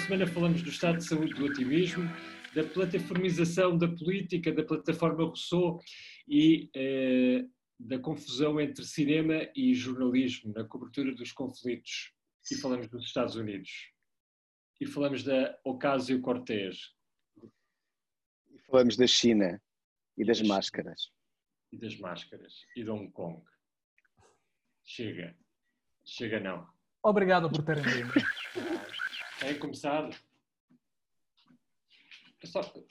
semana 0.00 0.26
falamos 0.26 0.62
do 0.62 0.70
estado 0.70 0.96
de 0.96 1.04
saúde 1.04 1.34
do 1.34 1.44
otimismo, 1.44 2.02
da 2.54 2.64
plataformização 2.64 3.76
da 3.76 3.86
política, 3.86 4.52
da 4.52 4.64
plataforma 4.64 5.24
Rousseau 5.24 5.78
e 6.26 6.70
eh, 6.74 7.44
da 7.78 7.98
confusão 7.98 8.58
entre 8.60 8.82
cinema 8.84 9.46
e 9.54 9.74
jornalismo 9.74 10.52
na 10.54 10.64
cobertura 10.64 11.14
dos 11.14 11.32
conflitos. 11.32 12.12
E 12.50 12.56
falamos 12.56 12.88
dos 12.88 13.04
Estados 13.04 13.36
Unidos. 13.36 13.92
E 14.80 14.86
falamos 14.86 15.22
da 15.22 15.58
Ocasio-Cortez. 15.64 16.94
E 18.48 18.58
falamos 18.66 18.96
da 18.96 19.06
China 19.06 19.62
e 20.16 20.24
das 20.24 20.40
máscaras. 20.40 21.12
E 21.70 21.78
das 21.78 21.96
máscaras. 21.98 22.64
E 22.74 22.82
de 22.82 22.90
Hong 22.90 23.10
Kong. 23.12 23.44
Chega. 24.82 25.36
Chega 26.04 26.40
não. 26.40 26.66
Obrigado 27.02 27.50
por 27.50 27.62
terem 27.62 27.82
vindo. 27.84 28.12
É 29.42 29.54
começar. 29.54 30.10
Eu 32.42 32.48
só, 32.48 32.60
eu 32.60 32.86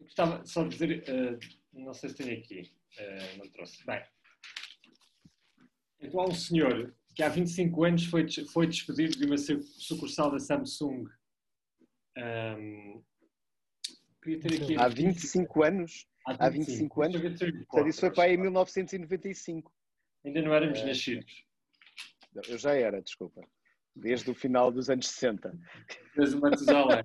gostava 0.00 0.44
só 0.46 0.62
de 0.62 0.70
dizer, 0.70 1.04
uh, 1.08 1.38
não 1.72 1.92
sei 1.92 2.10
se 2.10 2.16
tenho 2.16 2.38
aqui, 2.38 2.72
uh, 2.98 3.38
não 3.38 3.50
trouxe. 3.50 3.84
Bem, 3.84 4.04
então 6.00 6.20
há 6.20 6.28
um 6.28 6.34
senhor 6.34 6.94
que 7.14 7.22
há 7.22 7.28
25 7.28 7.84
anos 7.84 8.06
foi, 8.06 8.26
foi 8.52 8.66
despedido 8.66 9.16
de 9.16 9.24
uma 9.24 9.36
sucursal 9.38 10.30
da 10.30 10.38
Samsung. 10.38 11.06
Um, 12.16 13.02
queria 14.22 14.40
ter 14.40 14.62
aqui 14.62 14.76
há 14.76 14.88
25 14.88 15.62
anos? 15.62 16.06
Há 16.26 16.48
25, 16.48 17.02
há 17.02 17.08
25 17.08 17.42
anos? 17.42 17.66
Portanto, 17.66 17.88
isso 17.88 18.00
foi 18.00 18.12
para 18.12 18.24
aí 18.24 18.34
em 18.34 18.38
1995. 18.38 19.72
Ainda 20.24 20.42
não 20.42 20.54
éramos 20.54 20.78
é... 20.78 20.86
nascidos. 20.86 21.44
Eu 22.48 22.58
já 22.58 22.74
era, 22.74 23.00
desculpa. 23.00 23.46
Desde 23.96 24.30
o 24.30 24.34
final 24.34 24.72
dos 24.72 24.90
anos 24.90 25.08
60. 25.08 25.56
Desde 26.16 26.36
o 26.36 26.40
Matusalém. 26.40 27.04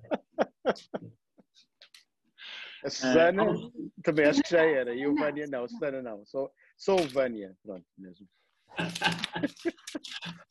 A 2.82 2.90
Susana 2.90 3.44
é, 3.44 4.02
também 4.02 4.24
acho 4.26 4.42
que 4.42 4.50
já 4.50 4.62
era. 4.62 4.94
E 4.94 5.06
o 5.06 5.14
Vânia 5.14 5.46
não. 5.46 5.64
A 5.64 5.68
Susana 5.68 6.02
não. 6.02 6.24
Só, 6.26 6.50
só 6.76 6.96
o 6.96 7.08
Vânia. 7.08 7.56
Pronto, 7.62 7.86
mesmo. 7.96 8.28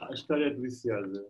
A 0.00 0.12
história 0.12 0.46
é 0.46 0.50
deliciosa. 0.50 1.26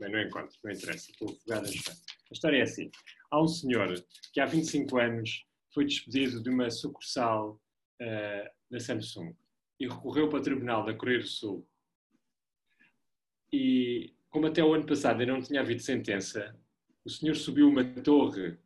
Bem, 0.00 0.10
não 0.10 0.20
encontro, 0.20 0.56
não 0.62 0.72
interessa. 0.72 1.10
Estou 1.10 1.30
afogado 1.30 1.66
A 1.66 2.32
história 2.32 2.58
é 2.58 2.62
assim. 2.62 2.90
Há 3.30 3.42
um 3.42 3.48
senhor 3.48 3.94
que 4.32 4.40
há 4.40 4.46
25 4.46 4.98
anos 4.98 5.46
foi 5.72 5.84
despedido 5.84 6.42
de 6.42 6.50
uma 6.50 6.70
sucursal 6.70 7.60
uh, 8.02 8.50
da 8.70 8.80
Samsung 8.80 9.34
e 9.78 9.88
recorreu 9.88 10.28
para 10.28 10.38
o 10.38 10.42
Tribunal 10.42 10.84
da 10.84 10.94
Coreia 10.94 11.20
do 11.20 11.26
Sul. 11.26 11.66
E, 13.52 14.14
como 14.30 14.46
até 14.46 14.62
o 14.62 14.74
ano 14.74 14.86
passado 14.86 15.20
ainda 15.20 15.32
não 15.32 15.42
tinha 15.42 15.60
havido 15.60 15.80
sentença, 15.82 16.54
o 17.04 17.10
senhor 17.10 17.34
subiu 17.36 17.68
uma 17.68 17.84
torre 17.84 18.58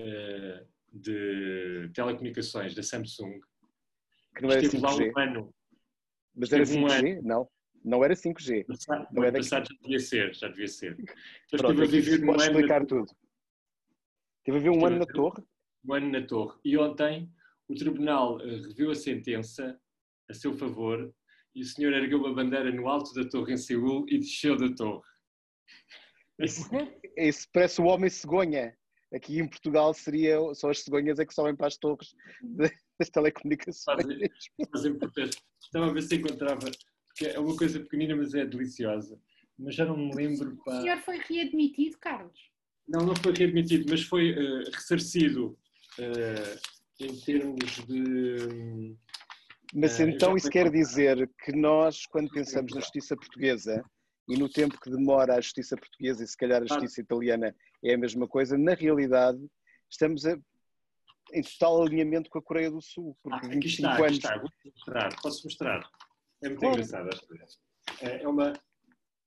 uh, 0.00 0.66
de 0.92 1.90
telecomunicações 1.94 2.74
da 2.74 2.82
Samsung. 2.82 3.40
Que 4.34 4.42
não 4.42 4.50
era 4.50 4.62
5G. 4.62 4.80
lá 4.80 4.94
um 4.94 5.18
ano. 5.18 5.54
Mas 6.34 6.52
era 6.52 6.64
5G? 6.64 7.18
Um 7.18 7.22
não. 7.22 7.48
Não 7.82 8.04
era 8.04 8.14
5G. 8.14 8.66
Passado, 8.66 9.08
não 9.10 9.24
era 9.24 9.38
passado 9.38 9.66
já 9.70 9.76
devia 9.80 9.98
ser, 9.98 10.34
já 10.34 10.48
devia 10.48 10.68
ser. 10.68 10.92
Então 10.92 11.58
Pronto, 11.58 11.82
estive 11.82 11.98
a 11.98 12.12
viver 12.12 12.24
um 12.24 12.32
ano 12.32 12.42
explicar 12.42 12.80
na... 12.80 12.86
tudo. 12.86 13.06
Estive 14.38 14.56
a 14.56 14.60
ver 14.60 14.70
um 14.70 14.86
ano 14.86 14.98
na 14.98 15.06
torre? 15.06 15.42
Um 15.84 15.94
ano 15.94 16.10
na 16.10 16.26
torre. 16.26 16.58
E 16.64 16.76
ontem 16.76 17.32
o 17.68 17.74
tribunal 17.74 18.36
uh, 18.36 18.62
reviu 18.62 18.90
a 18.90 18.94
sentença 18.94 19.80
a 20.28 20.34
seu 20.34 20.52
favor 20.52 21.12
e 21.54 21.62
o 21.62 21.64
senhor 21.64 21.92
ergueu 21.92 22.18
uma 22.18 22.34
bandeira 22.34 22.70
no 22.70 22.88
alto 22.88 23.12
da 23.14 23.28
torre 23.28 23.54
em 23.54 23.56
Seul 23.56 24.06
e 24.08 24.18
desceu 24.18 24.56
da 24.56 24.72
torre. 24.74 25.08
Isso, 26.38 26.68
isso 27.16 27.48
parece 27.52 27.80
o 27.80 27.84
homem 27.84 28.08
cegonha. 28.08 28.76
Aqui 29.12 29.40
em 29.40 29.48
Portugal 29.48 29.92
seria 29.92 30.38
só 30.54 30.70
as 30.70 30.82
cegonhas 30.82 31.18
é 31.18 31.26
que 31.26 31.34
sobem 31.34 31.56
para 31.56 31.66
as 31.66 31.76
torres 31.76 32.14
das 32.98 33.10
telecomunicações. 33.10 33.84
Fazem, 33.84 34.30
fazem 34.72 34.98
protesto. 34.98 35.42
Estava 35.60 35.86
a 35.86 35.92
ver 35.92 36.02
se 36.02 36.14
encontrava, 36.16 36.70
que 37.16 37.26
é 37.26 37.38
uma 37.38 37.56
coisa 37.56 37.80
pequenina, 37.80 38.14
mas 38.14 38.34
é 38.34 38.46
deliciosa. 38.46 39.20
Mas 39.58 39.74
já 39.74 39.84
não 39.84 39.96
me 39.96 40.14
lembro. 40.14 40.56
Pá. 40.64 40.78
O 40.78 40.82
senhor 40.82 40.98
foi 40.98 41.18
readmitido, 41.18 41.98
Carlos? 41.98 42.38
Não, 42.88 43.04
não 43.04 43.14
foi 43.16 43.32
readmitido, 43.32 43.86
mas 43.90 44.02
foi 44.02 44.32
uh, 44.32 44.64
ressarcido 44.72 45.58
uh, 45.98 47.04
em 47.04 47.20
termos 47.20 47.84
de. 47.86 48.96
Mas 49.74 49.98
uh, 49.98 50.02
então 50.02 50.36
isso 50.36 50.50
quer 50.50 50.70
dizer 50.70 51.30
que 51.44 51.52
nós, 51.52 52.06
quando 52.06 52.30
pensamos 52.30 52.74
na 52.74 52.80
justiça 52.80 53.16
portuguesa 53.16 53.84
e 54.28 54.36
no 54.36 54.48
tempo 54.48 54.80
que 54.80 54.90
demora 54.90 55.34
a 55.34 55.40
justiça 55.40 55.76
portuguesa 55.76 56.24
e 56.24 56.26
se 56.26 56.36
calhar 56.36 56.62
a 56.62 56.66
justiça 56.66 57.00
italiana 57.00 57.54
é 57.84 57.94
a 57.94 57.98
mesma 57.98 58.28
coisa, 58.28 58.58
na 58.58 58.74
realidade 58.74 59.38
estamos 59.90 60.24
a, 60.26 60.38
em 61.32 61.42
total 61.42 61.82
alinhamento 61.82 62.30
com 62.30 62.38
a 62.38 62.42
Coreia 62.42 62.70
do 62.70 62.80
Sul. 62.80 63.16
Porque 63.22 63.46
ah, 63.46 63.56
aqui 63.56 63.66
está, 63.66 63.92
aqui 63.92 64.02
anos... 64.02 64.16
está, 64.16 64.38
vou 64.38 64.50
mostrar, 64.64 65.22
posso 65.22 65.44
mostrar. 65.44 65.90
É 66.42 66.48
muito 66.48 66.60
claro. 66.60 66.74
engraçado. 66.74 67.10
É, 68.00 68.22
é 68.22 68.28
uma. 68.28 68.52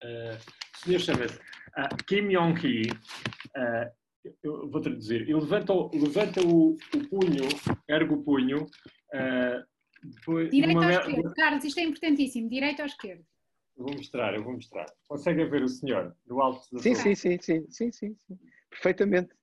Uh, 0.03 0.37
o 0.75 0.85
senhor 0.85 0.99
chama-se 0.99 1.37
uh, 1.37 2.03
Kim 2.07 2.31
Yong-hee. 2.31 2.91
Uh, 2.91 4.03
eu 4.41 4.69
vou 4.69 4.81
traduzir. 4.81 5.21
Ele 5.21 5.33
levanta, 5.33 5.73
levanta 5.93 6.41
o, 6.41 6.73
o 6.73 7.09
punho, 7.09 7.47
ergue 7.89 8.13
o 8.13 8.23
punho. 8.23 8.63
Uh, 9.13 9.72
depois, 10.03 10.49
Direito 10.49 10.79
à 10.79 10.91
esquerda. 10.91 11.33
Carlos, 11.33 11.63
isto 11.63 11.79
é 11.79 11.83
importantíssimo. 11.83 12.49
Direito 12.49 12.81
à 12.81 12.85
esquerda. 12.85 13.23
Eu 13.77 13.85
vou 13.85 13.95
mostrar, 13.95 14.35
eu 14.35 14.43
vou 14.43 14.53
mostrar. 14.53 14.85
Conseguem 15.07 15.49
ver 15.49 15.63
o 15.63 15.67
senhor 15.67 16.15
do 16.25 16.41
alto 16.41 16.67
da 16.71 16.79
sim, 16.79 16.93
sim, 16.93 17.15
sim, 17.15 17.39
sim, 17.41 17.65
sim, 17.69 17.91
sim, 17.91 18.15
sim. 18.27 18.39
Perfeitamente. 18.69 19.33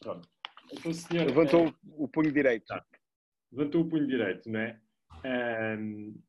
Pronto. 0.00 0.28
Então, 0.72 0.90
o 0.90 0.94
senhor, 0.94 1.26
Levantou 1.26 1.68
é... 1.68 1.74
o 1.84 2.08
punho 2.08 2.32
direito. 2.32 2.66
Tá. 2.66 2.84
Levantou 3.52 3.82
o 3.82 3.88
punho 3.88 4.06
direito, 4.06 4.50
não 4.50 4.60
é? 4.60 4.80
Um... 5.24 6.20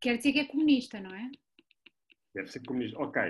Quer 0.00 0.18
dizer 0.18 0.32
que 0.32 0.40
é 0.40 0.44
comunista, 0.44 1.00
não 1.00 1.14
é? 1.14 1.30
Deve 2.34 2.48
ser 2.48 2.62
comunista. 2.64 2.98
Ok. 2.98 3.22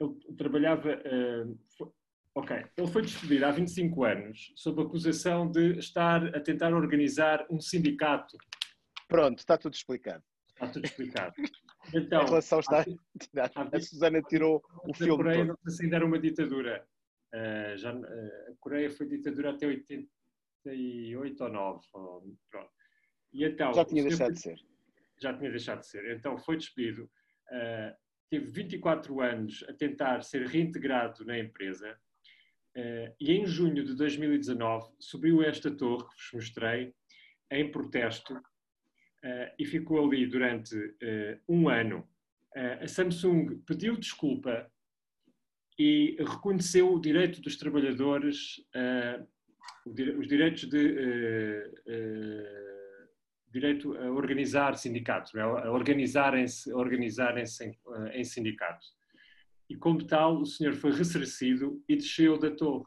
Ele 0.00 0.36
trabalhava. 0.36 0.94
Uh... 0.96 1.92
Ok. 2.34 2.56
Ele 2.78 2.86
foi 2.86 3.02
despedido 3.02 3.44
há 3.44 3.50
25 3.50 4.04
anos 4.04 4.52
sob 4.56 4.80
acusação 4.80 5.50
de 5.50 5.78
estar 5.78 6.34
a 6.34 6.40
tentar 6.40 6.72
organizar 6.72 7.46
um 7.50 7.60
sindicato. 7.60 8.38
Pronto, 9.12 9.38
está 9.38 9.58
tudo 9.58 9.74
explicado. 9.74 10.24
Está 10.48 10.68
tudo 10.68 10.86
explicado. 10.86 11.34
Então, 11.92 12.20
a 12.22 12.24
relação 12.24 12.60
está. 12.60 12.78
A, 12.78 13.76
a 13.76 13.80
Susana 13.80 14.22
tirou 14.22 14.62
o 14.84 14.94
filme. 14.94 15.14
A 15.14 15.16
Coreia 15.16 15.46
todo. 15.46 15.58
não 15.64 15.72
se 15.72 15.82
ainda 15.82 15.96
era 15.96 16.06
uma 16.06 16.18
ditadura. 16.18 16.86
Uh, 17.34 17.76
já, 17.76 17.92
uh, 17.92 18.04
a 18.04 18.56
Coreia 18.60 18.88
foi 18.88 19.08
ditadura 19.08 19.50
até 19.50 19.66
88 19.66 21.42
ou 21.42 21.50
9. 21.50 21.80
Ou, 21.94 22.36
pronto. 22.48 22.70
E 23.32 23.44
então, 23.44 23.74
já 23.74 23.84
tinha 23.84 24.04
deixado 24.04 24.32
de 24.32 24.40
ser. 24.40 24.60
Já 25.20 25.36
tinha 25.36 25.50
deixado 25.50 25.80
de 25.80 25.88
ser. 25.88 26.16
Então 26.16 26.38
foi 26.38 26.56
despedido. 26.56 27.10
Uh, 27.50 27.96
teve 28.30 28.46
24 28.46 29.20
anos 29.20 29.64
a 29.68 29.72
tentar 29.72 30.22
ser 30.22 30.46
reintegrado 30.46 31.24
na 31.24 31.36
empresa. 31.36 31.98
e 33.20 33.32
em 33.32 33.44
junho 33.44 33.84
de 33.84 33.96
2019 33.96 34.88
subiu 35.00 35.42
esta 35.42 35.68
torre 35.68 36.04
que 36.04 36.14
vos 36.14 36.30
mostrei 36.32 36.94
em 37.50 37.72
protesto 37.72 38.34
uh, 38.34 38.51
e 39.58 39.64
ficou 39.64 40.04
ali 40.04 40.26
durante 40.26 40.76
uh, 40.76 41.40
um 41.48 41.68
ano. 41.68 42.08
Uh, 42.56 42.84
a 42.84 42.88
Samsung 42.88 43.62
pediu 43.66 43.96
desculpa 43.96 44.70
e 45.78 46.16
reconheceu 46.18 46.92
o 46.92 47.00
direito 47.00 47.40
dos 47.40 47.56
trabalhadores, 47.56 48.60
os 49.86 50.28
direitos 50.28 50.68
de 50.68 51.70
direito 53.52 53.96
a 53.96 54.10
organizar 54.10 54.76
sindicatos, 54.76 55.34
é? 55.34 55.40
a 55.40 55.70
organizarem-se 55.70 56.72
organizarem 56.72 57.44
em, 57.60 58.20
em 58.20 58.24
sindicatos. 58.24 58.92
E 59.68 59.76
como 59.76 60.04
tal, 60.06 60.40
o 60.40 60.46
senhor 60.46 60.74
foi 60.74 60.92
ressarcido 60.92 61.82
e 61.88 61.96
desceu 61.96 62.38
da 62.38 62.50
torre. 62.50 62.86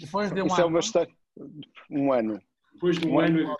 Depois 0.00 0.32
de 0.32 0.42
um 0.42 0.46
Isso 0.46 0.54
ano. 0.56 0.62
é 0.62 0.66
uma 0.66 0.80
história. 0.80 1.14
Um 1.90 2.12
ano. 2.12 2.40
Depois 2.76 2.98
de 2.98 3.08
um, 3.08 3.18
ano, 3.18 3.56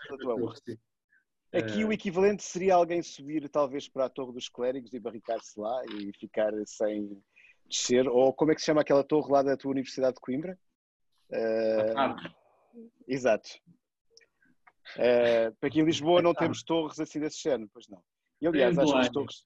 Aqui 1.50 1.84
o 1.86 1.92
equivalente 1.92 2.42
seria 2.42 2.74
alguém 2.74 3.02
subir 3.02 3.48
talvez 3.48 3.88
para 3.88 4.04
a 4.04 4.10
Torre 4.10 4.34
dos 4.34 4.46
Clérigos 4.46 4.92
e 4.92 5.00
barricar-se 5.00 5.58
lá 5.58 5.82
e 5.86 6.12
ficar 6.12 6.52
sem 6.66 7.18
descer, 7.66 8.06
ou 8.06 8.30
como 8.34 8.52
é 8.52 8.54
que 8.54 8.60
se 8.60 8.66
chama 8.66 8.82
aquela 8.82 9.02
torre 9.02 9.32
lá 9.32 9.42
da 9.42 9.56
tua 9.56 9.70
Universidade 9.70 10.16
de 10.16 10.20
Coimbra? 10.20 10.58
Uh, 11.30 12.30
exato. 13.08 13.48
Uh, 14.96 15.54
para 15.58 15.68
aqui 15.68 15.80
em 15.80 15.84
Lisboa 15.84 16.20
não 16.20 16.34
temos 16.34 16.62
torres 16.62 17.00
assim 17.00 17.18
desse 17.18 17.42
género, 17.42 17.70
pois 17.72 17.88
não. 17.88 18.02
E 18.40 18.46
aliás, 18.46 18.78
acho 18.78 18.92
que 18.92 18.98
as 18.98 19.08
torres. 19.08 19.44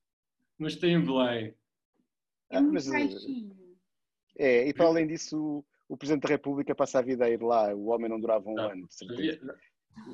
Mas 0.59 0.77
tem 0.77 0.95
em 0.95 1.05
Belém. 1.05 1.55
Ah, 2.51 2.61
mas, 2.61 2.89
é, 4.37 4.67
e 4.67 4.75
para 4.75 4.87
além 4.87 5.07
disso, 5.07 5.65
o 5.91 5.97
Presidente 5.97 6.23
da 6.23 6.29
República 6.29 6.73
passa 6.73 7.01
a 7.01 7.03
vida 7.03 7.25
a 7.25 7.29
ir 7.29 7.43
lá, 7.43 7.75
o 7.75 7.89
homem 7.89 8.09
não 8.09 8.21
durava 8.21 8.49
um 8.49 8.55
não, 8.55 8.71
ano, 8.71 8.87
de 8.87 8.95
certeza. 8.95 9.59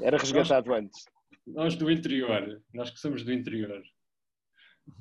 Era 0.01 0.17
resgatado 0.17 0.71
nós, 0.71 0.79
antes. 0.79 1.05
Nós 1.47 1.77
do 1.77 1.91
interior, 1.91 2.63
nós 2.73 2.89
que 2.91 2.99
somos 2.99 3.23
do 3.23 3.31
interior. 3.31 3.83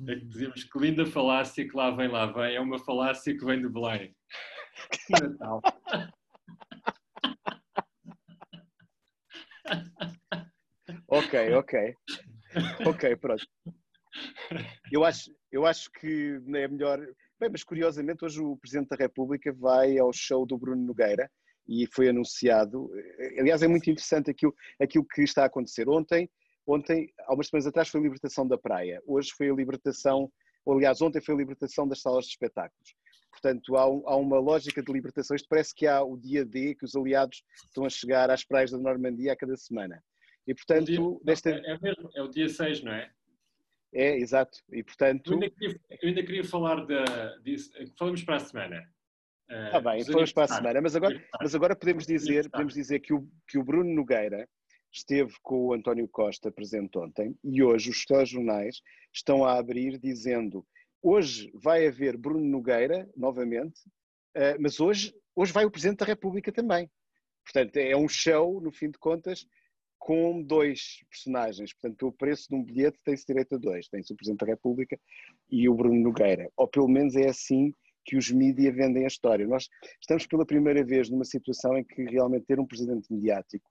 É 0.06 0.16
que 0.16 0.26
dizíamos 0.26 0.64
que 0.64 0.78
linda 0.78 1.06
falácia 1.06 1.66
que 1.66 1.74
lá 1.74 1.90
vem, 1.92 2.08
lá 2.08 2.26
vem, 2.26 2.56
é 2.56 2.60
uma 2.60 2.78
falácia 2.78 3.34
que 3.34 3.42
vem 3.42 3.62
de 3.62 3.70
Belém. 3.70 4.14
Natal. 5.08 5.62
ok, 11.08 11.54
ok. 11.54 11.94
Ok, 12.86 13.16
pronto. 13.16 13.46
Eu 14.92 15.04
acho, 15.04 15.34
eu 15.50 15.64
acho 15.64 15.90
que 15.92 16.38
é 16.54 16.68
melhor. 16.68 17.00
Bem, 17.38 17.50
mas 17.50 17.62
curiosamente, 17.62 18.24
hoje 18.24 18.40
o 18.40 18.56
Presidente 18.56 18.88
da 18.88 18.96
República 18.96 19.52
vai 19.52 19.98
ao 19.98 20.10
show 20.10 20.46
do 20.46 20.56
Bruno 20.56 20.86
Nogueira 20.86 21.30
e 21.68 21.86
foi 21.92 22.08
anunciado. 22.08 22.90
Aliás, 23.38 23.62
é 23.62 23.68
muito 23.68 23.90
interessante 23.90 24.30
aquilo, 24.30 24.54
aquilo 24.80 25.04
que 25.04 25.22
está 25.22 25.42
a 25.42 25.46
acontecer. 25.46 25.86
Ontem, 25.86 26.30
ontem, 26.66 27.12
há 27.26 27.34
umas 27.34 27.48
semanas 27.48 27.66
atrás, 27.66 27.88
foi 27.88 28.00
a 28.00 28.04
libertação 28.04 28.48
da 28.48 28.56
praia. 28.56 29.02
Hoje 29.06 29.32
foi 29.36 29.50
a 29.50 29.54
libertação, 29.54 30.32
ou 30.64 30.76
aliás, 30.76 31.02
ontem 31.02 31.20
foi 31.20 31.34
a 31.34 31.38
libertação 31.38 31.86
das 31.86 32.00
salas 32.00 32.24
de 32.24 32.30
espetáculos. 32.30 32.94
Portanto, 33.30 33.76
há, 33.76 33.86
um, 33.86 34.08
há, 34.08 34.16
uma 34.16 34.38
lógica 34.38 34.82
de 34.82 34.90
libertação. 34.90 35.36
Isto 35.36 35.48
parece 35.50 35.74
que 35.74 35.86
há 35.86 36.02
o 36.02 36.16
dia 36.16 36.42
D, 36.42 36.74
que 36.74 36.86
os 36.86 36.96
aliados 36.96 37.42
estão 37.66 37.84
a 37.84 37.90
chegar 37.90 38.30
às 38.30 38.44
praias 38.44 38.70
da 38.70 38.78
Normandia 38.78 39.34
a 39.34 39.36
cada 39.36 39.58
semana. 39.58 40.02
E, 40.46 40.54
portanto, 40.54 40.86
dia, 40.86 41.00
desta... 41.22 41.50
é, 41.50 41.72
é, 41.72 41.78
mesmo, 41.78 42.08
é 42.14 42.22
o 42.22 42.28
dia 42.28 42.48
6, 42.48 42.82
não 42.82 42.92
é? 42.92 43.10
É, 43.92 44.16
exato. 44.16 44.58
E, 44.70 44.82
portanto... 44.82 45.32
Eu 45.32 45.34
ainda 45.34 45.50
queria, 45.50 45.80
eu 46.02 46.08
ainda 46.08 46.22
queria 46.22 46.44
falar 46.44 46.84
da, 46.86 47.36
disso. 47.38 47.70
Falamos 47.98 48.22
para 48.22 48.36
a 48.36 48.40
semana. 48.40 48.82
Está 49.48 49.80
bem, 49.80 50.04
falamos 50.04 50.32
para 50.32 50.44
a 50.44 50.48
semana. 50.48 50.80
Mas 50.80 50.96
agora, 50.96 51.24
mas 51.40 51.54
agora 51.54 51.76
podemos, 51.76 52.06
dizer, 52.06 52.50
podemos 52.50 52.74
dizer 52.74 53.00
que 53.00 53.14
o, 53.14 53.28
que 53.48 53.58
o 53.58 53.64
Bruno 53.64 53.94
Nogueira 53.94 54.48
esteve 54.92 55.34
com 55.42 55.66
o 55.66 55.72
António 55.72 56.08
Costa 56.08 56.50
presente 56.50 56.98
ontem 56.98 57.36
e 57.44 57.62
hoje 57.62 57.90
os 57.90 58.04
telejornais 58.04 58.80
estão 59.12 59.44
a 59.44 59.58
abrir 59.58 59.98
dizendo 59.98 60.66
Hoje 61.08 61.48
vai 61.54 61.86
haver 61.86 62.16
Bruno 62.16 62.44
Nogueira, 62.44 63.08
novamente, 63.16 63.80
eh, 64.34 64.56
mas 64.58 64.80
hoje, 64.80 65.14
hoje 65.36 65.52
vai 65.52 65.64
o 65.64 65.70
Presidente 65.70 65.98
da 65.98 66.04
República 66.04 66.50
também. 66.50 66.90
Portanto, 67.44 67.76
é 67.76 67.96
um 67.96 68.08
show, 68.08 68.60
no 68.60 68.72
fim 68.72 68.90
de 68.90 68.98
contas, 68.98 69.46
com 70.06 70.40
dois 70.40 71.00
personagens. 71.10 71.72
Portanto, 71.72 72.06
o 72.06 72.12
preço 72.12 72.48
de 72.48 72.54
um 72.54 72.62
bilhete 72.62 72.96
tem-se 73.04 73.26
direito 73.26 73.56
a 73.56 73.58
dois. 73.58 73.88
Tem-se 73.88 74.12
o 74.12 74.16
Presidente 74.16 74.38
da 74.38 74.46
República 74.46 74.96
e 75.50 75.68
o 75.68 75.74
Bruno 75.74 76.00
Nogueira. 76.00 76.48
Ou 76.56 76.68
pelo 76.68 76.86
menos 76.86 77.16
é 77.16 77.28
assim 77.28 77.74
que 78.04 78.16
os 78.16 78.30
mídias 78.30 78.72
vendem 78.72 79.02
a 79.02 79.08
história. 79.08 79.44
Nós 79.48 79.68
estamos 80.00 80.24
pela 80.28 80.46
primeira 80.46 80.84
vez 80.84 81.10
numa 81.10 81.24
situação 81.24 81.76
em 81.76 81.82
que 81.82 82.04
realmente 82.04 82.46
ter 82.46 82.60
um 82.60 82.66
presidente 82.66 83.12
mediático 83.12 83.68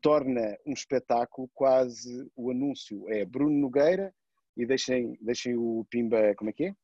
torna 0.00 0.56
um 0.64 0.72
espetáculo 0.72 1.50
quase 1.52 2.30
o 2.36 2.52
anúncio. 2.52 3.04
É 3.10 3.24
Bruno 3.24 3.58
Nogueira 3.58 4.14
e 4.56 4.64
deixem, 4.64 5.18
deixem 5.20 5.56
o 5.56 5.84
Pimba, 5.90 6.32
como 6.36 6.48
é 6.48 6.52
que 6.52 6.66
é? 6.66 6.76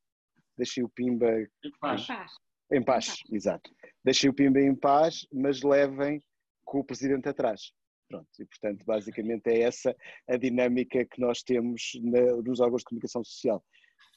Deixem 0.57 0.83
o 0.83 0.89
Pimba 0.89 1.31
em 1.39 1.71
paz. 1.79 2.01
Em 2.01 2.05
paz, 2.05 2.31
em 2.69 2.83
paz. 2.83 3.23
exato. 3.31 3.71
Deixem 4.03 4.29
o 4.29 4.33
Pimba 4.33 4.59
em 4.59 4.75
paz, 4.75 5.25
mas 5.31 5.61
levem 5.63 6.21
com 6.65 6.79
o 6.79 6.83
Presidente 6.83 7.29
atrás. 7.29 7.71
Pronto, 8.13 8.29
e 8.39 8.45
portanto, 8.45 8.85
basicamente 8.85 9.47
é 9.47 9.61
essa 9.61 9.95
a 10.27 10.37
dinâmica 10.37 11.03
que 11.03 11.19
nós 11.19 11.41
temos 11.41 11.93
na, 12.03 12.21
nos 12.43 12.59
órgãos 12.59 12.81
de 12.81 12.85
comunicação 12.85 13.23
social. 13.23 13.65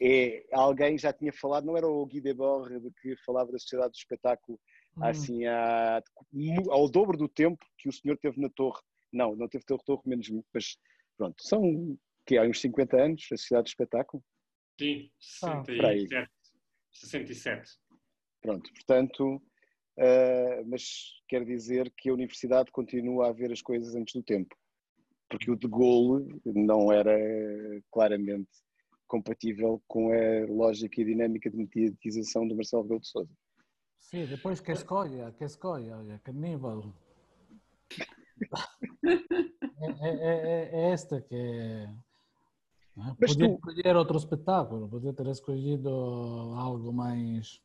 É, 0.02 0.44
alguém 0.52 0.98
já 0.98 1.14
tinha 1.14 1.32
falado, 1.32 1.64
não 1.64 1.78
era 1.78 1.88
o 1.88 2.04
Guy 2.04 2.20
Debord 2.20 2.90
que 3.00 3.16
falava 3.24 3.50
da 3.50 3.58
sociedade 3.58 3.92
do 3.92 3.96
espetáculo 3.96 4.60
hum. 4.98 5.04
assim 5.04 5.46
há, 5.46 6.02
ao 6.68 6.90
dobro 6.90 7.16
do 7.16 7.26
tempo 7.26 7.64
que 7.78 7.88
o 7.88 7.92
senhor 7.92 8.18
teve 8.18 8.38
na 8.38 8.50
torre. 8.50 8.82
Não, 9.10 9.34
não 9.34 9.48
teve 9.48 9.64
na 9.70 9.78
torre 9.78 10.02
menos, 10.04 10.28
mas 10.52 10.76
pronto, 11.16 11.42
são 11.42 11.98
que 12.26 12.36
há 12.36 12.42
uns 12.42 12.60
50 12.60 13.02
anos, 13.02 13.26
a 13.32 13.36
Sociedade 13.38 13.64
do 13.64 13.68
Espetáculo? 13.68 14.22
Sim, 14.78 15.10
67. 15.18 16.14
Ah, 16.14 16.28
67. 16.92 17.70
Pronto, 18.42 18.70
portanto, 18.74 19.42
uh, 19.98 20.66
mas 20.66 21.20
quer 21.28 21.44
dizer 21.44 21.92
que 21.96 22.08
a 22.08 22.14
universidade 22.14 22.70
continua 22.70 23.28
a 23.28 23.32
ver 23.32 23.52
as 23.52 23.62
coisas 23.62 23.94
antes 23.94 24.14
do 24.14 24.22
tempo, 24.22 24.54
porque 25.28 25.50
o 25.50 25.56
de 25.56 25.68
Gaulle 25.68 26.40
não 26.44 26.92
era 26.92 27.16
claramente 27.90 28.48
compatível 29.06 29.80
com 29.86 30.10
a 30.12 30.46
lógica 30.48 31.00
e 31.00 31.04
dinâmica 31.04 31.50
de 31.50 31.56
mediatização 31.56 32.46
do 32.46 32.56
Marcelo 32.56 32.82
Rebelo 32.82 33.00
de 33.00 33.08
Sousa. 33.08 33.30
Sim, 33.98 34.26
depois 34.26 34.60
que 34.60 34.72
escolha, 34.72 35.32
que 35.32 35.44
escolha, 35.44 35.96
olha, 35.98 36.20
que 36.24 36.32
nível. 36.32 36.92
é, 39.80 39.98
é, 40.00 40.10
é, 40.10 40.70
é 40.72 40.90
esta 40.90 41.20
que 41.20 41.34
é 41.34 41.88
é? 42.98 43.14
Podia 43.14 43.48
tu... 43.48 43.54
escolher 43.54 43.96
outro 43.96 44.16
espetáculo, 44.16 44.88
podia 44.88 45.12
ter 45.12 45.26
escolhido 45.26 45.90
algo 46.56 46.92
mais, 46.92 47.60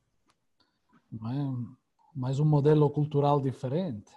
é? 1.14 1.81
Mais 2.16 2.40
um 2.40 2.46
modelo 2.46 2.90
cultural 2.90 3.42
diferente. 3.42 4.12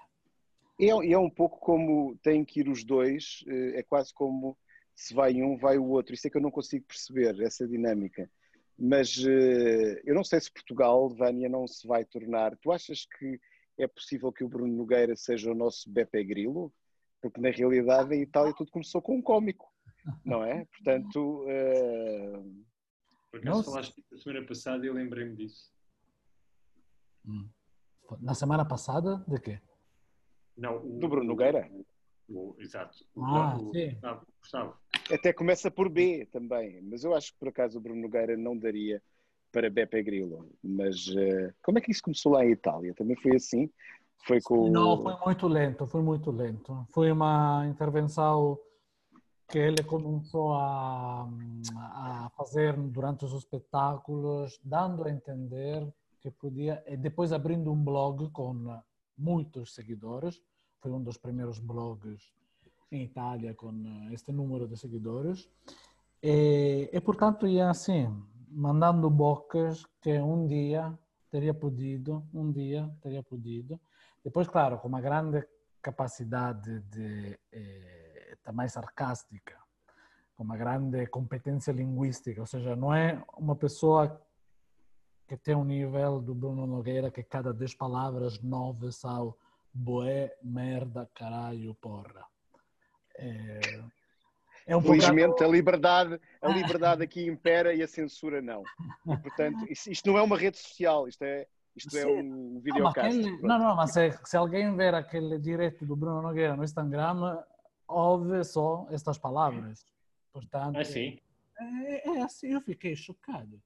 É, 0.80 0.88
é 0.88 1.18
um 1.18 1.30
pouco 1.30 1.58
como 1.58 2.16
têm 2.22 2.44
que 2.44 2.60
ir 2.60 2.68
os 2.68 2.84
dois, 2.84 3.44
eh, 3.46 3.78
é 3.78 3.82
quase 3.82 4.12
como 4.12 4.56
se 4.94 5.14
vai 5.14 5.40
um, 5.42 5.56
vai 5.56 5.78
o 5.78 5.86
outro. 5.86 6.14
Isso 6.14 6.26
é 6.26 6.30
que 6.30 6.36
eu 6.36 6.42
não 6.42 6.50
consigo 6.50 6.84
perceber, 6.86 7.40
essa 7.40 7.66
dinâmica. 7.66 8.30
Mas 8.78 9.16
eh, 9.24 10.02
eu 10.04 10.14
não 10.14 10.24
sei 10.24 10.40
se 10.40 10.52
Portugal, 10.52 11.08
Vânia, 11.08 11.48
não 11.48 11.66
se 11.66 11.86
vai 11.86 12.04
tornar. 12.04 12.56
Tu 12.56 12.72
achas 12.72 13.06
que 13.06 13.40
é 13.78 13.86
possível 13.86 14.32
que 14.32 14.44
o 14.44 14.48
Bruno 14.48 14.74
Nogueira 14.74 15.14
seja 15.16 15.50
o 15.50 15.54
nosso 15.54 15.88
Beppe 15.90 16.24
Grillo? 16.24 16.72
Porque 17.20 17.40
na 17.40 17.50
realidade 17.50 18.14
em 18.14 18.22
Itália 18.22 18.52
tudo 18.56 18.70
começou 18.70 19.00
com 19.00 19.16
um 19.16 19.22
cómico 19.22 19.74
não 20.24 20.44
é? 20.44 20.64
Portanto. 20.76 21.44
Uh... 21.44 22.64
Por 23.30 23.40
acaso 23.40 23.64
falaste 23.64 24.04
na 24.12 24.18
semana 24.18 24.46
passada 24.46 24.84
e 24.84 24.88
eu 24.88 24.94
lembrei-me 24.94 25.34
disso. 25.34 25.72
Hum. 27.26 27.48
Na 28.20 28.34
semana 28.34 28.64
passada, 28.64 29.24
de 29.26 29.40
quê? 29.40 29.60
Não, 30.56 30.78
o, 30.78 30.98
do 30.98 31.08
Bruno 31.08 31.26
Nogueira. 31.26 31.68
O, 32.28 32.50
o, 32.50 32.56
exato. 32.58 33.04
Ah, 33.16 33.56
o, 33.56 33.72
sim. 33.72 33.96
Gustavo, 34.40 34.76
Até 35.10 35.32
começa 35.32 35.70
por 35.70 35.88
B 35.88 36.26
também, 36.32 36.80
mas 36.82 37.04
eu 37.04 37.14
acho 37.14 37.32
que 37.32 37.38
por 37.38 37.48
acaso 37.48 37.78
o 37.78 37.80
Bruno 37.80 38.02
Nogueira 38.02 38.36
não 38.36 38.56
daria 38.56 39.02
para 39.50 39.70
Beppe 39.70 40.02
Grillo. 40.02 40.50
Mas 40.62 41.06
uh, 41.08 41.54
como 41.62 41.78
é 41.78 41.80
que 41.80 41.90
isso 41.90 42.02
começou 42.02 42.32
lá 42.32 42.44
em 42.44 42.50
Itália? 42.50 42.94
Também 42.94 43.16
foi 43.16 43.36
assim? 43.36 43.70
Foi 44.26 44.40
com... 44.40 44.68
Não, 44.70 45.02
foi 45.02 45.14
muito 45.24 45.46
lento, 45.46 45.86
foi 45.86 46.02
muito 46.02 46.30
lento. 46.30 46.86
Foi 46.92 47.10
uma 47.12 47.66
intervenção 47.68 48.58
que 49.48 49.58
ele 49.58 49.82
começou 49.84 50.54
a, 50.54 51.28
a 51.76 52.30
fazer 52.36 52.74
durante 52.74 53.24
os 53.24 53.32
espetáculos, 53.34 54.58
dando 54.64 55.04
a 55.04 55.10
entender 55.10 55.86
que 56.24 56.30
podia, 56.30 56.82
e 56.86 56.96
depois 56.96 57.34
abrindo 57.34 57.70
um 57.70 57.84
blog 57.84 58.30
com 58.30 58.80
muitos 59.16 59.74
seguidores, 59.74 60.42
foi 60.80 60.90
um 60.90 61.02
dos 61.02 61.18
primeiros 61.18 61.58
blogs 61.58 62.32
em 62.90 63.02
Itália 63.02 63.54
com 63.54 63.70
este 64.10 64.32
número 64.32 64.66
de 64.66 64.74
seguidores, 64.78 65.50
e, 66.22 66.88
e 66.90 67.00
portanto 67.02 67.46
ia 67.46 67.68
assim, 67.68 68.08
mandando 68.48 69.10
bocas 69.10 69.84
que 70.00 70.18
um 70.18 70.46
dia 70.46 70.98
teria 71.30 71.52
podido, 71.52 72.26
um 72.32 72.50
dia 72.50 72.90
teria 73.02 73.22
podido, 73.22 73.78
depois 74.24 74.48
claro, 74.48 74.78
com 74.78 74.88
uma 74.88 75.02
grande 75.02 75.46
capacidade 75.82 76.80
de 76.80 77.38
eh, 77.52 78.38
também 78.42 78.66
sarcástica, 78.66 79.58
com 80.34 80.42
uma 80.42 80.56
grande 80.56 81.06
competência 81.08 81.72
linguística, 81.72 82.40
ou 82.40 82.46
seja, 82.46 82.74
não 82.74 82.94
é 82.94 83.22
uma 83.36 83.54
pessoa 83.54 84.23
que 85.26 85.36
tem 85.36 85.54
um 85.54 85.64
nível 85.64 86.20
do 86.20 86.34
Bruno 86.34 86.66
Nogueira 86.66 87.10
que 87.10 87.22
cada 87.22 87.52
10 87.52 87.74
palavras, 87.74 88.40
nove 88.40 88.92
são 88.92 89.34
boé, 89.72 90.36
merda, 90.42 91.08
caralho, 91.14 91.74
porra. 91.74 92.24
É, 93.16 93.60
é 94.66 94.76
um 94.76 94.80
Felizmente 94.80 95.28
bocado... 95.28 95.50
a 95.50 95.52
liberdade, 95.52 96.20
a 96.40 96.48
liberdade 96.48 97.02
aqui 97.02 97.26
impera 97.26 97.74
e 97.74 97.82
a 97.82 97.88
censura 97.88 98.40
não. 98.40 98.62
E, 99.06 99.16
portanto, 99.16 99.66
isto 99.70 100.10
não 100.10 100.18
é 100.18 100.22
uma 100.22 100.36
rede 100.36 100.58
social, 100.58 101.08
isto 101.08 101.22
é, 101.22 101.46
isto 101.76 101.96
é 101.96 102.06
um 102.06 102.60
videocast. 102.60 103.18
Não, 103.18 103.58
não, 103.58 103.58
não, 103.58 103.76
mas 103.76 103.92
se, 103.92 104.12
se, 104.24 104.36
alguém 104.36 104.74
ver 104.76 104.94
aquele 104.94 105.38
direto 105.38 105.84
do 105.84 105.96
Bruno 105.96 106.22
Nogueira 106.22 106.56
no 106.56 106.64
Instagram, 106.64 107.42
ouve 107.88 108.44
só 108.44 108.86
estas 108.90 109.18
palavras. 109.18 109.84
Portanto, 110.32 110.78
é 110.78 110.84
sim. 110.84 111.18
É, 111.58 112.08
é, 112.08 112.22
assim, 112.22 112.48
eu 112.48 112.60
fiquei 112.60 112.96
chocado. 112.96 113.60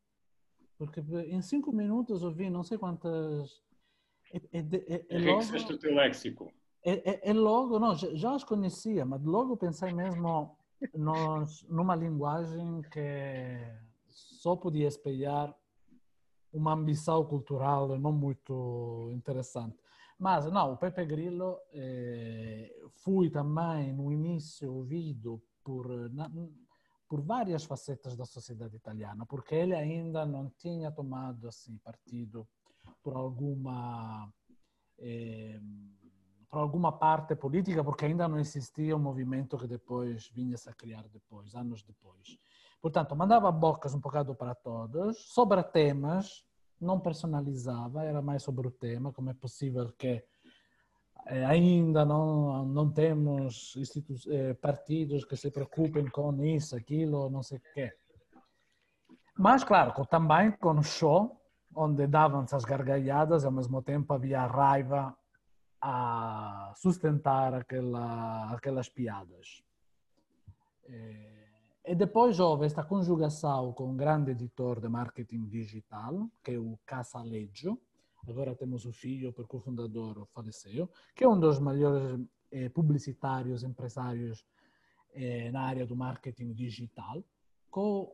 Porque 0.79 1.01
em 1.01 1.43
cinco 1.43 1.73
minutos 1.73 2.23
ouvi 2.23 2.49
não 2.49 2.63
sei 2.63 2.79
quantas. 2.79 3.61
É, 4.33 4.59
é, 4.59 4.61
é, 4.61 5.07
é 5.09 5.19
logo, 5.19 5.75
o 5.75 5.79
teu 5.79 5.95
léxico. 5.95 6.53
É, 6.85 7.11
é, 7.11 7.31
é, 7.31 7.33
logo, 7.33 7.79
não, 7.79 7.95
já, 7.97 8.15
já 8.15 8.35
os 8.35 8.45
conhecia, 8.45 9.05
mas 9.05 9.23
logo 9.25 9.57
pensei 9.57 9.93
mesmo 9.93 10.57
nos, 10.95 11.65
numa 11.69 11.97
linguagem 11.97 12.83
que 12.93 13.59
só 14.07 14.55
podia 14.55 14.87
espelhar 14.87 15.53
uma 16.53 16.73
ambição 16.73 17.25
cultural 17.25 17.99
não 17.99 18.13
muito 18.13 19.11
interessante. 19.13 19.77
Mas 20.19 20.51
não, 20.51 20.73
o 20.73 20.77
Pepe 20.77 21.05
Grillo 21.05 21.59
eh, 21.73 22.75
fui 23.05 23.31
também 23.31 23.93
no 23.93 24.13
início 24.13 24.73
ouvido 24.73 25.41
por, 25.63 25.87
na, 26.11 26.29
por 27.09 27.23
várias 27.23 27.65
facetas 27.65 28.17
da 28.17 28.25
sociedade 28.25 28.77
italiana, 28.77 29.25
porque 29.27 29.55
ele 29.55 29.75
ainda 29.75 30.27
não 30.27 30.51
tinha 30.51 30.91
tomado 30.93 31.49
assim 31.49 31.79
partido 31.79 32.47
por 33.03 33.17
alguma 33.17 34.31
eh, 34.99 35.61
por 36.51 36.59
alguma 36.59 36.93
parte 36.93 37.37
política, 37.37 37.85
porque 37.85 38.07
ainda 38.07 38.27
não 38.27 38.39
existia 38.39 38.97
o 38.97 38.99
movimento 38.99 39.59
que 39.59 39.67
depois 39.67 40.29
vinha-se 40.29 40.69
a 40.69 40.73
criar 40.73 41.07
depois, 41.09 41.55
anos 41.55 41.83
depois. 41.83 42.39
Portanto, 42.81 43.15
mandava 43.15 43.53
bocas 43.53 43.95
um 43.95 44.01
bocado 44.01 44.35
para 44.35 44.55
todos, 44.55 45.19
sobre 45.31 45.63
temas, 45.63 46.47
não 46.81 46.99
personalizava, 46.99 48.05
era 48.05 48.23
mais 48.23 48.43
sobre 48.43 48.67
o 48.67 48.71
tema, 48.71 49.13
como 49.13 49.29
é 49.29 49.35
possível 49.35 49.93
que 49.93 50.25
ainda 51.27 52.05
não, 52.05 52.65
não 52.65 52.91
temos 52.91 53.75
eh, 54.29 54.55
partidos 54.55 55.25
que 55.25 55.37
se 55.37 55.51
preocupem 55.51 56.09
com 56.09 56.45
isso, 56.45 56.77
aquilo, 56.77 57.29
não 57.29 57.43
sei 57.43 57.59
o 57.59 57.63
quê. 57.75 57.93
Mas, 59.37 59.63
claro, 59.63 59.93
também 60.07 60.51
com 60.53 60.79
o 60.79 60.83
show, 60.83 61.41
onde 61.75 62.07
davam-se 62.07 62.55
as 62.57 62.65
gargalhadas, 62.65 63.45
ao 63.45 63.53
mesmo 63.53 63.83
tempo 63.83 64.13
havia 64.13 64.47
raiva 64.47 65.17
a 65.81 66.73
sustentar 66.77 67.55
aquela, 67.55 68.53
aquelas 68.53 68.89
piadas. 68.89 69.63
Eh, 70.89 71.39
e 71.85 71.95
depois 71.95 72.39
houve 72.41 72.67
esta 72.67 72.83
conjugação 72.83 73.73
com 73.73 73.91
um 73.91 73.97
grande 73.97 74.33
editor 74.33 74.81
de 74.81 74.89
marketing 74.89 75.47
digital, 75.47 76.29
que 76.43 76.53
é 76.53 76.59
o 76.59 76.79
Casaleggio. 76.85 77.81
Agora 78.29 78.55
temos 78.55 78.85
o 78.85 78.93
filho, 78.93 79.33
porque 79.33 79.57
o 79.57 79.61
fundador 79.61 80.27
faleceu, 80.35 80.89
que 81.15 81.25
é 81.25 81.29
um 81.29 81.39
dos 81.39 81.59
maiores 81.59 82.21
eh, 82.51 82.69
publicitários, 82.69 83.63
empresários 83.63 84.45
eh, 85.15 85.51
na 85.51 85.63
área 85.63 85.87
do 85.87 85.97
marketing 85.97 86.53
digital, 86.53 87.25
com 87.71 88.13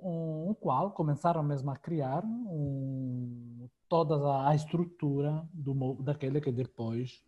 o 0.50 0.54
qual 0.60 0.90
começaram 0.90 1.42
mesmo 1.42 1.70
a 1.70 1.76
criar 1.76 2.24
um, 2.24 3.68
toda 3.88 4.48
a 4.48 4.54
estrutura 4.54 5.48
do, 5.52 5.94
daquele 5.94 6.40
que 6.40 6.50
depois 6.50 7.22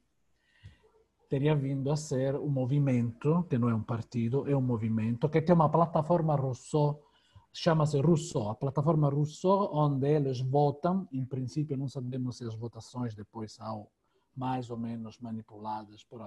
teria 1.29 1.55
vindo 1.55 1.91
a 1.91 1.97
ser 1.97 2.37
um 2.37 2.49
movimento, 2.49 3.45
que 3.49 3.59
não 3.59 3.69
é 3.69 3.75
um 3.75 3.83
partido, 3.83 4.49
é 4.49 4.57
um 4.57 4.61
movimento, 4.61 5.29
que 5.29 5.43
tem 5.43 5.55
uma 5.55 5.69
plataforma 5.69 6.37
Rousseau, 6.37 7.03
chama-se 7.59 7.99
Rousseau, 8.01 8.51
a 8.51 8.55
plataforma 8.55 9.09
Rousseau, 9.09 9.71
onde 9.73 10.07
eles 10.07 10.41
votam, 10.41 11.09
em 11.11 11.25
princípio 11.25 11.77
não 11.77 11.89
sabemos 11.89 12.37
se 12.37 12.45
as 12.45 12.55
votações 12.55 13.15
depois 13.15 13.55
são 13.55 13.89
mais 14.37 14.69
ou 14.69 14.77
menos 14.77 15.19
manipuladas 15.19 16.05
por, 16.05 16.21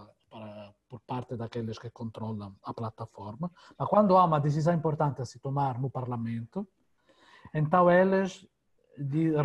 por, 0.90 1.00
parte 1.02 1.38
daqueles 1.38 1.78
que 1.78 1.92
controlam 1.92 2.56
a 2.64 2.74
plataforma, 2.74 3.52
mas 3.78 3.88
quando 3.88 4.18
há 4.18 4.26
uma 4.26 4.40
decisão 4.40 4.74
importante 4.74 5.22
a 5.22 5.26
se 5.26 5.38
tomar 5.40 5.80
no 5.80 5.92
parlamento, 5.92 6.68
então 7.54 7.90
eles 7.92 8.48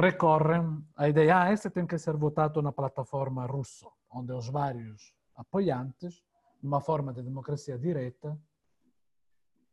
recorrem. 0.00 0.82
À 0.96 1.06
ideia, 1.08 1.42
ah, 1.42 1.52
esse 1.52 1.68
tem 1.70 1.86
que 1.86 1.98
ser 1.98 2.16
votado 2.16 2.62
na 2.62 2.72
plataforma 2.72 3.44
Rousseau, 3.44 3.92
onde 4.10 4.32
os 4.32 4.48
vários 4.48 5.14
apoiantes, 5.36 6.24
numa 6.62 6.80
forma 6.80 7.12
de 7.12 7.22
democracia 7.22 7.78
direta, 7.78 8.38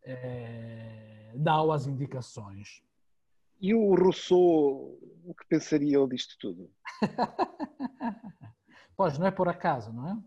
é, 0.03 1.20
dão 1.35 1.71
as 1.71 1.88
indicações. 1.88 2.81
E 3.59 3.73
o 3.73 3.93
Rousseau, 3.95 4.97
o 5.23 5.35
que 5.35 5.45
pensaria 5.47 5.97
ele 5.97 6.07
disto 6.09 6.35
tudo? 6.39 6.71
pois, 8.97 9.17
não 9.19 9.27
é 9.27 9.31
por 9.31 9.47
acaso, 9.47 9.93
não 9.93 10.09
é? 10.09 10.17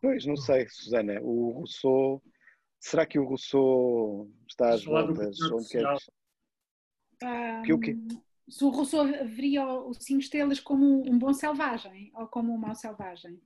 Pois, 0.00 0.26
não 0.26 0.36
sei, 0.36 0.68
Susana. 0.68 1.20
O 1.22 1.50
Rousseau, 1.50 2.22
será 2.80 3.06
que 3.06 3.18
o 3.18 3.24
Rousseau 3.24 4.30
está 4.48 4.70
às 4.70 4.84
voltas? 4.84 5.40
Onde 5.42 5.68
quer 5.68 5.96
que... 7.18 7.62
que 7.66 7.72
o 7.72 7.80
quê? 7.80 7.96
se 8.48 8.64
o 8.64 8.70
Rousseau 8.70 9.04
veria 9.04 9.66
o 9.66 9.92
cinco 9.94 10.20
estrelas 10.20 10.58
como 10.58 11.02
um 11.08 11.18
bom 11.18 11.32
selvagem 11.32 12.10
ou 12.14 12.26
como 12.26 12.52
um 12.52 12.58
mau 12.58 12.74
selvagem. 12.74 13.40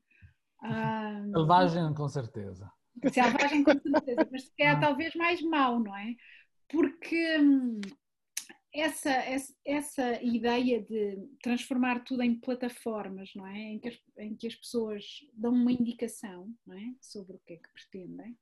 Ah, 0.60 1.20
selvagem, 1.34 1.94
com 1.94 2.08
certeza. 2.08 2.70
Selvagem, 3.12 3.64
com 3.64 3.72
certeza, 3.72 4.28
mas 4.30 4.44
se 4.44 4.56
calhar 4.56 4.80
talvez 4.80 5.14
mais 5.14 5.42
mau, 5.42 5.80
não 5.80 5.96
é? 5.96 6.14
Porque 6.68 7.38
hum, 7.38 7.80
essa, 8.72 9.10
essa, 9.10 9.54
essa, 9.64 10.22
ideia 10.22 10.80
de 10.82 11.28
transformar 11.42 12.04
tudo 12.04 12.22
em 12.22 12.34
plataformas, 12.34 13.30
não 13.34 13.46
é? 13.46 13.58
Em 13.58 13.78
que, 13.78 13.88
as, 13.88 14.00
em 14.18 14.34
que 14.34 14.46
as 14.46 14.54
pessoas 14.54 15.04
dão 15.34 15.52
uma 15.52 15.72
indicação 15.72 16.52
é? 16.70 16.94
sobre 17.00 17.36
o 17.36 17.40
que 17.46 17.54
é 17.54 17.56
que 17.56 17.72
pretendem, 17.72 18.36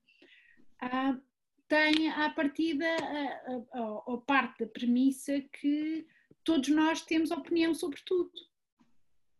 ah, 0.81 1.19
tem 1.69 2.09
à 2.11 2.31
partida 2.31 2.85
a, 2.87 3.79
a, 3.79 4.15
a, 4.15 4.19
parte 4.19 4.65
da 4.65 4.71
premissa 4.71 5.41
que 5.41 6.07
todos 6.43 6.69
nós 6.69 7.03
temos 7.03 7.31
opinião 7.31 7.75
sobre 7.75 8.01
tudo 8.05 8.33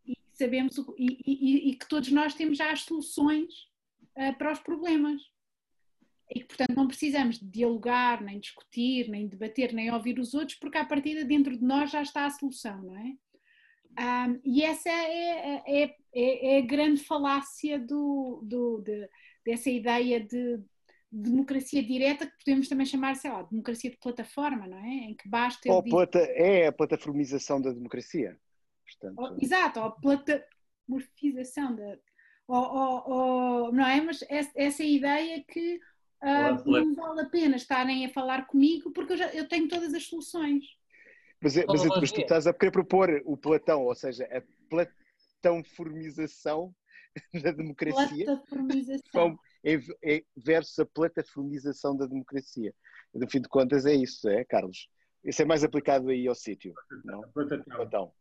e 0.05 0.15
sabemos 0.33 0.77
e, 0.97 1.17
e, 1.25 1.69
e 1.69 1.75
que 1.75 1.87
todos 1.87 2.11
nós 2.11 2.33
temos 2.33 2.57
já 2.57 2.71
as 2.71 2.81
soluções 2.81 3.70
uh, 4.17 4.37
para 4.37 4.51
os 4.51 4.59
problemas 4.59 5.21
e 6.33 6.39
que 6.39 6.45
portanto 6.45 6.75
não 6.75 6.87
precisamos 6.87 7.39
de 7.39 7.45
dialogar, 7.45 8.21
nem 8.21 8.39
discutir, 8.39 9.09
nem 9.09 9.27
debater, 9.27 9.73
nem 9.73 9.91
ouvir 9.91 10.17
os 10.17 10.33
outros, 10.33 10.57
porque 10.57 10.77
à 10.77 10.85
partida 10.85 11.25
dentro 11.25 11.57
de 11.57 11.63
nós 11.63 11.91
já 11.91 12.01
está 12.01 12.25
a 12.25 12.29
solução, 12.29 12.81
não 12.81 12.97
é? 12.97 13.15
Um, 13.99 14.39
e 14.45 14.63
essa 14.63 14.89
é, 14.89 15.61
é, 15.67 15.95
é, 16.15 16.55
é, 16.55 16.57
a 16.59 16.61
grande 16.61 17.03
falácia 17.03 17.77
do, 17.77 18.41
do, 18.45 18.81
de, 18.81 19.09
dessa 19.45 19.69
ideia 19.69 20.21
de, 20.21 20.63
democracia 21.11 21.83
direta 21.83 22.25
que 22.25 22.37
podemos 22.37 22.69
também 22.69 22.85
chamar, 22.85 23.15
sei 23.15 23.29
lá, 23.29 23.43
democracia 23.43 23.89
de 23.91 23.97
plataforma, 23.97 24.65
não 24.65 24.77
é? 24.77 25.09
Em 25.09 25.13
que 25.13 25.27
basta. 25.27 25.69
Ou 25.69 25.83
plata 25.83 26.19
é 26.19 26.67
a 26.67 26.71
plataformização 26.71 27.61
da 27.61 27.73
democracia. 27.73 28.39
Portanto... 28.85 29.19
Ou, 29.19 29.37
exato, 29.41 29.79
ou 29.81 29.85
a 29.87 29.91
plataformização 29.91 31.75
da. 31.75 31.97
Ou, 32.47 32.57
ou, 32.57 33.09
ou, 33.09 33.71
não 33.71 33.87
é? 33.87 34.01
Mas 34.01 34.23
essa, 34.29 34.51
essa 34.55 34.83
ideia 34.83 35.43
que 35.47 35.79
uh, 36.21 36.69
não 36.69 36.95
vale 36.95 37.21
a 37.21 37.29
pena 37.29 37.55
estarem 37.55 38.05
a 38.05 38.09
falar 38.09 38.47
comigo 38.47 38.91
porque 38.91 39.13
eu, 39.13 39.17
já, 39.17 39.33
eu 39.33 39.47
tenho 39.47 39.67
todas 39.67 39.93
as 39.93 40.05
soluções. 40.05 40.65
Mas, 41.41 41.57
é, 41.57 41.65
mas, 41.65 41.83
mas 41.85 42.11
tu 42.11 42.21
estás 42.21 42.45
a 42.45 42.53
querer 42.53 42.71
propor 42.71 43.21
o 43.25 43.35
Platão, 43.35 43.85
ou 43.85 43.95
seja, 43.95 44.25
a 44.25 44.43
platãoformização 44.69 46.73
da 47.43 47.51
democracia. 47.51 48.25
Plataformização 48.25 49.39
é, 49.63 49.79
é 50.03 50.23
versus 50.35 50.77
a 50.79 50.85
plataformização 50.85 51.97
da 51.97 52.05
democracia. 52.05 52.73
No 53.13 53.29
fim 53.29 53.41
de 53.41 53.49
contas 53.49 53.85
é 53.85 53.93
isso, 53.93 54.29
é, 54.29 54.45
Carlos? 54.45 54.89
Isso 55.23 55.41
é 55.41 55.45
mais 55.45 55.63
aplicado 55.63 56.09
aí 56.09 56.27
ao 56.27 56.35
sítio, 56.35 56.73
não? 57.03 57.21
Platão. 57.31 58.13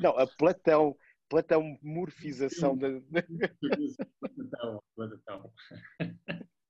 Não, 0.00 0.18
a 0.18 0.26
Platão, 0.26 0.96
Platão 1.30 1.78
morfização 1.80 2.76
da... 2.76 2.88
Platão, 4.20 4.82
Platão. 4.96 5.52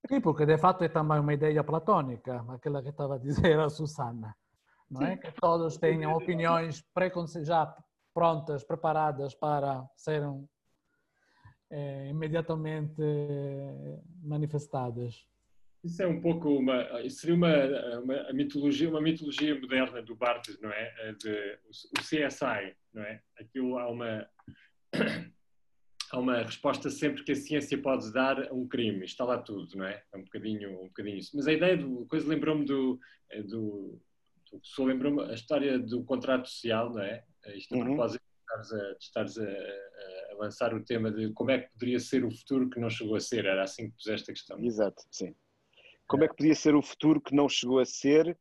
Sim, 0.07 0.21
porque 0.21 0.45
de 0.45 0.59
fato 0.59 0.85
é 0.85 0.88
também 0.88 1.19
uma 1.19 1.33
ideia 1.33 1.64
platónica, 1.64 2.45
aquela 2.49 2.83
que 2.83 2.90
estava 2.90 3.14
a 3.14 3.19
dizer 3.19 3.59
a 3.59 3.71
Susana, 3.71 4.37
não 4.90 5.02
é? 5.02 5.17
Que 5.17 5.33
todos 5.33 5.79
tenham 5.79 6.12
opiniões 6.12 6.85
já 7.43 7.75
prontas, 8.12 8.62
preparadas 8.62 9.35
para 9.35 9.88
serem 9.97 10.47
é, 11.71 12.09
imediatamente 12.09 13.02
manifestadas. 14.23 15.26
Isso 15.83 16.03
é 16.03 16.07
um 16.07 16.21
pouco 16.21 16.51
uma, 16.51 16.87
seria 17.09 17.35
uma, 17.35 18.01
uma 18.01 18.33
mitologia, 18.33 18.89
uma 18.89 19.01
mitologia 19.01 19.59
moderna 19.59 20.03
do 20.03 20.15
Barthes, 20.15 20.61
não 20.61 20.71
é? 20.71 21.13
De, 21.15 21.59
o 21.69 22.01
CSI, 22.01 22.77
não 22.93 23.03
é? 23.03 23.23
Aquilo 23.39 23.79
há 23.79 23.89
uma 23.89 24.29
há 26.13 26.19
uma 26.19 26.43
resposta 26.43 26.91
sempre 26.91 27.23
que 27.23 27.33
a 27.33 27.37
ciência 27.37 27.81
pode 27.81 28.13
dar 28.13 28.49
a 28.49 28.53
um 28.53 28.67
crime, 28.67 29.05
está 29.05 29.25
lá 29.25 29.39
tudo, 29.39 29.77
não 29.77 29.87
é? 29.87 30.03
É 30.13 30.17
um 30.19 30.25
bocadinho, 30.25 30.83
um 30.83 30.89
bocadinho 30.89 31.19
isso. 31.19 31.37
Mas 31.37 31.47
a 31.47 31.53
ideia 31.53 31.77
do 31.77 32.05
coisa 32.07 32.29
lembrou-me 32.29 32.65
do, 32.65 32.99
do, 33.47 34.01
do 34.53 34.85
lembrou-me 34.85 35.23
a 35.31 35.35
história 35.35 35.79
do 35.79 36.05
contrato 36.05 36.49
social, 36.49 36.91
não 36.93 37.03
é? 37.03 37.25
Isto 37.55 37.75
a 37.75 37.79
uhum. 37.79 37.85
propósito 37.85 38.23
estares, 38.41 38.73
a, 38.73 38.97
estares 38.99 39.39
a, 39.39 39.45
a, 40.33 40.37
lançar 40.39 40.75
o 40.75 40.85
tema 40.85 41.11
de 41.11 41.33
como 41.33 41.51
é 41.51 41.61
que 41.61 41.73
poderia 41.73 42.01
ser 42.01 42.25
o 42.25 42.31
futuro 42.31 42.69
que 42.69 42.81
não 42.81 42.91
chegou 42.91 43.17
a 43.17 43.21
ser, 43.21 43.45
era 43.45 43.63
assim 43.63 43.91
que 43.91 43.97
puseste 43.97 44.31
a 44.31 44.35
questão. 44.35 44.59
Exato, 44.61 45.03
sim. 45.11 45.35
Como 46.11 46.25
é 46.25 46.29
que 46.29 46.35
podia 46.35 46.57
ser 46.57 46.75
o 46.75 46.83
futuro 46.83 47.21
que 47.21 47.33
não 47.33 47.49
chegou 47.49 47.79
a 47.79 47.87
ser, 47.87 48.37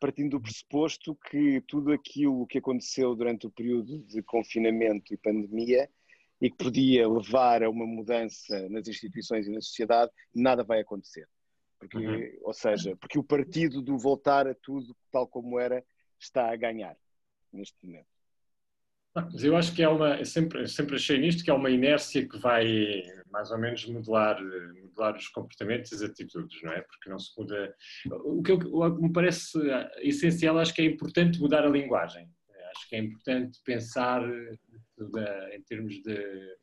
partindo 0.00 0.30
do 0.30 0.40
pressuposto 0.40 1.14
que 1.30 1.60
tudo 1.68 1.92
aquilo 1.92 2.46
que 2.46 2.56
aconteceu 2.56 3.14
durante 3.14 3.46
o 3.46 3.50
período 3.50 3.98
de 3.98 4.22
confinamento 4.22 5.12
e 5.12 5.18
pandemia 5.18 5.90
e 6.40 6.50
que 6.50 6.56
podia 6.56 7.06
levar 7.06 7.62
a 7.62 7.68
uma 7.68 7.86
mudança 7.86 8.66
nas 8.70 8.88
instituições 8.88 9.46
e 9.46 9.50
na 9.50 9.60
sociedade, 9.60 10.10
nada 10.34 10.64
vai 10.64 10.80
acontecer. 10.80 11.28
Porque, 11.78 11.98
uhum. 11.98 12.38
Ou 12.40 12.54
seja, 12.54 12.96
porque 12.96 13.18
o 13.18 13.22
partido 13.22 13.82
do 13.82 13.98
voltar 13.98 14.48
a 14.48 14.54
tudo 14.54 14.96
tal 15.12 15.28
como 15.28 15.60
era 15.60 15.84
está 16.18 16.50
a 16.50 16.56
ganhar 16.56 16.96
neste 17.52 17.76
momento. 17.84 18.08
Mas 19.14 19.42
eu 19.42 19.56
acho 19.56 19.74
que 19.74 19.82
é 19.82 19.88
uma, 19.88 20.24
sempre, 20.24 20.68
sempre 20.68 20.96
achei 20.96 21.18
nisto 21.18 21.42
que 21.42 21.50
é 21.50 21.54
uma 21.54 21.70
inércia 21.70 22.28
que 22.28 22.38
vai 22.38 23.02
mais 23.30 23.50
ou 23.50 23.58
menos 23.58 23.84
modelar, 23.86 24.40
modelar 24.82 25.16
os 25.16 25.28
comportamentos 25.28 25.90
e 25.90 25.94
as 25.96 26.02
atitudes, 26.02 26.62
não 26.62 26.72
é? 26.72 26.80
Porque 26.82 27.10
não 27.10 27.18
se 27.18 27.30
muda. 27.38 27.74
O 28.24 28.42
que, 28.42 28.52
eu, 28.52 28.56
o 28.58 28.96
que 28.96 29.02
me 29.02 29.12
parece 29.12 29.58
essencial, 29.98 30.58
acho 30.58 30.74
que 30.74 30.82
é 30.82 30.84
importante 30.84 31.40
mudar 31.40 31.64
a 31.64 31.70
linguagem. 31.70 32.28
Acho 32.76 32.88
que 32.88 32.96
é 32.96 32.98
importante 33.00 33.58
pensar 33.64 34.22
em 35.52 35.62
termos 35.62 36.00
de, 36.02 36.56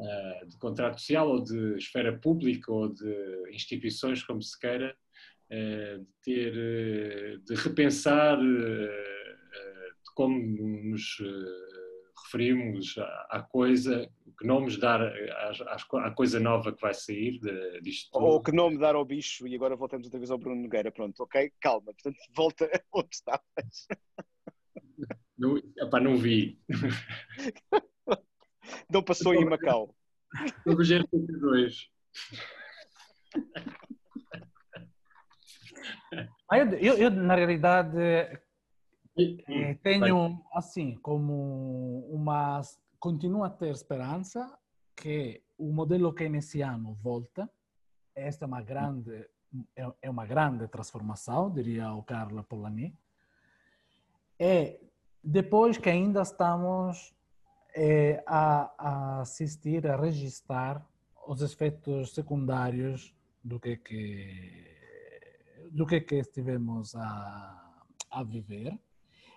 eh, 0.00 0.44
de 0.46 0.58
contrato 0.58 0.98
social 0.98 1.28
ou 1.28 1.42
de 1.42 1.76
esfera 1.76 2.18
pública 2.18 2.72
ou 2.72 2.92
de 2.92 3.50
instituições, 3.52 4.24
como 4.24 4.42
se 4.42 4.58
queira, 4.58 4.96
eh, 5.50 5.98
de 5.98 6.06
ter, 6.22 6.54
eh, 6.56 7.36
de 7.44 7.54
repensar 7.54 8.38
como 10.14 10.38
nos 10.38 11.18
referimos 12.24 12.96
à 13.30 13.42
coisa, 13.42 14.10
que 14.38 14.46
nomes 14.46 14.76
dar 14.78 15.00
à, 15.00 16.10
coisa 16.14 16.40
nova 16.40 16.72
que 16.72 16.80
vai 16.80 16.94
sair 16.94 17.38
disto 17.82 18.10
tudo. 18.12 18.24
Ou 18.24 18.42
que 18.42 18.52
nome 18.52 18.78
dar 18.78 18.94
ao 18.94 19.04
bicho, 19.04 19.46
e 19.46 19.54
agora 19.54 19.76
voltamos 19.76 20.06
outra 20.06 20.18
vez 20.18 20.30
ao 20.30 20.38
Bruno 20.38 20.62
Nogueira, 20.62 20.90
pronto, 20.90 21.22
ok? 21.22 21.52
Calma, 21.60 21.92
portanto, 21.92 22.16
volta 22.34 22.68
onde 22.92 23.08
estavas. 23.12 23.88
Não, 25.36 25.60
opa, 25.82 26.00
não 26.00 26.16
vi. 26.16 26.58
Não 28.90 29.02
passou 29.02 29.34
em 29.34 29.44
Macau. 29.44 29.94
No 30.64 30.74
Rogério 30.74 31.06
32. 31.08 31.90
Eu, 36.80 36.96
eu, 36.96 37.10
na 37.10 37.34
realidade, 37.34 37.96
eh, 39.16 39.74
tenho 39.82 40.42
assim 40.52 40.96
como 40.96 42.06
uma. 42.10 42.60
Continuo 42.98 43.44
a 43.44 43.50
ter 43.50 43.70
esperança 43.70 44.58
que 44.96 45.42
o 45.58 45.72
modelo 45.72 46.12
keynesiano 46.12 46.94
volta. 46.94 47.50
Esta 48.14 48.44
é 48.44 48.48
uma 48.48 48.62
grande, 48.62 49.28
é 50.00 50.10
uma 50.10 50.26
grande 50.26 50.66
transformação, 50.68 51.52
diria 51.52 51.92
o 51.92 52.02
Carlo 52.02 52.42
Polanyi. 52.44 52.96
E 54.38 54.80
depois 55.22 55.78
que 55.78 55.90
ainda 55.90 56.22
estamos 56.22 57.14
é, 57.74 58.22
a, 58.26 58.72
a, 58.78 59.20
assistir, 59.20 59.86
a 59.86 59.96
registrar 59.96 60.84
os 61.26 61.40
efeitos 61.42 62.14
secundários 62.14 63.14
do 63.42 63.60
que 63.60 63.76
que 63.76 64.74
do 65.70 65.86
que 65.86 66.00
que 66.00 66.16
estivemos 66.16 66.94
a, 66.94 67.84
a 68.10 68.22
viver 68.22 68.78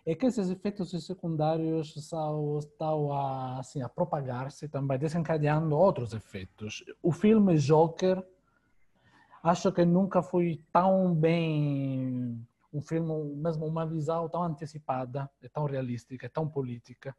é 0.08 0.16
que 0.16 0.26
esses 0.26 0.50
efeitos 0.50 0.90
secundários 1.06 1.94
estão, 1.98 2.58
estão 2.60 3.12
a, 3.12 3.60
assim, 3.60 3.82
a 3.82 3.90
propagar-se 3.90 4.70
também, 4.70 4.98
desencadeando 4.98 5.76
outros 5.76 6.14
efeitos. 6.14 6.82
O 7.04 7.12
filme 7.12 7.58
Joker, 7.58 8.26
acho 9.44 9.70
que 9.74 9.84
nunca 9.84 10.24
foi 10.24 10.64
tão 10.72 11.14
bem 11.14 12.42
um 12.72 12.80
filme, 12.82 13.36
mesmo 13.36 13.66
uma 13.66 13.86
visão 13.86 14.30
tão 14.30 14.44
antecipada, 14.44 15.30
é 15.42 15.50
tão 15.50 15.66
realística, 15.66 16.26
é 16.26 16.30
tão 16.30 16.48
política, 16.48 17.14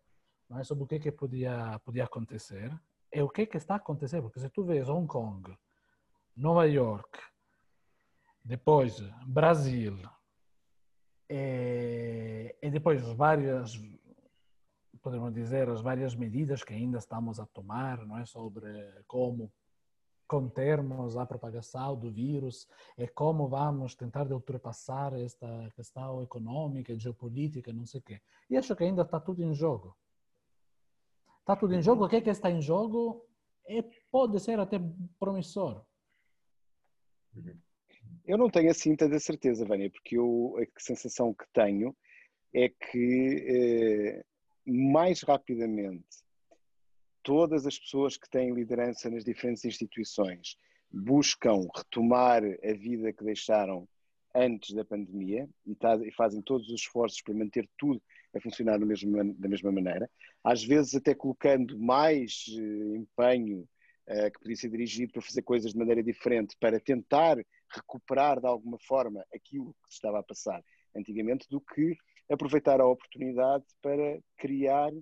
é? 0.53 0.65
sobre 0.65 0.85
o 0.85 0.87
que 0.87 0.99
que 0.99 1.13
podia 1.13 1.79
podia 1.85 2.05
acontecer 2.05 2.75
e 3.13 3.21
o 3.21 3.29
que 3.29 3.45
que 3.45 3.59
está 3.59 3.75
acontecendo, 3.75 4.23
porque 4.23 4.41
se 4.41 4.49
tu 4.49 4.65
vês 4.65 4.89
Hong 4.89 5.07
Kong, 5.07 5.55
Nova 6.35 6.65
York, 6.67 7.19
depois 8.43 8.99
Brasil 9.27 9.99
e, 11.29 12.57
e 12.63 12.71
depois 12.71 13.03
várias 13.13 13.79
podemos 15.03 15.33
dizer 15.33 15.69
as 15.69 15.81
várias 15.81 16.15
medidas 16.15 16.63
que 16.63 16.75
ainda 16.75 16.99
estamos 16.99 17.39
a 17.41 17.47
tomar, 17.47 18.05
não 18.05 18.19
é 18.19 18.27
sobre 18.27 18.69
como 19.07 19.51
contermos 20.27 21.17
a 21.17 21.25
propagação 21.25 21.99
do 21.99 22.11
vírus 22.13 22.69
e 22.99 23.09
como 23.09 23.49
vamos 23.49 23.95
tentar 23.95 24.25
de 24.25 24.35
ultrapassar 24.35 25.15
esta 25.15 25.71
questão 25.75 26.23
econômica, 26.23 26.99
geopolítica, 26.99 27.73
não 27.73 27.87
sei 27.87 28.01
o 28.01 28.03
quê. 28.03 28.21
E 28.51 28.57
acho 28.57 28.77
que 28.77 28.85
ainda 28.85 29.03
está 29.03 29.19
tudo 29.19 29.43
em 29.43 29.55
jogo. 29.55 29.97
Está 31.41 31.57
tudo 31.57 31.75
em 31.75 31.81
jogo. 31.81 32.05
O 32.05 32.09
que 32.09 32.17
é 32.17 32.21
que 32.21 32.29
está 32.29 32.51
em 32.51 32.61
jogo 32.61 33.27
é, 33.67 33.83
pode 34.11 34.39
ser 34.39 34.61
até 34.61 34.79
promissor. 35.19 35.83
Eu 38.29 38.37
não 38.37 38.51
tenho 38.51 38.71
assim 38.71 38.95
tanta 38.95 39.19
certeza, 39.19 39.65
Vânia, 39.65 39.91
porque 39.91 40.19
eu, 40.19 40.55
a 40.59 40.81
sensação 40.81 41.33
que 41.33 41.47
tenho 41.51 41.97
é 42.53 42.69
que 42.69 43.45
eh, 43.49 44.25
mais 44.67 45.23
rapidamente 45.23 46.05
todas 47.23 47.67
as 47.67 47.79
pessoas 47.79 48.19
que 48.19 48.29
têm 48.29 48.53
liderança 48.53 49.09
nas 49.09 49.25
diferentes 49.25 49.65
instituições 49.65 50.59
buscam 50.91 51.67
retomar 51.75 52.43
a 52.45 52.73
vida 52.75 53.15
que 53.15 53.25
deixaram 53.25 53.89
antes 54.35 54.75
da 54.75 54.85
pandemia 54.85 55.49
e, 55.67 55.75
tá, 55.75 55.97
e 55.97 56.13
fazem 56.13 56.43
todos 56.43 56.69
os 56.69 56.81
esforços 56.83 57.23
para 57.23 57.33
manter 57.33 57.67
tudo 57.79 58.01
a 58.37 58.41
funcionar 58.43 58.79
mesmo, 58.79 59.35
da 59.35 59.49
mesma 59.49 59.73
maneira, 59.73 60.09
às 60.45 60.63
vezes 60.63 60.95
até 60.95 61.15
colocando 61.15 61.79
mais 61.79 62.45
uh, 62.49 62.95
empenho 62.95 63.67
uh, 64.09 64.31
que 64.33 64.41
podia 64.41 64.57
ser 64.57 64.71
dirigido 64.71 65.13
para 65.13 65.23
fazer 65.23 65.43
coisas 65.43 65.73
de 65.73 65.79
maneira 65.79 66.03
diferente, 66.03 66.57
para 66.59 66.81
tentar 66.81 67.37
recuperar 67.71 68.41
de 68.41 68.47
alguma 68.47 68.79
forma 68.79 69.25
aquilo 69.35 69.75
que 69.85 69.91
se 69.91 69.95
estava 69.97 70.19
a 70.19 70.23
passar 70.23 70.63
antigamente, 70.97 71.47
do 71.49 71.61
que 71.61 71.97
aproveitar 72.31 72.81
a 72.81 72.87
oportunidade 72.87 73.65
para 73.81 74.19
criar 74.37 74.93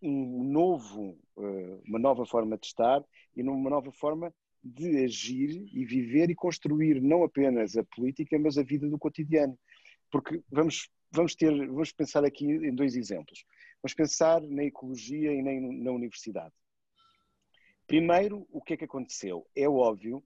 um 0.00 0.44
novo, 0.44 1.18
eh, 1.38 1.80
uma 1.86 1.98
nova 1.98 2.24
forma 2.24 2.56
de 2.56 2.66
estar 2.66 3.04
e 3.36 3.42
uma 3.42 3.70
nova 3.70 3.90
forma 3.92 4.32
de 4.62 5.04
agir 5.04 5.68
e 5.72 5.84
viver 5.84 6.30
e 6.30 6.34
construir 6.34 7.00
não 7.00 7.24
apenas 7.24 7.76
a 7.76 7.84
política, 7.84 8.38
mas 8.38 8.56
a 8.58 8.62
vida 8.62 8.88
do 8.88 8.98
cotidiano. 8.98 9.58
Porque 10.10 10.42
vamos, 10.50 10.88
vamos, 11.10 11.34
ter, 11.34 11.52
vamos 11.66 11.92
pensar 11.92 12.24
aqui 12.24 12.46
em 12.46 12.74
dois 12.74 12.96
exemplos. 12.96 13.44
Vamos 13.82 13.94
pensar 13.94 14.40
na 14.42 14.64
ecologia 14.64 15.32
e 15.32 15.42
na 15.42 15.92
universidade. 15.92 16.52
Primeiro, 17.88 18.46
o 18.52 18.60
que 18.60 18.74
é 18.74 18.76
que 18.76 18.84
aconteceu? 18.84 19.46
É 19.56 19.66
óbvio 19.66 20.22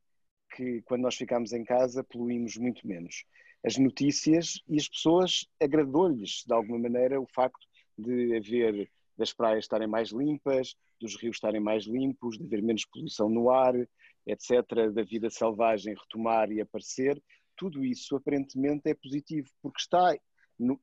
que 0.57 0.83
quando 0.83 1.03
nós 1.03 1.15
ficamos 1.15 1.53
em 1.53 1.63
casa 1.63 2.03
poluímos 2.03 2.57
muito 2.57 2.85
menos. 2.85 3.25
As 3.65 3.79
notícias 3.79 4.61
e 4.69 4.77
as 4.77 4.89
pessoas 4.89 5.47
agradou-lhes 5.61 6.43
de 6.45 6.53
alguma 6.53 6.77
maneira 6.77 7.21
o 7.21 7.27
facto 7.27 7.65
de 7.97 8.37
haver 8.37 8.91
das 9.17 9.33
praias 9.33 9.65
estarem 9.65 9.87
mais 9.87 10.11
limpas, 10.11 10.75
dos 11.01 11.15
rios 11.17 11.37
estarem 11.37 11.61
mais 11.61 11.85
limpos, 11.85 12.37
de 12.37 12.45
haver 12.45 12.61
menos 12.65 12.85
poluição 12.85 13.29
no 13.29 13.49
ar, 13.49 13.77
etc., 14.27 14.91
da 14.93 15.05
vida 15.05 15.31
selvagem 15.31 15.95
retomar 15.95 16.51
e 16.51 16.61
aparecer, 16.61 17.23
tudo 17.57 17.85
isso 17.85 18.17
aparentemente 18.17 18.91
é 18.91 18.95
positivo, 18.95 19.49
porque 19.63 19.81
está, 19.81 20.17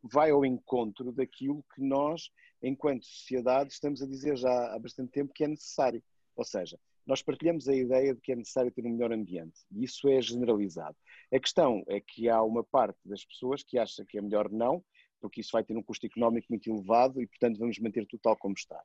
vai 0.02 0.32
ao 0.32 0.46
encontro 0.46 1.12
daquilo 1.12 1.62
que 1.76 1.82
nós, 1.82 2.32
enquanto 2.64 3.04
sociedade, 3.04 3.74
estamos 3.74 4.02
a 4.02 4.08
dizer 4.08 4.38
já 4.38 4.74
há 4.74 4.80
bastante 4.80 5.12
tempo 5.12 5.34
que 5.34 5.44
é 5.44 5.48
necessário. 5.50 6.02
Ou 6.40 6.46
seja, 6.46 6.80
nós 7.06 7.22
partilhamos 7.22 7.68
a 7.68 7.76
ideia 7.76 8.16
de 8.16 8.22
que 8.22 8.32
é 8.32 8.36
necessário 8.38 8.72
ter 8.72 8.86
um 8.86 8.92
melhor 8.92 9.12
ambiente, 9.12 9.60
e 9.70 9.84
isso 9.84 10.08
é 10.08 10.22
generalizado. 10.22 10.96
A 11.34 11.38
questão 11.38 11.84
é 11.86 12.00
que 12.00 12.30
há 12.30 12.42
uma 12.42 12.64
parte 12.64 12.98
das 13.04 13.26
pessoas 13.26 13.62
que 13.62 13.78
acha 13.78 14.06
que 14.06 14.18
é 14.18 14.22
melhor 14.22 14.50
não, 14.50 14.82
porque 15.20 15.42
isso 15.42 15.50
vai 15.52 15.66
ter 15.66 15.76
um 15.76 15.84
custo 15.84 16.06
económico 16.06 16.48
muito 16.50 16.72
elevado 16.72 17.22
e, 17.22 17.28
portanto, 17.28 17.60
vamos 17.60 17.78
manter 17.80 18.08
tudo 18.08 18.22
tal 18.22 18.38
como 18.38 18.54
está. 18.54 18.82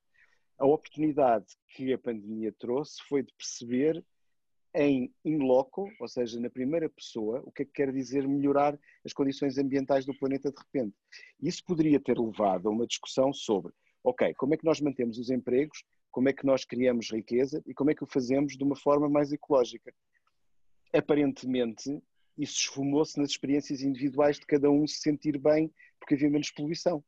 A 0.59 0.67
oportunidade 0.67 1.47
que 1.69 1.93
a 1.93 1.99
pandemia 1.99 2.53
trouxe 2.59 3.01
foi 3.09 3.23
de 3.23 3.33
perceber 3.35 4.05
em 4.75 5.15
in 5.25 5.39
loco, 5.39 5.89
ou 6.01 6.09
seja, 6.09 6.41
na 6.41 6.51
primeira 6.51 6.91
pessoa, 6.91 7.41
o 7.47 7.53
que 7.53 7.63
é 7.63 7.65
que 7.65 7.71
quer 7.71 7.93
dizer 7.93 8.27
melhorar 8.27 8.77
as 9.05 9.13
condições 9.13 9.59
ambientais 9.59 10.05
do 10.05 10.19
planeta 10.19 10.51
de 10.51 10.59
repente. 10.59 10.97
Isso 11.41 11.63
poderia 11.65 12.01
ter 12.01 12.19
levado 12.19 12.69
a 12.69 12.73
uma 12.73 12.85
discussão 12.85 13.33
sobre, 13.33 13.73
ok, 14.03 14.35
como 14.35 14.55
é 14.55 14.57
que 14.57 14.65
nós 14.65 14.81
mantemos 14.81 15.19
os 15.19 15.31
empregos, 15.31 15.85
como 16.15 16.29
é 16.29 16.33
que 16.33 16.47
nós 16.47 16.65
criamos 16.65 17.11
riqueza 17.11 17.61
e 17.67 17.75
como 17.75 17.91
é 17.91 17.95
que 17.95 18.05
o 18.05 18.07
fazemos 18.07 18.57
de 18.57 18.63
uma 18.63 18.77
forma 18.77 19.09
mais 19.09 19.33
ecológica. 19.33 19.93
Aparentemente, 20.93 21.91
isso 22.39 22.61
esfumou-se 22.61 23.19
nas 23.19 23.31
experiências 23.31 23.83
individuais 23.83 24.39
de 24.39 24.47
cada 24.47 24.71
um 24.71 24.87
se 24.87 25.01
sentir 25.01 25.37
bem 25.37 25.75
porque 25.99 26.15
havia 26.15 26.31
menos 26.31 26.53
poluição. 26.53 27.03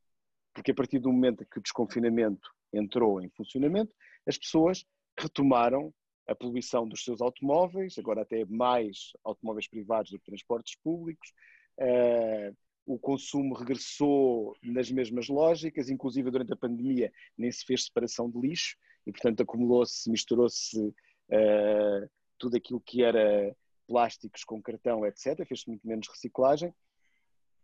Porque 0.52 0.72
a 0.72 0.74
partir 0.74 0.98
do 0.98 1.12
momento 1.12 1.46
que 1.46 1.60
o 1.60 1.62
desconfinamento 1.62 2.50
entrou 2.72 3.22
em 3.22 3.30
funcionamento, 3.30 3.94
as 4.26 4.36
pessoas 4.36 4.84
retomaram 5.16 5.94
a 6.26 6.34
poluição 6.34 6.88
dos 6.88 7.04
seus 7.04 7.20
automóveis, 7.20 7.96
agora 7.98 8.22
até 8.22 8.44
mais 8.46 9.12
automóveis 9.22 9.68
privados 9.68 10.10
do 10.10 10.18
que 10.18 10.26
transportes 10.26 10.76
públicos, 10.82 11.32
uh, 11.78 12.56
o 12.84 12.98
consumo 12.98 13.54
regressou 13.54 14.56
nas 14.64 14.90
mesmas 14.90 15.28
lógicas, 15.28 15.88
inclusive 15.88 16.28
durante 16.28 16.52
a 16.52 16.56
pandemia 16.56 17.12
nem 17.38 17.52
se 17.52 17.64
fez 17.64 17.84
separação 17.84 18.28
de 18.28 18.40
lixo 18.40 18.76
e, 19.06 19.12
portanto, 19.12 19.42
acumulou-se, 19.42 20.10
misturou-se 20.10 20.78
uh, 20.78 22.10
tudo 22.38 22.56
aquilo 22.56 22.80
que 22.80 23.02
era 23.02 23.56
plásticos 23.86 24.42
com 24.44 24.60
cartão, 24.60 25.06
etc. 25.06 25.46
Fez-se 25.46 25.68
muito 25.68 25.86
menos 25.86 26.08
reciclagem 26.08 26.74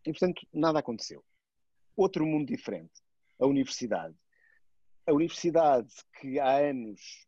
e, 0.05 0.11
portanto, 0.11 0.47
nada 0.53 0.79
aconteceu. 0.79 1.23
Outro 1.95 2.25
mundo 2.25 2.47
diferente. 2.47 3.03
a 3.39 3.45
universidade. 3.45 4.15
A 5.05 5.11
universidade 5.11 5.93
que 6.19 6.39
há 6.39 6.69
anos 6.69 7.27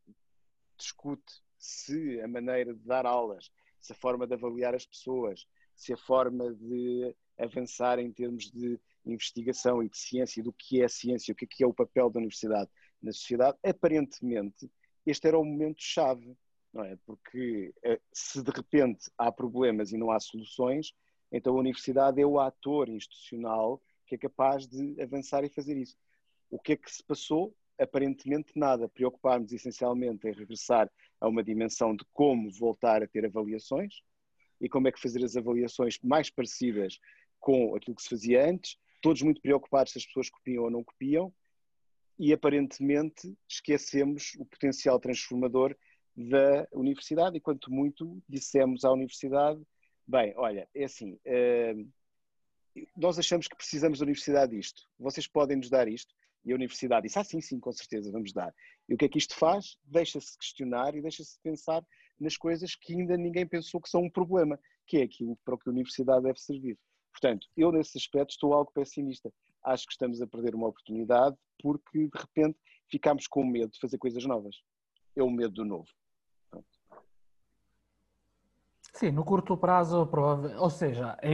discute 0.78 1.42
se 1.58 2.22
a 2.22 2.28
maneira 2.28 2.74
de 2.74 2.80
dar 2.86 3.06
aulas, 3.06 3.52
se 3.82 3.92
a 3.92 3.96
forma 3.96 4.26
de 4.26 4.34
avaliar 4.34 4.74
as 4.74 4.86
pessoas, 4.86 5.46
se 5.76 5.92
a 5.92 5.98
forma 5.98 6.54
de 6.54 7.14
avançar 7.38 8.00
em 8.00 8.12
termos 8.14 8.50
de 8.50 8.80
investigação 9.06 9.84
e 9.84 9.90
de 9.90 9.98
ciência, 9.98 10.42
do 10.42 10.54
que 10.54 10.82
é 10.82 10.86
a 10.86 10.90
ciência, 10.90 11.34
o 11.34 11.36
que 11.36 11.46
é, 11.46 11.48
que 11.48 11.64
é 11.64 11.68
o 11.68 11.74
papel 11.74 12.10
da 12.10 12.20
universidade 12.20 12.70
na 13.02 13.12
sociedade, 13.12 13.58
aparentemente 13.64 14.70
este 15.06 15.28
era 15.28 15.38
o 15.38 15.46
momento-chave, 15.46 16.36
não 16.74 16.84
é? 16.84 16.98
Porque 17.06 17.74
eh, 17.84 18.00
se 18.12 18.42
de 18.42 18.52
repente 18.52 19.10
há 19.18 19.32
problemas 19.32 19.92
e 19.92 19.98
não 19.98 20.12
há 20.12 20.20
soluções, 20.20 20.94
então 21.32 21.56
a 21.56 21.60
universidade 21.60 22.22
é 22.22 22.26
o 22.26 22.40
ator 22.40 22.90
institucional 22.90 23.82
que 24.06 24.16
é 24.16 24.18
capaz 24.18 24.68
de 24.68 25.02
avançar 25.02 25.44
e 25.44 25.50
fazer 25.50 25.78
isso. 25.78 25.98
O 26.50 26.60
que 26.60 26.74
é 26.74 26.78
que 26.78 26.92
se 26.92 27.04
passou? 27.04 27.56
Aparentemente 27.80 28.52
nada. 28.56 28.88
Preocuparmos 28.88 29.52
essencialmente 29.52 30.28
em 30.28 30.32
regressar 30.32 30.90
a 31.20 31.28
uma 31.28 31.44
dimensão 31.44 31.96
de 31.96 32.06
como 32.14 32.52
voltar 32.52 33.04
a 33.04 33.08
ter 33.08 33.26
avaliações 33.26 34.02
e 34.62 34.70
como 34.70 34.88
é 34.88 34.92
que 34.92 35.02
fazer 35.02 35.24
as 35.24 35.36
avaliações 35.36 36.00
mais 36.04 36.30
parecidas 36.30 37.00
com 37.40 37.76
aquilo 37.76 37.96
que 37.96 38.04
se 38.04 38.10
fazia 38.10 38.50
antes, 38.50 38.78
todos 39.02 39.22
muito 39.22 39.42
preocupados 39.42 39.92
se 39.92 40.00
as 40.00 40.06
pessoas 40.06 40.30
copiam 40.30 40.64
ou 40.64 40.72
não 40.72 40.84
copiam, 40.84 41.34
e 42.18 42.34
aparentemente 42.34 43.38
esquecemos 43.48 44.34
o 44.40 44.46
potencial 44.46 45.00
transformador 45.00 45.76
da 46.16 46.68
universidade, 46.72 47.38
e 47.38 47.42
quanto 47.42 47.72
muito 47.72 48.22
dissemos 48.28 48.86
à 48.86 48.92
universidade, 48.92 49.62
bem, 50.08 50.34
olha, 50.38 50.68
é 50.74 50.86
assim, 50.86 51.14
uh, 51.14 51.92
nós 52.96 53.20
achamos 53.20 53.48
que 53.48 53.56
precisamos 53.56 54.00
da 54.00 54.04
universidade 54.04 54.56
disto, 54.56 54.84
vocês 54.98 55.28
podem 55.28 55.58
nos 55.58 55.70
dar 55.70 55.88
isto, 55.88 56.14
e 56.46 56.52
a 56.52 56.56
universidade 56.56 57.08
disse, 57.08 57.18
ah 57.18 57.24
sim, 57.24 57.42
sim, 57.42 57.60
com 57.60 57.72
certeza, 57.72 58.12
vamos 58.12 58.32
dar. 58.32 58.54
E 58.88 58.94
o 58.94 58.98
que 58.98 59.06
é 59.06 59.10
que 59.10 59.18
isto 59.18 59.36
faz? 59.36 59.78
Deixa-se 59.84 60.38
questionar 60.38 60.96
e 60.96 61.02
deixa-se 61.02 61.40
pensar 61.42 61.84
nas 62.20 62.38
coisas 62.38 62.76
que 62.76 62.94
ainda 62.94 63.18
ninguém 63.18 63.48
pensou 63.48 63.82
que 63.82 63.90
são 63.90 64.04
um 64.04 64.10
problema, 64.10 64.60
que 64.86 64.98
é 64.98 65.04
aquilo 65.04 65.36
para 65.44 65.56
o 65.56 65.58
que 65.58 65.68
a 65.68 65.72
universidade 65.72 66.24
deve 66.24 66.40
servir. 66.40 66.78
Portanto, 67.12 67.48
eu 67.58 67.72
nesse 67.72 67.98
aspecto 67.98 68.32
estou 68.32 68.54
algo 68.54 68.72
pessimista. 68.72 69.34
Acho 69.66 69.88
que 69.88 69.94
estamos 69.94 70.22
a 70.22 70.28
perder 70.28 70.54
uma 70.54 70.68
oportunidade 70.68 71.36
porque 71.60 72.08
de 72.08 72.18
repente 72.18 72.58
ficamos 72.88 73.28
com 73.28 73.44
medo 73.44 73.72
de 73.72 73.80
fazer 73.80 73.98
coisas 73.98 74.24
novas. 74.26 74.56
É 75.16 75.24
o 75.24 75.30
medo 75.30 75.54
do 75.56 75.66
novo. 75.66 75.88
Pronto. 76.52 76.68
Sim, 78.94 79.12
no 79.12 79.26
curto 79.26 79.58
prazo, 79.58 80.08
ou 80.60 80.70
seja, 80.70 81.18
é... 81.22 81.34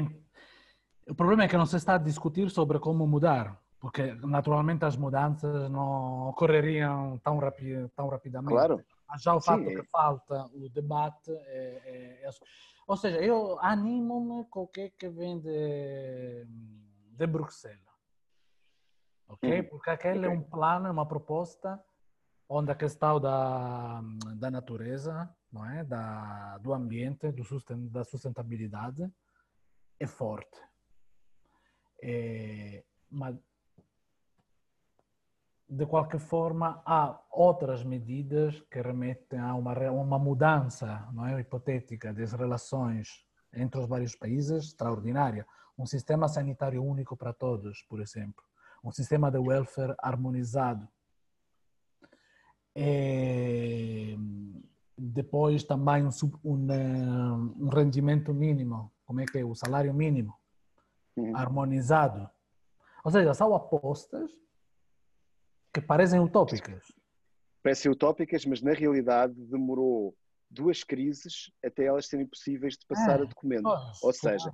o 1.10 1.14
problema 1.14 1.44
é 1.44 1.48
que 1.48 1.58
não 1.58 1.66
se 1.66 1.76
está 1.76 1.96
a 1.96 1.98
discutir 1.98 2.50
sobre 2.50 2.80
como 2.80 3.06
mudar, 3.06 3.62
porque 3.80 4.14
naturalmente 4.14 4.86
as 4.86 4.96
mudanças 4.96 5.70
não 5.70 6.30
ocorreriam 6.30 7.20
tão, 7.20 7.38
rapi... 7.38 7.90
tão 7.96 8.08
rapidamente. 8.08 8.54
Claro. 8.54 8.84
Mas 9.10 9.22
já 9.22 9.36
o 9.36 9.42
fato 9.42 9.66
Sim. 9.66 9.76
que 9.76 9.84
falta 9.84 10.46
o 10.54 10.70
debate 10.70 11.32
é, 11.32 12.22
é, 12.24 12.28
é... 12.28 12.30
Ou 12.88 12.96
seja, 12.96 13.20
eu 13.20 13.60
animo-me 13.60 14.46
com 14.46 14.62
o 14.62 14.68
que, 14.68 14.82
é 14.82 14.90
que 14.90 15.10
vem 15.10 15.40
de, 15.40 16.46
de 17.18 17.28
Bruxelas 17.28 17.91
ok? 19.32 19.60
Uhum. 19.60 19.68
Porque 19.68 19.90
aquele 19.90 20.20
okay. 20.20 20.30
é 20.30 20.40
um 20.40 20.42
plano, 20.42 20.88
é 20.88 20.92
uma 20.92 21.08
proposta 21.08 21.82
onde 22.48 22.72
a 22.72 22.76
questão 22.76 23.20
da, 23.20 24.02
da 24.36 24.52
natureza, 24.52 25.34
não 25.52 25.66
é? 25.66 25.84
Da, 25.86 26.58
do 26.58 26.74
ambiente, 26.74 27.32
do 27.32 27.44
susten, 27.44 27.88
da 27.88 28.04
sustentabilidade 28.04 29.10
é 30.00 30.06
forte. 30.08 30.60
É, 32.04 32.84
mas 33.10 33.38
de 35.70 35.86
qualquer 35.86 36.20
forma, 36.20 36.82
há 36.86 37.18
outras 37.32 37.86
medidas 37.86 38.60
que 38.70 38.82
remetem 38.82 39.40
a 39.40 39.56
uma, 39.56 39.74
uma 39.90 40.20
mudança 40.20 41.08
não 41.14 41.26
é, 41.26 41.40
hipotética 41.40 42.14
das 42.14 42.34
relações 42.34 43.26
entre 43.54 43.80
os 43.80 43.88
vários 43.88 44.14
países 44.14 44.66
extraordinária. 44.66 45.48
Um 45.78 45.86
sistema 45.86 46.28
sanitário 46.28 46.84
único 46.84 47.16
para 47.16 47.32
todos, 47.32 47.82
por 47.84 48.02
exemplo 48.02 48.44
um 48.84 48.92
sistema 48.92 49.32
de 49.32 49.38
welfare 49.38 49.96
harmonizado. 50.00 50.88
É, 52.76 54.16
depois 54.98 55.64
também 55.64 56.06
um, 56.06 56.10
um, 56.44 56.72
eh, 56.72 57.32
um, 57.60 57.70
rendimento 57.70 58.34
mínimo, 58.34 58.92
como 59.06 59.20
é 59.20 59.26
que 59.26 59.40
é? 59.40 59.46
O 59.46 59.56
salário 59.56 59.94
mínimo 59.94 60.34
uhum. 61.18 61.36
harmonizado. 61.36 62.30
Ou 63.04 63.12
seja, 63.12 63.34
são 63.34 63.54
apostas 63.54 64.32
que 65.74 65.82
parecem 65.82 66.20
utópicas. 66.20 66.84
Parecem 67.64 67.92
utópicas, 67.92 68.46
mas 68.46 68.62
na 68.62 68.74
realidade 68.74 69.34
demorou 69.34 70.16
duas 70.50 70.84
crises 70.84 71.52
até 71.64 71.86
elas 71.86 72.08
serem 72.08 72.28
possíveis 72.28 72.78
de 72.78 72.86
passar 72.86 73.20
é, 73.20 73.24
a 73.24 73.26
documento. 73.26 73.70
Ou 74.04 74.14
seja, 74.14 74.54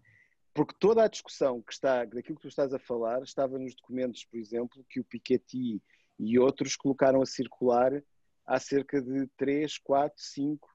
porque 0.57 0.73
toda 0.79 1.03
a 1.03 1.07
discussão 1.07 1.61
que 1.61 1.71
está, 1.71 2.03
daquilo 2.03 2.35
que 2.35 2.41
tu 2.41 2.47
estás 2.47 2.73
a 2.73 2.79
falar, 2.79 3.21
estava 3.21 3.59
nos 3.59 3.75
documentos, 3.75 4.25
por 4.25 4.39
exemplo, 4.39 4.83
que 4.89 4.99
o 4.99 5.03
Piketty 5.03 5.79
e 6.17 6.39
outros 6.39 6.75
colocaram 6.75 7.21
a 7.21 7.27
circular 7.27 8.03
há 8.43 8.59
cerca 8.59 8.99
de 8.99 9.27
3, 9.37 9.77
4, 9.77 10.15
5, 10.17 10.67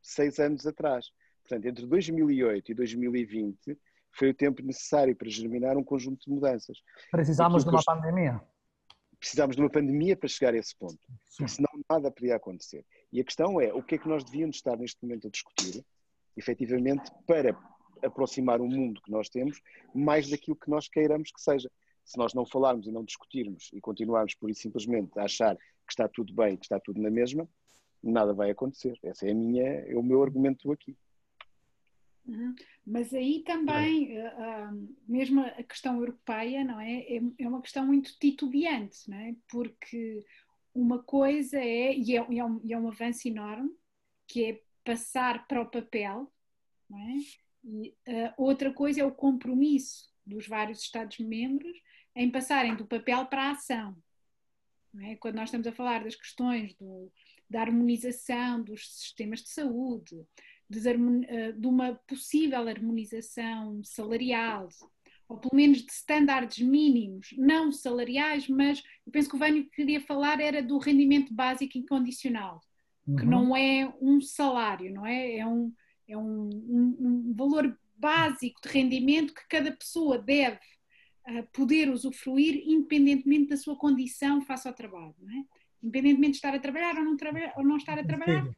6 0.00 0.38
anos 0.38 0.66
atrás. 0.66 1.10
Portanto, 1.42 1.66
entre 1.66 1.86
2008 1.86 2.72
e 2.72 2.74
2020 2.74 3.78
foi 4.10 4.30
o 4.30 4.34
tempo 4.34 4.62
necessário 4.62 5.14
para 5.14 5.28
germinar 5.28 5.76
um 5.76 5.84
conjunto 5.84 6.24
de 6.24 6.30
mudanças. 6.30 6.78
Precisámos 7.10 7.62
de 7.62 7.68
uma 7.68 7.82
pandemia. 7.84 8.40
Precisámos 9.20 9.54
de 9.54 9.60
uma 9.60 9.70
pandemia 9.70 10.16
para 10.16 10.30
chegar 10.30 10.54
a 10.54 10.56
esse 10.56 10.74
ponto. 10.74 10.98
Sim. 11.26 11.46
Senão 11.46 11.68
nada 11.90 12.10
podia 12.10 12.36
acontecer. 12.36 12.86
E 13.12 13.20
a 13.20 13.24
questão 13.24 13.60
é, 13.60 13.70
o 13.74 13.82
que 13.82 13.96
é 13.96 13.98
que 13.98 14.08
nós 14.08 14.24
devíamos 14.24 14.56
estar 14.56 14.78
neste 14.78 14.96
momento 15.02 15.26
a 15.26 15.30
discutir, 15.30 15.84
efetivamente, 16.34 17.10
para 17.26 17.54
aproximar 18.02 18.60
o 18.60 18.66
mundo 18.66 19.00
que 19.02 19.10
nós 19.10 19.28
temos 19.28 19.60
mais 19.94 20.28
daquilo 20.28 20.56
que 20.56 20.70
nós 20.70 20.88
queiramos 20.88 21.30
que 21.30 21.40
seja. 21.40 21.70
Se 22.04 22.16
nós 22.16 22.34
não 22.34 22.46
falarmos 22.46 22.86
e 22.86 22.92
não 22.92 23.04
discutirmos 23.04 23.70
e 23.72 23.80
continuarmos 23.80 24.34
por 24.34 24.48
isso 24.50 24.62
simplesmente 24.62 25.18
a 25.18 25.24
achar 25.24 25.56
que 25.56 25.92
está 25.92 26.08
tudo 26.08 26.32
bem, 26.32 26.56
que 26.56 26.64
está 26.64 26.78
tudo 26.78 27.00
na 27.00 27.10
mesma, 27.10 27.48
nada 28.02 28.32
vai 28.32 28.50
acontecer. 28.50 28.98
Esse 29.02 29.28
é, 29.28 29.32
a 29.32 29.34
minha, 29.34 29.64
é 29.64 29.96
o 29.96 30.02
meu 30.02 30.22
argumento 30.22 30.70
aqui. 30.70 30.96
Uhum. 32.26 32.54
Mas 32.84 33.14
aí 33.14 33.42
também, 33.44 34.18
uh, 34.18 34.96
mesmo 35.06 35.42
a 35.42 35.62
questão 35.62 35.98
europeia, 35.98 36.64
não 36.64 36.80
é? 36.80 37.00
é? 37.02 37.20
É 37.38 37.48
uma 37.48 37.62
questão 37.62 37.86
muito 37.86 38.16
titubeante, 38.18 39.08
não 39.08 39.16
é? 39.16 39.34
Porque 39.48 40.24
uma 40.74 41.02
coisa 41.02 41.58
é, 41.58 41.96
e 41.96 42.16
é, 42.16 42.18
é, 42.18 42.44
um, 42.44 42.60
é 42.68 42.78
um 42.78 42.88
avanço 42.88 43.28
enorme, 43.28 43.70
que 44.26 44.44
é 44.44 44.60
passar 44.84 45.46
para 45.46 45.62
o 45.62 45.70
papel, 45.70 46.30
não 46.90 46.98
é? 46.98 47.45
E 47.66 47.94
uh, 48.08 48.32
outra 48.36 48.72
coisa 48.72 49.00
é 49.00 49.04
o 49.04 49.12
compromisso 49.12 50.08
dos 50.24 50.46
vários 50.46 50.80
Estados-membros 50.82 51.76
em 52.14 52.30
passarem 52.30 52.76
do 52.76 52.86
papel 52.86 53.26
para 53.26 53.48
a 53.48 53.50
ação. 53.50 53.96
É? 55.02 55.16
Quando 55.16 55.34
nós 55.34 55.48
estamos 55.48 55.66
a 55.66 55.72
falar 55.72 56.04
das 56.04 56.14
questões 56.14 56.74
do, 56.74 57.12
da 57.50 57.60
harmonização 57.60 58.62
dos 58.62 58.88
sistemas 58.96 59.42
de 59.42 59.50
saúde, 59.50 60.24
de, 60.70 60.78
uh, 60.78 61.52
de 61.52 61.66
uma 61.66 61.94
possível 62.06 62.68
harmonização 62.68 63.82
salarial, 63.82 64.68
ou 65.28 65.38
pelo 65.38 65.56
menos 65.56 65.78
de 65.78 65.90
estándares 65.90 66.58
mínimos, 66.58 67.34
não 67.36 67.72
salariais, 67.72 68.48
mas 68.48 68.82
eu 69.04 69.12
penso 69.12 69.28
que 69.28 69.34
o 69.36 69.38
Vânio 69.38 69.68
queria 69.70 70.00
falar 70.00 70.40
era 70.40 70.62
do 70.62 70.78
rendimento 70.78 71.34
básico 71.34 71.76
incondicional, 71.76 72.60
uhum. 73.06 73.16
que 73.16 73.26
não 73.26 73.56
é 73.56 73.92
um 74.00 74.20
salário, 74.20 74.94
não 74.94 75.04
é? 75.04 75.38
É 75.38 75.46
um, 75.46 75.74
é 76.08 76.16
um, 76.16 76.48
um, 76.48 76.96
um 77.00 77.34
valor 77.34 77.78
básico 77.96 78.60
de 78.62 78.68
rendimento 78.68 79.34
que 79.34 79.48
cada 79.48 79.72
pessoa 79.72 80.18
deve 80.18 80.60
uh, 81.28 81.46
poder 81.52 81.90
usufruir 81.90 82.62
independentemente 82.66 83.48
da 83.48 83.56
sua 83.56 83.76
condição 83.76 84.42
face 84.42 84.68
ao 84.68 84.74
trabalho, 84.74 85.14
não 85.20 85.30
é? 85.30 85.44
independentemente 85.82 86.32
de 86.32 86.36
estar 86.38 86.54
a 86.54 86.58
trabalhar 86.58 86.96
ou 86.96 87.04
não, 87.04 87.16
trabalhar, 87.16 87.54
ou 87.56 87.64
não 87.64 87.76
estar 87.76 87.98
a 87.98 88.04
trabalhar. 88.04 88.48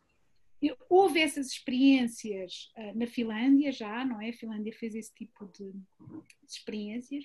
Houve 0.89 1.21
essas 1.21 1.49
experiências 1.49 2.73
uh, 2.77 2.99
na 2.99 3.07
Finlândia 3.07 3.71
já, 3.71 4.05
não 4.05 4.21
é? 4.21 4.31
A 4.31 4.33
Finlândia 4.33 4.73
fez 4.73 4.95
esse 4.95 5.15
tipo 5.15 5.47
de, 5.47 5.71
de 5.71 6.51
experiências 6.51 7.25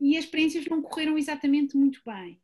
e 0.00 0.16
as 0.16 0.24
experiências 0.24 0.64
não 0.66 0.80
correram 0.80 1.18
exatamente 1.18 1.76
muito 1.76 2.00
bem. 2.04 2.40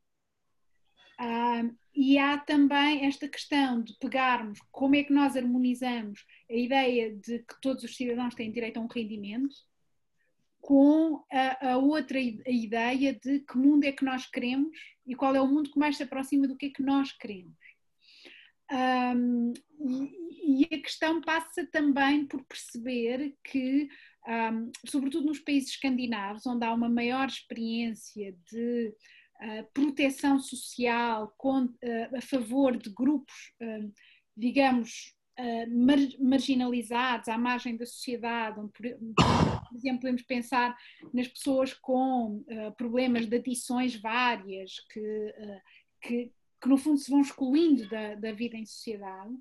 E 1.95 2.17
há 2.17 2.39
também 2.39 3.07
esta 3.07 3.29
questão 3.29 3.83
de 3.83 3.93
pegarmos 3.99 4.61
como 4.71 4.95
é 4.95 5.03
que 5.03 5.13
nós 5.13 5.37
harmonizamos 5.37 6.25
a 6.49 6.55
ideia 6.55 7.13
de 7.13 7.41
que 7.41 7.61
todos 7.61 7.83
os 7.83 7.97
cidadãos 7.97 8.37
têm 8.37 8.53
direito 8.53 8.77
a 8.79 8.81
um 8.81 8.87
rendimento 8.87 9.57
com 10.61 11.25
a, 11.33 11.73
a 11.73 11.77
outra 11.79 12.19
a 12.19 12.51
ideia 12.51 13.13
de 13.13 13.41
que 13.41 13.59
mundo 13.59 13.85
é 13.85 13.91
que 13.91 14.05
nós 14.05 14.27
queremos 14.27 14.71
e 15.07 15.15
qual 15.15 15.35
é 15.35 15.41
o 15.41 15.49
mundo 15.49 15.73
que 15.73 15.79
mais 15.79 15.97
se 15.97 16.05
aproxima 16.05 16.47
do 16.47 16.57
que 16.57 16.67
é 16.67 16.71
que 16.71 16.83
nós 16.83 17.11
queremos. 17.13 17.57
Um, 18.71 19.55
e, 19.81 20.63
e, 20.63 20.75
a 20.75 20.83
questão 20.83 21.21
passa 21.23 21.67
também 21.67 22.27
por 22.27 22.45
perceber 22.45 23.35
que, 23.43 23.89
um, 24.29 24.71
sobretudo 24.87 25.27
nos 25.27 25.39
países 25.39 25.71
escandinavos, 25.71 26.47
onde 26.47 26.65
há 26.67 26.73
uma 26.75 26.89
maior 26.89 27.27
experiência 27.27 28.37
de 28.53 28.95
proteção 29.73 30.39
social 30.41 31.33
com, 31.37 31.69
a 32.17 32.21
favor 32.21 32.77
de 32.77 32.91
grupos, 32.91 33.53
digamos, 34.37 35.15
marginalizados, 36.21 37.29
à 37.29 37.39
margem 37.39 37.77
da 37.77 37.87
sociedade, 37.87 38.59
onde, 38.59 38.73
por, 38.73 38.87
exemplo, 39.77 40.01
podemos 40.01 40.23
pensar 40.23 40.77
nas 41.15 41.29
pessoas 41.29 41.73
com 41.73 42.45
problemas 42.77 43.27
de 43.27 43.37
adições 43.37 43.95
várias, 43.95 44.81
que, 44.93 45.35
que, 46.03 46.33
que 46.61 46.69
no 46.69 46.77
fundo 46.77 46.99
se 46.99 47.11
vão 47.11 47.21
excluindo 47.21 47.89
da, 47.89 48.17
da 48.17 48.33
vida 48.33 48.57
em 48.57 48.67
sociedade. 48.67 49.33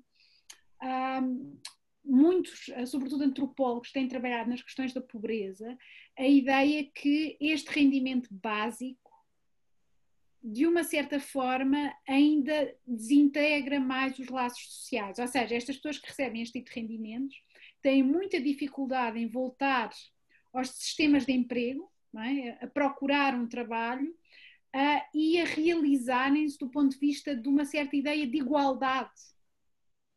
muitos, 2.04 2.70
sobretudo 2.86 3.24
antropólogos, 3.24 3.90
têm 3.90 4.06
trabalhado 4.06 4.50
nas 4.50 4.62
questões 4.62 4.92
da 4.92 5.00
pobreza, 5.00 5.76
a 6.16 6.26
ideia 6.26 6.88
que 6.94 7.36
este 7.40 7.70
rendimento 7.70 8.28
básico 8.30 9.07
de 10.42 10.66
uma 10.66 10.84
certa 10.84 11.18
forma, 11.18 11.92
ainda 12.06 12.74
desintegra 12.86 13.80
mais 13.80 14.18
os 14.18 14.28
laços 14.28 14.62
sociais. 14.72 15.18
Ou 15.18 15.26
seja, 15.26 15.54
estas 15.54 15.76
pessoas 15.76 15.98
que 15.98 16.08
recebem 16.08 16.42
este 16.42 16.58
tipo 16.58 16.72
de 16.72 16.80
rendimentos 16.80 17.36
têm 17.82 18.02
muita 18.02 18.40
dificuldade 18.40 19.18
em 19.18 19.28
voltar 19.28 19.90
aos 20.52 20.70
sistemas 20.70 21.26
de 21.26 21.32
emprego, 21.32 21.90
é? 22.16 22.64
a 22.64 22.66
procurar 22.66 23.34
um 23.34 23.46
trabalho 23.46 24.14
e 25.14 25.40
a 25.40 25.44
realizarem-se 25.44 26.58
do 26.58 26.70
ponto 26.70 26.92
de 26.92 26.98
vista 26.98 27.34
de 27.34 27.48
uma 27.48 27.64
certa 27.64 27.96
ideia 27.96 28.26
de 28.26 28.36
igualdade 28.36 29.10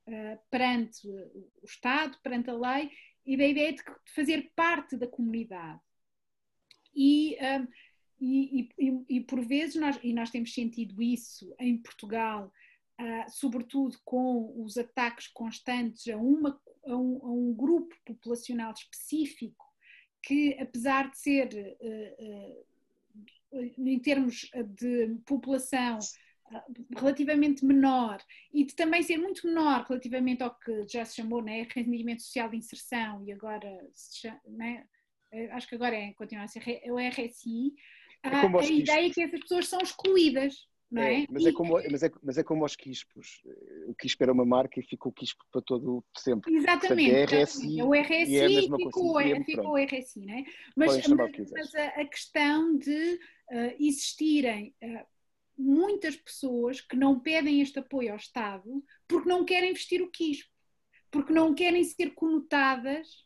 uh, 0.08 0.40
perante 0.50 1.08
o 1.08 1.66
Estado, 1.66 2.18
perante 2.22 2.50
a 2.50 2.54
lei 2.54 2.92
e 3.26 3.38
da 3.38 3.46
ideia 3.46 3.74
de 3.74 3.84
fazer 4.14 4.52
parte 4.56 4.98
da 4.98 5.08
comunidade. 5.08 5.80
E 6.94 7.38
uh, 7.38 7.68
e, 8.22 8.70
e, 9.10 9.22
por 9.22 9.44
vezes, 9.44 9.76
nós, 9.76 10.00
e 10.04 10.14
nós 10.14 10.30
temos 10.30 10.54
sentido 10.54 11.02
isso 11.02 11.54
em 11.60 11.76
Portugal, 11.78 12.54
uh, 13.00 13.32
sobretudo 13.32 13.98
com 14.06 14.62
os 14.64 14.78
ataques 14.78 15.28
constantes 15.28 16.08
a, 16.08 16.18
uma, 16.18 16.62
a, 16.86 16.96
um, 16.96 17.20
a 17.26 17.32
um, 17.32 17.54
grupo 17.54 17.96
populacional 18.06 18.74
específico, 18.74 19.66
que 20.22 20.56
apesar 20.60 21.10
de 21.10 21.18
ser, 21.18 21.76
uh, 21.82 23.58
uh, 23.58 23.90
em 23.90 24.00
termos 24.00 24.50
de 24.76 25.16
população, 25.26 25.98
relativamente 26.98 27.66
menor 27.66 28.22
e 28.54 28.66
de 28.66 28.76
também 28.76 29.02
ser 29.02 29.18
muito 29.18 29.48
menor 29.48 29.86
relativamente 29.88 30.44
ao 30.44 30.54
que 30.54 30.86
já 30.86 31.06
se 31.06 31.16
chamou 31.16 31.42
né, 31.42 31.66
rendimento 31.74 32.22
social 32.22 32.50
de 32.50 32.58
inserção 32.58 33.24
e 33.26 33.32
agora 33.32 33.70
chama, 33.96 34.42
né, 34.48 34.86
acho 35.52 35.68
que 35.68 35.76
agora 35.76 35.96
é, 35.96 36.12
continua 36.14 36.44
a 36.44 36.48
ser 36.48 36.62
o 36.92 37.00
RSI, 37.00 37.74
é 38.24 38.30
a, 38.30 38.60
a 38.60 38.66
ideia 38.66 39.08
é 39.08 39.10
que 39.10 39.22
essas 39.22 39.40
pessoas 39.40 39.68
são 39.68 39.80
excluídas. 39.80 40.70
Não 40.92 41.02
é? 41.02 41.24
é 41.24 41.28
mas, 41.30 41.46
é 41.46 41.54
como, 41.54 41.74
mas, 41.90 42.04
é, 42.04 42.12
mas 42.22 42.38
é 42.38 42.44
como 42.44 42.64
aos 42.64 42.76
quispos. 42.76 43.42
O 43.88 43.96
quispo 43.96 44.22
era 44.24 44.34
uma 44.34 44.46
marca 44.46 44.80
e 44.80 44.84
ficou 44.84 45.10
o 45.10 45.16
quispo 45.16 45.44
para 45.50 45.62
todo 45.62 46.04
sempre. 46.18 46.54
Exatamente. 46.54 47.12
Portanto, 47.12 47.34
é 47.34 47.44
RSI, 47.44 47.82
o 47.82 47.94
RSI 47.94 48.38
é 48.38 48.62
ficou, 48.62 49.14
coisa, 49.14 49.44
ficou 49.46 49.72
o 49.72 49.78
RSI, 49.78 50.26
não 50.26 50.34
é? 50.34 50.44
Mas, 50.76 51.08
mas, 51.08 51.52
mas 51.52 51.76
a, 51.76 51.86
a, 52.02 52.06
questão 52.06 52.78
de 52.78 53.14
uh, 53.14 53.76
existirem 53.80 54.76
uh, 54.84 55.06
muitas 55.58 56.18
pessoas 56.18 56.82
que 56.82 56.98
não 56.98 57.18
pedem 57.22 57.62
este 57.62 57.80
apoio 57.80 58.12
ao 58.12 58.18
Estado 58.18 58.84
porque 59.08 59.30
não 59.30 59.46
querem 59.46 59.72
vestir 59.72 60.02
o 60.02 60.12
quispo, 60.12 60.52
porque 61.10 61.32
não 61.32 61.54
querem 61.56 61.86
ser 61.86 62.10
conotadas 62.10 63.26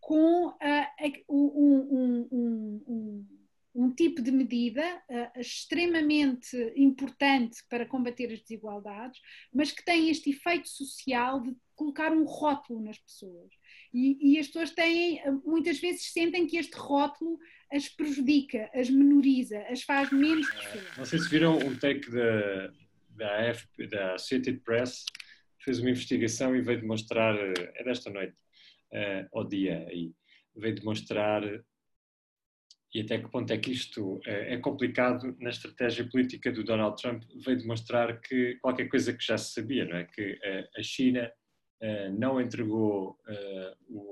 com 0.00 0.48
uh, 0.48 0.54
um, 1.28 2.28
um, 2.28 2.28
um 2.32 2.86
um 2.88 3.37
tipo 3.94 4.20
de 4.20 4.32
medida 4.32 4.82
uh, 5.08 5.40
extremamente 5.40 6.56
importante 6.74 7.58
para 7.68 7.86
combater 7.86 8.32
as 8.32 8.40
desigualdades, 8.40 9.20
mas 9.54 9.70
que 9.70 9.84
tem 9.84 10.10
este 10.10 10.30
efeito 10.30 10.68
social 10.68 11.40
de 11.40 11.54
colocar 11.76 12.12
um 12.12 12.24
rótulo 12.24 12.82
nas 12.82 12.98
pessoas. 12.98 13.52
E, 13.94 14.32
e 14.32 14.38
as 14.38 14.48
pessoas 14.48 14.72
têm, 14.72 15.20
eh, 15.20 15.30
muitas 15.44 15.78
vezes 15.78 16.12
sentem 16.12 16.46
que 16.46 16.56
este 16.56 16.76
rótulo 16.76 17.38
as 17.72 17.88
prejudica, 17.88 18.68
as 18.74 18.90
menoriza, 18.90 19.60
as 19.70 19.82
faz 19.82 20.10
menos 20.10 20.50
pessoas. 20.50 20.96
Não 20.96 21.04
sei 21.04 21.18
se 21.20 21.28
viram 21.28 21.56
um 21.58 21.78
take 21.78 22.10
da, 22.10 22.72
da 23.10 23.50
AFP, 23.50 23.86
da 23.86 24.16
Press, 24.64 25.04
fez 25.62 25.78
uma 25.78 25.90
investigação 25.90 26.56
e 26.56 26.62
veio 26.62 26.80
demonstrar, 26.80 27.36
eh, 27.36 27.72
é 27.76 27.84
desta 27.84 28.10
noite, 28.10 28.34
uh, 28.92 29.38
ao 29.38 29.46
dia 29.46 29.86
aí, 29.88 30.12
veio 30.56 30.74
demonstrar 30.74 31.42
e 32.94 33.02
até 33.02 33.18
que 33.18 33.28
ponto 33.28 33.52
é 33.52 33.58
que 33.58 33.70
isto 33.70 34.20
eh, 34.24 34.54
é 34.54 34.56
complicado 34.58 35.36
na 35.40 35.50
estratégia 35.50 36.08
política 36.08 36.50
do 36.50 36.64
Donald 36.64 37.00
Trump, 37.00 37.22
veio 37.44 37.58
demonstrar 37.58 38.18
que 38.20 38.56
qualquer 38.62 38.88
coisa 38.88 39.12
que 39.12 39.24
já 39.24 39.36
se 39.36 39.52
sabia, 39.52 39.84
não 39.84 39.96
é? 39.96 40.04
Que 40.04 40.38
eh, 40.42 40.68
a 40.74 40.82
China 40.82 41.30
eh, 41.82 42.08
não 42.10 42.40
entregou 42.40 43.18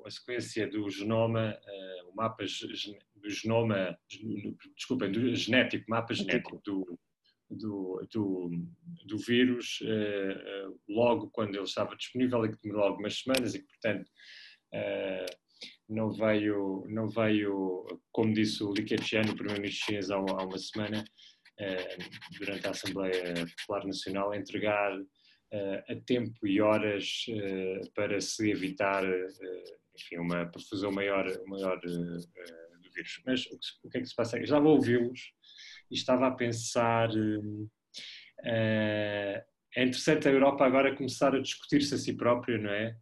a 0.04 0.10
sequência 0.10 0.68
do 0.68 0.88
genoma, 0.90 1.58
o 2.06 2.14
mapa 2.14 2.44
do 2.44 3.30
genoma, 3.30 3.98
desculpem, 4.76 5.10
do 5.10 5.34
genético, 5.34 5.84
mapa 5.88 6.14
genético 6.14 6.60
do, 6.64 6.98
do, 7.50 8.06
do, 8.12 8.50
do 9.04 9.18
vírus 9.18 9.80
logo 10.88 11.28
quando 11.30 11.56
ele 11.56 11.64
estava 11.64 11.96
disponível 11.96 12.44
e 12.44 12.52
que 12.52 12.62
demorou 12.62 12.84
algumas 12.84 13.18
semanas 13.18 13.54
e 13.54 13.60
que, 13.60 13.66
portanto, 13.66 14.08
não 15.88 16.10
veio, 16.10 16.84
não 16.88 17.08
veio 17.08 17.86
como 18.12 18.32
disse 18.32 18.62
o 18.64 18.72
Li 18.72 18.84
Keqiang, 18.84 19.30
o 19.30 19.36
primeiro-ministro 19.36 19.86
chinês 19.86 20.10
há, 20.10 20.16
há, 20.16 20.44
uma 20.44 20.58
semana, 20.58 21.04
eh, 21.58 21.98
durante 22.38 22.66
a 22.66 22.70
Assembleia 22.70 23.34
Popular 23.58 23.86
Nacional, 23.86 24.34
entregar 24.34 24.92
eh, 25.52 25.84
a 25.88 25.94
tempo 26.06 26.46
e 26.46 26.60
horas 26.60 27.24
eh, 27.28 27.80
para 27.94 28.20
se 28.20 28.50
evitar 28.50 29.04
enfim, 29.94 30.18
uma 30.18 30.46
perfusão 30.46 30.90
maior, 30.90 31.26
maior 31.46 31.80
do 31.80 32.90
vírus. 32.94 33.22
Mas 33.24 33.46
o 33.84 33.88
que, 33.88 33.98
é 33.98 34.00
que 34.00 34.06
se 34.06 34.14
passa? 34.14 34.36
Eu 34.38 34.44
estava 34.44 34.66
a 34.66 34.72
ouvi-los 34.72 35.32
e 35.90 35.94
estava 35.94 36.26
a 36.26 36.32
pensar. 36.32 37.10
é 38.44 39.44
interessante 39.76 40.28
a 40.28 40.32
Europa 40.32 40.64
agora 40.64 40.96
começar 40.96 41.34
a 41.34 41.40
discutir-se 41.40 41.94
a 41.94 41.98
si 41.98 42.14
própria, 42.14 42.58
não 42.58 42.70
é? 42.70 42.96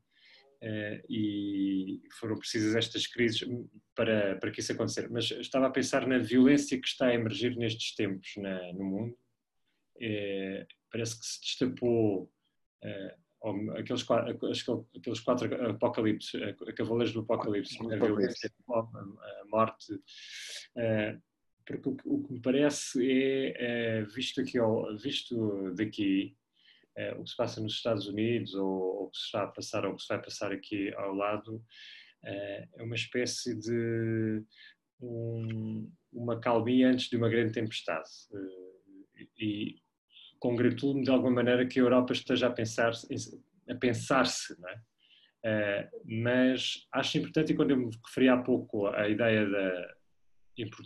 E 1.09 2.01
foram 2.19 2.39
precisas 2.39 2.75
estas 2.75 3.07
crises 3.07 3.47
para, 3.95 4.37
para 4.37 4.51
que 4.51 4.61
isso 4.61 4.73
acontecer. 4.73 5.11
Mas 5.11 5.31
estava 5.31 5.67
a 5.67 5.71
pensar 5.71 6.07
na 6.07 6.19
violência 6.19 6.81
que 6.81 6.87
está 6.87 7.09
a 7.09 7.15
emergir 7.15 7.57
nestes 7.57 7.95
tempos 7.95 8.33
na, 8.37 8.73
no 8.73 8.85
mundo. 8.85 9.19
Uh, 9.97 10.67
parece 10.91 11.19
que 11.21 11.27
se 11.27 11.41
destapou 11.41 12.31
uh, 12.83 13.25
aqueles, 13.77 14.03
quatro, 14.03 14.31
aqueles 14.97 15.21
quatro 15.21 15.71
apocalipses, 15.71 16.33
cavaleiros 16.77 17.13
do 17.13 17.21
apocalipse, 17.21 17.77
a 17.81 17.97
violência, 17.97 18.51
a 18.71 19.45
morte. 19.51 20.01
porque 21.67 21.89
o, 22.07 22.23
que 22.23 22.33
me 22.33 22.41
parece 22.41 23.55
é, 23.57 24.03
visto, 24.03 24.41
aqui, 24.41 24.59
visto 25.03 25.75
daqui, 25.75 26.35
é, 26.35 26.44
o 27.17 27.25
que 27.25 27.31
se 27.31 27.37
passa 27.37 27.61
nos 27.61 27.75
Estados 27.75 28.07
Unidos 28.07 28.55
ou, 28.55 29.05
o 29.05 29.11
que 29.11 29.19
se 29.19 29.25
está 29.25 29.45
a 29.45 29.49
passar 29.49 29.85
ou 29.85 29.93
o 29.93 29.97
que 29.97 30.03
se 30.03 30.09
vai 30.09 30.23
passar 30.23 30.53
aqui 30.53 30.95
ao 30.95 31.15
lado 31.15 31.63
é, 32.25 32.69
é 32.77 32.83
uma 32.83 32.95
espécie 32.95 33.55
de 33.55 34.43
um, 35.01 35.91
uma 36.13 36.41
calmia 36.41 36.89
antes 36.89 37.09
de 37.09 37.17
uma 37.17 37.29
grande 37.29 37.53
tempestade. 37.53 38.09
Eh, 38.33 39.27
e 39.39 39.77
congratulo-me 40.39 41.05
de 41.05 41.11
alguma 41.11 41.33
maneira 41.33 41.67
que 41.67 41.79
a 41.79 41.83
Europa 41.83 42.13
esteja 42.13 42.47
a 42.47 42.51
pensar-se, 42.51 43.07
a 43.69 43.75
pensar-se? 43.75 44.53
Uh, 44.53 46.21
mas 46.23 46.87
acho 46.93 47.19
importante, 47.19 47.53
e 47.53 47.57
quando 47.57 47.73
eu 47.73 47.77
me 47.77 47.91
referi 48.07 48.29
há 48.29 48.37
pouco 48.37 48.87
à 48.87 49.09
ideia 49.09 49.49
da 49.49 49.95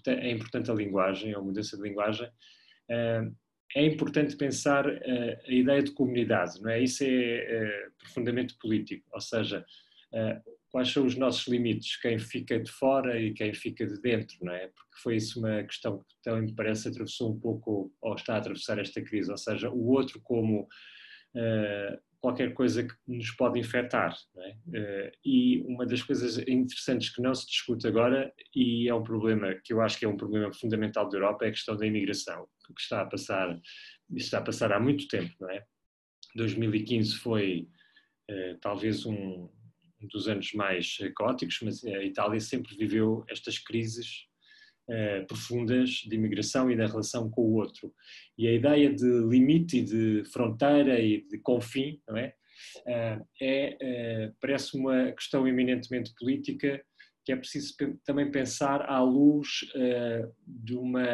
é 0.06 0.30
importante 0.30 0.70
a 0.70 0.74
linguagem, 0.74 1.34
a 1.34 1.40
mudança 1.40 1.76
de 1.76 1.82
linguagem, 1.82 2.26
uh, 2.26 3.36
é 3.74 3.84
importante 3.84 4.36
pensar 4.36 4.86
uh, 4.86 5.38
a 5.46 5.52
ideia 5.52 5.82
de 5.82 5.92
comunidade, 5.92 6.60
não 6.60 6.70
é? 6.70 6.82
Isso 6.82 7.04
é, 7.04 7.08
é 7.08 7.88
profundamente 7.98 8.54
político, 8.58 9.06
ou 9.12 9.20
seja, 9.20 9.64
uh, 10.12 10.50
quais 10.70 10.90
são 10.90 11.04
os 11.04 11.16
nossos 11.16 11.46
limites, 11.46 12.00
quem 12.00 12.18
fica 12.18 12.58
de 12.58 12.70
fora 12.70 13.20
e 13.20 13.32
quem 13.32 13.52
fica 13.52 13.86
de 13.86 14.00
dentro, 14.00 14.36
não 14.42 14.52
é? 14.52 14.68
Porque 14.68 15.02
foi 15.02 15.16
isso 15.16 15.38
uma 15.38 15.62
questão 15.64 15.98
que 15.98 16.14
também 16.22 16.42
me 16.42 16.54
parece 16.54 16.88
atravessou 16.88 17.32
um 17.32 17.38
pouco, 17.38 17.92
ou 18.00 18.14
está 18.14 18.34
a 18.34 18.38
atravessar 18.38 18.78
esta 18.78 19.02
crise, 19.02 19.30
ou 19.30 19.38
seja, 19.38 19.70
o 19.70 19.88
outro 19.88 20.20
como 20.22 20.62
uh, 20.62 21.98
qualquer 22.20 22.54
coisa 22.54 22.82
que 22.82 22.94
nos 23.06 23.30
pode 23.32 23.60
infectar. 23.60 24.14
É? 24.74 25.12
E 25.24 25.60
uma 25.62 25.86
das 25.86 26.02
coisas 26.02 26.38
interessantes 26.38 27.14
que 27.14 27.22
não 27.22 27.34
se 27.34 27.46
discute 27.46 27.86
agora, 27.86 28.32
e 28.54 28.88
é 28.88 28.94
um 28.94 29.02
problema 29.02 29.54
que 29.62 29.72
eu 29.72 29.80
acho 29.80 29.98
que 29.98 30.04
é 30.04 30.08
um 30.08 30.16
problema 30.16 30.52
fundamental 30.52 31.08
da 31.08 31.16
Europa, 31.16 31.44
é 31.44 31.48
a 31.48 31.52
questão 31.52 31.76
da 31.76 31.86
imigração 31.86 32.48
que 32.74 32.80
está 32.80 33.02
a 33.02 33.06
passar, 33.06 33.60
está 34.14 34.38
a 34.38 34.42
passar 34.42 34.72
há 34.72 34.80
muito 34.80 35.06
tempo, 35.08 35.34
não 35.40 35.50
é? 35.50 35.64
2015 36.34 37.16
foi 37.16 37.68
eh, 38.28 38.56
talvez 38.60 39.06
um, 39.06 39.48
dos 40.00 40.28
anos 40.28 40.52
mais 40.52 40.98
caóticos, 41.16 41.58
mas 41.62 41.84
a 41.84 42.04
Itália 42.04 42.40
sempre 42.40 42.76
viveu 42.76 43.24
estas 43.28 43.58
crises 43.58 44.26
uh, 44.88 45.26
profundas 45.26 45.90
de 46.06 46.14
imigração 46.14 46.70
e 46.70 46.76
da 46.76 46.86
relação 46.86 47.30
com 47.30 47.42
o 47.42 47.54
outro. 47.54 47.92
E 48.36 48.46
a 48.46 48.52
ideia 48.52 48.92
de 48.92 49.06
limite 49.26 49.82
de 49.82 50.24
fronteira 50.32 51.00
e 51.00 51.26
de 51.26 51.38
confim, 51.38 52.00
não 52.06 52.16
é? 52.16 52.34
Uh, 52.86 53.26
é 53.40 54.32
parece 54.40 54.76
uma 54.76 55.12
questão 55.12 55.46
eminentemente 55.46 56.12
política 56.18 56.84
que 57.24 57.32
é 57.32 57.36
preciso 57.36 57.74
também 58.04 58.30
pensar 58.30 58.82
à 58.88 59.02
luz 59.02 59.60
de 60.46 60.74
uma 60.74 61.04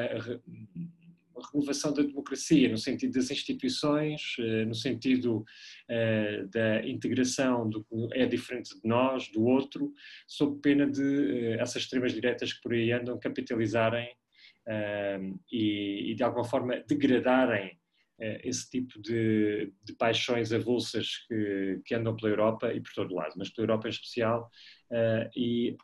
renovação 1.52 1.92
da 1.92 2.02
democracia, 2.02 2.68
no 2.68 2.78
sentido 2.78 3.14
das 3.14 3.30
instituições, 3.30 4.36
eh, 4.38 4.64
no 4.64 4.74
sentido 4.74 5.44
eh, 5.88 6.44
da 6.50 6.86
integração 6.86 7.68
do 7.68 7.84
que 7.84 7.94
é 8.12 8.26
diferente 8.26 8.74
de 8.74 8.88
nós, 8.88 9.28
do 9.28 9.44
outro, 9.44 9.92
sob 10.26 10.60
pena 10.60 10.86
de 10.86 11.02
eh, 11.02 11.60
essas 11.60 11.82
extremas 11.82 12.12
diretas 12.12 12.52
que 12.52 12.62
por 12.62 12.72
aí 12.72 12.92
andam 12.92 13.18
capitalizarem 13.18 14.08
e, 15.52 16.14
de 16.16 16.22
alguma 16.22 16.44
forma 16.44 16.82
degradarem 16.88 17.78
esse 18.42 18.70
tipo 18.70 18.98
de, 18.98 19.70
de 19.84 19.92
paixões 19.92 20.54
avulsas 20.54 21.18
que, 21.28 21.82
que, 21.84 21.94
andam 21.94 22.16
pela 22.16 22.32
Europa 22.32 22.72
e 22.72 22.80
por 22.80 22.90
todo 22.94 23.14
lado, 23.14 23.34
mas 23.36 23.50
pela 23.50 23.66
Europa 23.66 23.88
em 23.88 23.90
especial, 23.90 24.50
e 25.36 25.76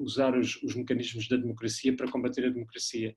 usar 0.00 0.36
os, 0.36 0.60
os 0.64 0.74
mecanismos 0.74 1.28
da 1.28 1.36
democracia 1.36 1.94
para 1.94 2.10
combater 2.10 2.46
a 2.46 2.50
democracia. 2.50 3.14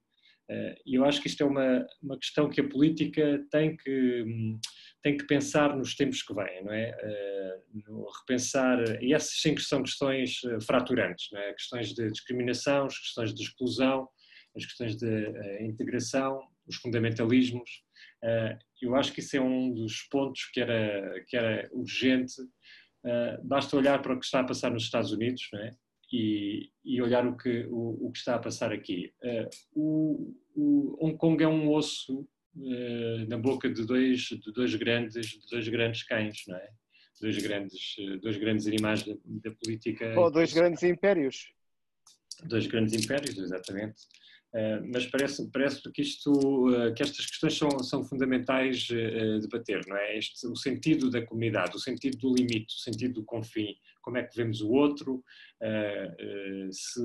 Eh, 0.50 0.82
e 0.86 0.96
eu 0.96 1.06
acho 1.06 1.22
que 1.22 1.28
isto 1.28 1.44
é 1.44 1.46
uma, 1.46 1.86
uma 2.02 2.18
questão 2.18 2.50
que 2.50 2.60
a 2.60 2.68
política 2.68 3.46
tem 3.52 3.78
que, 3.78 4.26
tem 5.04 5.16
que 5.16 5.26
pensar 5.28 5.78
nos 5.78 5.96
tempos 5.96 6.24
que 6.24 6.34
vêm, 6.34 6.64
não 6.64 6.74
é? 6.74 6.90
Eh, 6.90 7.60
repensar, 8.20 9.02
e 9.02 9.14
essas 9.14 9.40
sim 9.40 9.54
que 9.54 9.62
são 9.62 9.84
questões 9.84 10.42
eh, 10.44 10.60
fraturantes, 10.62 11.32
é? 11.34 11.54
Questões 11.54 11.94
de 11.94 12.12
discriminação, 12.12 12.86
as 12.88 12.98
questões 12.98 13.34
de 13.34 13.44
exclusão, 13.44 14.10
as 14.56 14.66
questões 14.66 14.96
de 14.98 15.62
integração, 15.62 16.42
os 16.68 16.76
fundamentalismos. 16.78 17.70
Eu 18.82 18.96
acho 18.96 19.14
que 19.14 19.20
isso 19.20 19.38
é 19.38 19.42
um 19.42 19.72
dos 19.72 20.02
pontos 20.10 20.46
que 20.52 20.60
era, 20.60 21.24
que 21.28 21.38
era 21.38 21.70
urgente. 21.72 22.34
Basta 23.44 23.78
olhar 23.78 24.02
para 24.02 24.14
o 24.14 24.20
que 24.20 24.26
está 24.26 24.40
a 24.40 24.44
passar 24.44 24.72
nos 24.72 24.84
Estados 24.84 25.12
Unidos, 25.12 25.48
não 25.54 25.60
é? 25.60 25.72
E, 26.12 26.72
e 26.84 27.02
olhar 27.02 27.26
o 27.26 27.38
que, 27.38 27.66
o, 27.70 28.08
o, 28.08 28.12
que 28.12 28.20
está 28.20 28.36
a 28.36 28.40
passar 28.40 28.72
aqui. 28.72 29.14
Uh, 29.76 30.36
o, 30.56 31.06
Hong 31.06 31.18
Kong 31.18 31.44
é 31.44 31.48
um 31.48 31.72
osso 31.72 32.28
uh, 32.56 33.28
na 33.28 33.38
boca 33.38 33.70
de 33.70 33.86
dois, 33.86 34.22
de 34.22 34.52
dois 34.52 34.74
grandes, 34.76 35.28
de 35.28 35.50
dois 35.50 35.68
grandes 35.68 36.04
cães, 36.04 36.44
não 36.48 36.58
é? 36.58 36.70
Dois 37.22 37.38
grandes, 37.38 37.96
dois 38.22 38.38
grandes 38.38 38.66
animais 38.66 39.04
da, 39.04 39.14
da 39.26 39.52
política. 39.52 40.18
Ou 40.18 40.32
dois 40.32 40.54
grandes 40.54 40.84
impérios. 40.84 41.52
Dois 42.46 42.66
grandes 42.66 42.94
impérios, 42.94 43.38
exatamente. 43.38 44.04
Uh, 44.52 44.82
mas 44.92 45.06
parece, 45.06 45.48
parece 45.52 45.92
que, 45.92 46.02
isto, 46.02 46.32
uh, 46.32 46.92
que 46.96 47.04
estas 47.04 47.24
questões 47.28 47.56
são, 47.56 47.70
são 47.84 48.04
fundamentais 48.04 48.88
uh, 48.90 49.40
debater, 49.42 49.86
não 49.88 49.96
é? 49.96 50.18
Este, 50.18 50.48
o 50.48 50.56
sentido 50.56 51.12
da 51.12 51.24
comunidade, 51.24 51.76
o 51.76 51.80
sentido 51.80 52.18
do 52.18 52.34
limite, 52.34 52.74
o 52.74 52.80
sentido 52.80 53.16
do 53.16 53.24
confim, 53.24 53.76
como 54.02 54.18
é 54.18 54.24
que 54.24 54.36
vemos 54.36 54.62
o 54.62 54.72
outro, 54.72 55.24
se, 56.72 57.02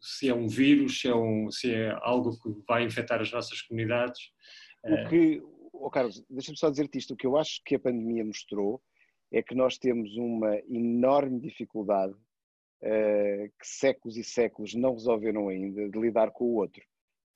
se 0.00 0.28
é 0.28 0.34
um 0.34 0.46
vírus, 0.46 1.00
se 1.00 1.08
é, 1.08 1.14
um, 1.16 1.50
se 1.50 1.74
é 1.74 1.90
algo 2.02 2.38
que 2.40 2.48
vai 2.68 2.84
infectar 2.84 3.20
as 3.20 3.32
nossas 3.32 3.60
comunidades. 3.62 4.30
O 4.84 5.08
que, 5.08 5.42
oh 5.72 5.90
Carlos, 5.90 6.24
deixa-me 6.30 6.58
só 6.58 6.70
dizer-te 6.70 6.98
isto, 6.98 7.14
o 7.14 7.16
que 7.16 7.26
eu 7.26 7.36
acho 7.36 7.60
que 7.64 7.74
a 7.74 7.80
pandemia 7.80 8.24
mostrou 8.24 8.80
é 9.32 9.42
que 9.42 9.54
nós 9.54 9.78
temos 9.78 10.14
uma 10.16 10.56
enorme 10.68 11.40
dificuldade 11.40 12.14
uh, 12.82 13.48
que 13.58 13.66
séculos 13.66 14.16
e 14.16 14.24
séculos 14.24 14.74
não 14.74 14.94
resolveram 14.94 15.48
ainda 15.48 15.88
de 15.88 15.98
lidar 15.98 16.30
com 16.30 16.44
o 16.44 16.54
outro. 16.54 16.82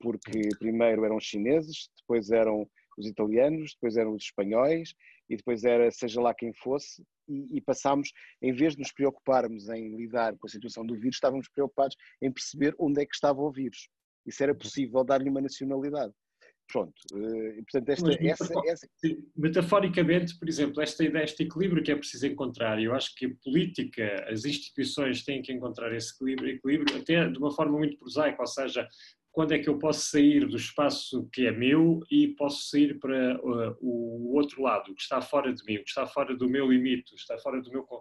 Porque 0.01 0.49
primeiro 0.59 1.05
eram 1.05 1.17
os 1.17 1.25
chineses, 1.25 1.89
depois 1.97 2.31
eram 2.31 2.69
os 2.99 3.07
italianos, 3.07 3.75
depois 3.75 3.97
eram 3.97 4.13
os 4.13 4.25
espanhóis 4.25 4.95
e 5.29 5.37
depois 5.37 5.65
era 5.65 5.91
seja 5.91 6.21
lá 6.21 6.35
quem 6.35 6.53
fosse 6.53 7.03
e, 7.29 7.57
e 7.57 7.61
passámos, 7.61 8.13
em 8.41 8.53
vez 8.53 8.75
de 8.75 8.81
nos 8.81 8.93
preocuparmos 8.93 9.69
em 9.69 9.97
lidar 9.97 10.37
com 10.37 10.47
a 10.47 10.51
situação 10.51 10.85
do 10.85 10.95
vírus, 10.95 11.17
estávamos 11.17 11.49
preocupados 11.49 11.97
em 12.23 12.33
perceber 12.33 12.75
onde 12.79 13.03
é 13.03 13.07
que 13.07 13.15
estava 13.15 13.41
o 13.41 13.51
vírus. 13.51 13.89
Isso 14.25 14.43
era 14.43 14.55
possível 14.55 15.05
dar-lhe 15.05 15.29
uma 15.29 15.41
nacionalidade. 15.41 16.13
Pronto, 16.71 16.93
eh, 17.15 17.59
e, 17.59 17.63
portanto, 17.63 17.89
esta, 17.91 18.07
Mas, 18.07 18.17
essa, 18.21 18.61
essa... 18.67 18.89
Metaforicamente, 19.37 20.37
por 20.39 20.49
exemplo, 20.49 20.83
esta 20.83 21.05
ideia, 21.05 21.25
este 21.25 21.45
equilíbrio 21.45 21.83
que 21.83 21.93
é 21.93 21.97
preciso 21.97 22.27
encontrar, 22.27 22.83
eu 22.83 22.93
acho 22.93 23.15
que 23.15 23.27
a 23.27 23.31
política, 23.45 24.27
as 24.29 24.45
instituições 24.45 25.25
têm 25.25 25.43
que 25.43 25.53
encontrar 25.53 25.95
esse 25.95 26.15
equilíbrio, 26.15 26.57
equilíbrio 26.57 26.97
até 26.97 27.29
de 27.29 27.39
uma 27.39 27.53
forma 27.53 27.79
muito 27.79 27.97
prosaica, 27.99 28.41
ou 28.41 28.47
seja, 28.47 28.87
quando 29.37 29.53
é 29.53 29.59
que 29.59 29.69
eu 29.69 29.79
posso 29.79 30.13
sair 30.13 30.49
do 30.49 30.57
espaço 30.57 31.29
que 31.31 31.47
é 31.47 31.53
meu 31.53 32.01
e 32.11 32.29
posso 32.29 32.71
sair 32.71 32.99
para 32.99 33.39
uh, 33.39 33.77
o 33.83 34.35
outro 34.35 34.63
lado, 34.63 34.95
que 34.95 35.03
está 35.03 35.21
fora 35.21 35.53
de 35.53 35.63
mim, 35.67 35.77
que 35.77 35.91
está 35.91 36.07
fora 36.07 36.35
do 36.35 36.49
meu 36.49 36.73
limite, 36.73 37.15
está 37.15 37.37
fora 37.37 37.61
do 37.61 37.71
meu. 37.71 37.83
Uh, 37.83 38.01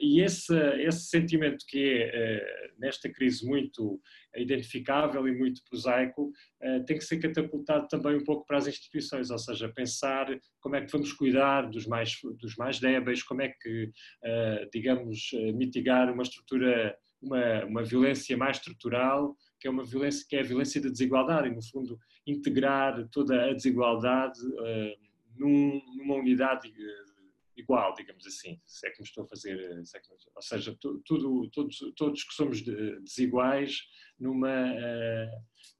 e 0.00 0.20
esse, 0.20 0.52
esse 0.80 1.06
sentimento 1.06 1.64
que 1.68 2.02
é, 2.02 2.42
uh, 2.42 2.80
nesta 2.80 3.08
crise, 3.08 3.46
muito 3.46 4.00
identificável 4.34 5.28
e 5.28 5.38
muito 5.38 5.62
prosaico, 5.70 6.32
uh, 6.60 6.84
tem 6.84 6.98
que 6.98 7.04
ser 7.04 7.18
catapultado 7.18 7.86
também 7.86 8.16
um 8.16 8.24
pouco 8.24 8.44
para 8.44 8.58
as 8.58 8.66
instituições, 8.66 9.30
ou 9.30 9.38
seja, 9.38 9.68
pensar 9.68 10.26
como 10.58 10.74
é 10.74 10.84
que 10.84 10.90
vamos 10.90 11.12
cuidar 11.12 11.70
dos 11.70 11.86
mais, 11.86 12.18
dos 12.40 12.56
mais 12.56 12.80
débeis, 12.80 13.22
como 13.22 13.40
é 13.40 13.50
que, 13.50 13.84
uh, 13.84 14.68
digamos, 14.72 15.30
mitigar 15.54 16.12
uma 16.12 16.24
estrutura, 16.24 16.98
uma, 17.22 17.64
uma 17.66 17.84
violência 17.84 18.36
mais 18.36 18.56
estrutural 18.56 19.36
que 19.58 19.66
é 19.66 19.70
uma 19.70 19.84
violência 19.84 20.26
que 20.28 20.36
é 20.36 20.40
a 20.40 20.44
violência 20.44 20.80
da 20.80 20.88
desigualdade 20.88 21.48
e 21.48 21.54
no 21.54 21.62
fundo 21.62 21.98
integrar 22.26 23.08
toda 23.08 23.50
a 23.50 23.52
desigualdade 23.52 24.40
uh, 24.40 24.96
num, 25.36 25.80
numa 25.96 26.16
unidade 26.16 26.68
uh, 26.68 27.16
igual, 27.56 27.94
digamos 27.94 28.26
assim, 28.26 28.60
se 28.66 28.86
é 28.86 28.90
que 28.90 29.00
me 29.00 29.06
estou 29.08 29.24
a 29.24 29.28
fazer, 29.28 29.58
eh, 29.58 29.82
é 29.94 30.00
que, 30.00 30.12
ou 30.34 30.42
seja, 30.42 30.76
tudo, 30.78 31.48
todos, 31.50 31.78
todos 31.96 32.22
que 32.22 32.34
somos 32.34 32.60
desiguais 32.60 33.80
numa, 34.20 34.74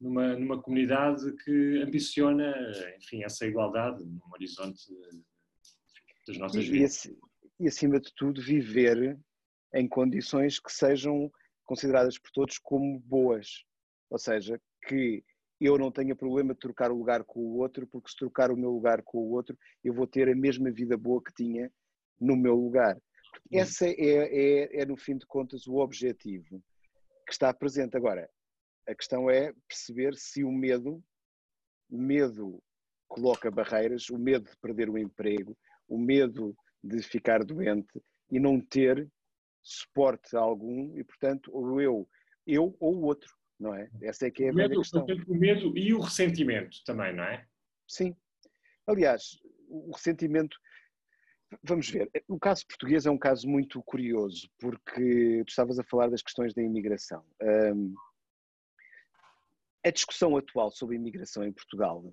numa, 0.01 0.37
numa 0.39 0.62
comunidade 0.62 1.31
que 1.45 1.83
ambiciona, 1.83 2.55
enfim, 2.97 3.23
essa 3.23 3.45
igualdade 3.45 4.03
num 4.05 4.33
horizonte 4.33 4.87
das 6.27 6.39
nossas 6.39 6.65
e, 6.65 6.71
vidas. 6.71 7.12
E, 7.61 7.69
acima 7.69 8.01
de 8.01 8.11
tudo, 8.15 8.41
viver 8.41 9.19
em 9.75 9.87
condições 9.87 10.59
que 10.59 10.73
sejam 10.73 11.31
consideradas 11.65 12.19
por 12.19 12.31
todos 12.31 12.59
como 12.59 12.99
boas. 13.01 13.65
Ou 14.11 14.19
seja, 14.19 14.61
que 14.87 15.25
eu 15.61 15.79
não 15.79 15.90
tenha 15.90 16.14
problema 16.14 16.53
de 16.53 16.61
trocar 16.61 16.90
o 16.90 16.97
lugar 16.97 17.25
com 17.25 17.40
o 17.40 17.59
outro, 17.59 17.87
porque 17.87 18.11
se 18.11 18.16
trocar 18.16 18.51
o 18.51 18.57
meu 18.57 18.71
lugar 18.71 19.03
com 19.03 19.19
o 19.19 19.31
outro, 19.33 19.57
eu 19.83 19.95
vou 19.95 20.07
ter 20.07 20.29
a 20.29 20.35
mesma 20.35 20.71
vida 20.71 20.97
boa 20.97 21.23
que 21.23 21.33
tinha 21.33 21.73
no 22.21 22.37
meu 22.37 22.55
lugar. 22.55 23.01
Esse 23.51 23.87
é, 23.87 24.71
é, 24.71 24.83
é, 24.83 24.87
no 24.87 24.97
fim 24.97 25.16
de 25.16 25.27
contas, 25.27 25.66
o 25.66 25.77
objetivo 25.77 26.62
que 27.27 27.33
está 27.33 27.53
presente. 27.53 27.97
Agora, 27.97 28.29
a 28.87 28.95
questão 28.95 29.31
é 29.31 29.53
perceber 29.69 30.14
se 30.14 30.45
o 30.45 30.53
medo, 30.53 31.03
o 31.90 31.99
medo 31.99 32.62
coloca 33.09 33.51
barreiras, 33.51 34.09
o 34.11 34.19
medo 34.19 34.51
de 34.51 34.57
perder 34.59 34.90
o 34.90 34.99
emprego, 34.99 35.57
o 35.88 35.99
medo 35.99 36.57
de 36.83 37.03
ficar 37.03 37.45
doente 37.45 38.03
e 38.31 38.38
não 38.38 38.61
ter 38.61 39.09
suporte 39.62 40.37
algum 40.37 40.97
e, 40.97 41.05
portanto, 41.05 41.51
ou 41.53 41.81
eu, 41.81 42.09
eu 42.47 42.77
ou 42.79 42.97
o 42.97 43.03
outro, 43.05 43.33
não 43.59 43.75
é? 43.75 43.88
Essa 44.03 44.27
é 44.27 44.31
que 44.31 44.45
é 44.45 44.51
a 44.51 44.53
medo, 44.53 44.77
questão. 44.81 45.07
O 45.27 45.35
medo 45.35 45.77
e 45.77 45.95
o 45.95 46.01
ressentimento 46.01 46.83
também, 46.85 47.14
não 47.14 47.25
é? 47.25 47.47
Sim. 47.88 48.14
Aliás, 48.87 49.38
o 49.69 49.92
ressentimento, 49.92 50.57
vamos 51.62 51.88
ver, 51.88 52.11
o 52.29 52.38
caso 52.38 52.66
português 52.66 53.07
é 53.07 53.11
um 53.11 53.19
caso 53.19 53.49
muito 53.49 53.83
curioso, 53.83 54.49
porque 54.59 55.42
tu 55.47 55.49
estavas 55.49 55.79
a 55.79 55.85
falar 55.85 56.09
das 56.09 56.23
questões 56.23 56.55
da 56.55 56.62
imigração. 56.62 57.25
Um, 57.42 57.95
a 59.85 59.90
discussão 59.90 60.37
atual 60.37 60.71
sobre 60.71 60.97
a 60.97 60.99
imigração 60.99 61.45
em 61.45 61.53
Portugal 61.53 62.05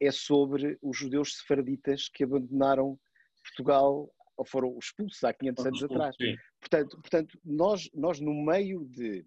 é 0.00 0.10
sobre 0.10 0.78
os 0.82 0.96
judeus 0.96 1.38
sefarditas 1.38 2.08
que 2.08 2.22
abandonaram 2.22 2.98
Portugal 3.42 4.12
ou 4.36 4.44
foram 4.44 4.76
expulsos 4.78 5.24
há 5.24 5.32
500 5.32 5.66
anos 5.66 5.84
atrás. 5.84 6.16
Portanto, 6.60 7.00
portanto 7.00 7.40
nós, 7.42 7.88
nós 7.94 8.20
no 8.20 8.34
meio 8.34 8.84
de, 8.86 9.24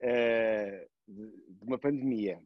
de, 0.00 0.88
de, 1.08 1.64
uma 1.64 1.78
pandemia, 1.78 2.40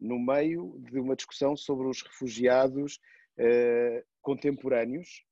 no 0.00 0.18
meio 0.18 0.78
de 0.90 0.98
uma 0.98 1.16
discussão 1.16 1.56
sobre 1.56 1.86
os 1.88 2.02
refugiados 2.02 2.98
uh, 3.38 4.04
contemporâneos, 4.22 5.24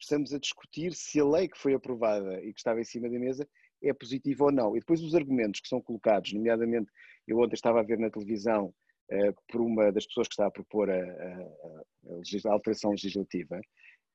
estamos 0.00 0.32
a 0.32 0.38
discutir 0.38 0.94
se 0.94 1.20
a 1.20 1.24
lei 1.24 1.48
que 1.48 1.58
foi 1.58 1.74
aprovada 1.74 2.42
e 2.42 2.52
que 2.52 2.58
estava 2.58 2.80
em 2.80 2.84
cima 2.84 3.08
da 3.08 3.18
mesa 3.18 3.48
é 3.82 3.92
positiva 3.92 4.44
ou 4.44 4.52
não. 4.52 4.76
E 4.76 4.80
depois 4.80 5.02
os 5.02 5.14
argumentos 5.14 5.60
que 5.60 5.68
são 5.68 5.80
colocados, 5.80 6.32
nomeadamente, 6.32 6.90
eu 7.26 7.38
ontem 7.38 7.54
estava 7.54 7.80
a 7.80 7.84
ver 7.84 7.98
na 7.98 8.10
televisão 8.10 8.74
uh, 9.10 9.34
por 9.48 9.60
uma 9.60 9.90
das 9.90 10.06
pessoas 10.06 10.28
que 10.28 10.34
está 10.34 10.46
a 10.46 10.50
propor 10.50 10.90
a, 10.90 10.94
a, 10.96 12.48
a 12.48 12.52
alteração 12.52 12.90
legislativa, 12.92 13.60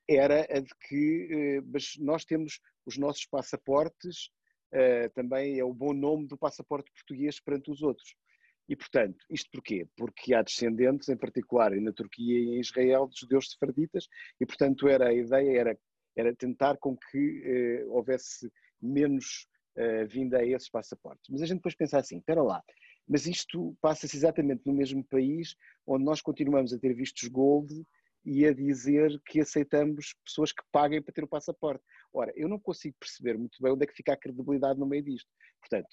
era 0.09 0.47
a 0.49 0.59
de 0.59 0.73
que 0.87 1.27
eh, 1.29 1.79
nós 1.99 2.23
temos 2.23 2.59
os 2.85 2.97
nossos 2.97 3.25
passaportes 3.25 4.29
uh, 4.73 5.09
também 5.13 5.59
é 5.59 5.63
o 5.63 5.73
bom 5.73 5.93
nome 5.93 6.27
do 6.27 6.37
passaporte 6.37 6.91
português 6.91 7.39
perante 7.39 7.71
os 7.71 7.81
outros. 7.81 8.15
E, 8.69 8.75
portanto, 8.75 9.17
isto 9.29 9.49
porquê? 9.51 9.87
Porque 9.95 10.33
há 10.33 10.41
descendentes, 10.41 11.07
em 11.07 11.15
particular 11.15 11.71
na 11.71 11.93
Turquia 11.93 12.37
e 12.39 12.57
em 12.57 12.59
Israel, 12.59 13.07
de 13.07 13.19
judeus 13.21 13.49
sefarditas, 13.51 14.07
e, 14.39 14.45
portanto, 14.45 14.87
era, 14.87 15.07
a 15.07 15.13
ideia 15.13 15.59
era, 15.59 15.79
era 16.15 16.35
tentar 16.35 16.77
com 16.77 16.97
que 16.97 17.83
uh, 17.85 17.93
houvesse 17.93 18.51
menos 18.81 19.47
uh, 19.77 20.05
vinda 20.07 20.39
a 20.39 20.45
esses 20.45 20.69
passaportes. 20.69 21.29
Mas 21.29 21.41
a 21.41 21.45
gente 21.45 21.57
depois 21.57 21.75
pensa 21.75 21.97
assim, 21.97 22.17
espera 22.17 22.43
lá, 22.43 22.61
mas 23.07 23.25
isto 23.25 23.75
passa-se 23.79 24.17
exatamente 24.17 24.63
no 24.65 24.73
mesmo 24.73 25.03
país 25.05 25.55
onde 25.85 26.03
nós 26.03 26.21
continuamos 26.21 26.73
a 26.73 26.79
ter 26.79 26.93
vistos 26.93 27.29
gold 27.29 27.73
e 28.25 28.45
a 28.45 28.53
dizer 28.53 29.19
que 29.25 29.39
aceitamos 29.39 30.13
pessoas 30.25 30.51
que 30.51 30.63
paguem 30.71 31.01
para 31.01 31.13
ter 31.13 31.23
o 31.23 31.27
passaporte. 31.27 31.83
Ora, 32.13 32.31
eu 32.35 32.47
não 32.47 32.59
consigo 32.59 32.95
perceber 32.99 33.37
muito 33.37 33.57
bem 33.61 33.71
onde 33.71 33.83
é 33.83 33.87
que 33.87 33.95
fica 33.95 34.13
a 34.13 34.17
credibilidade 34.17 34.79
no 34.79 34.85
meio 34.85 35.03
disto. 35.03 35.29
Portanto, 35.61 35.87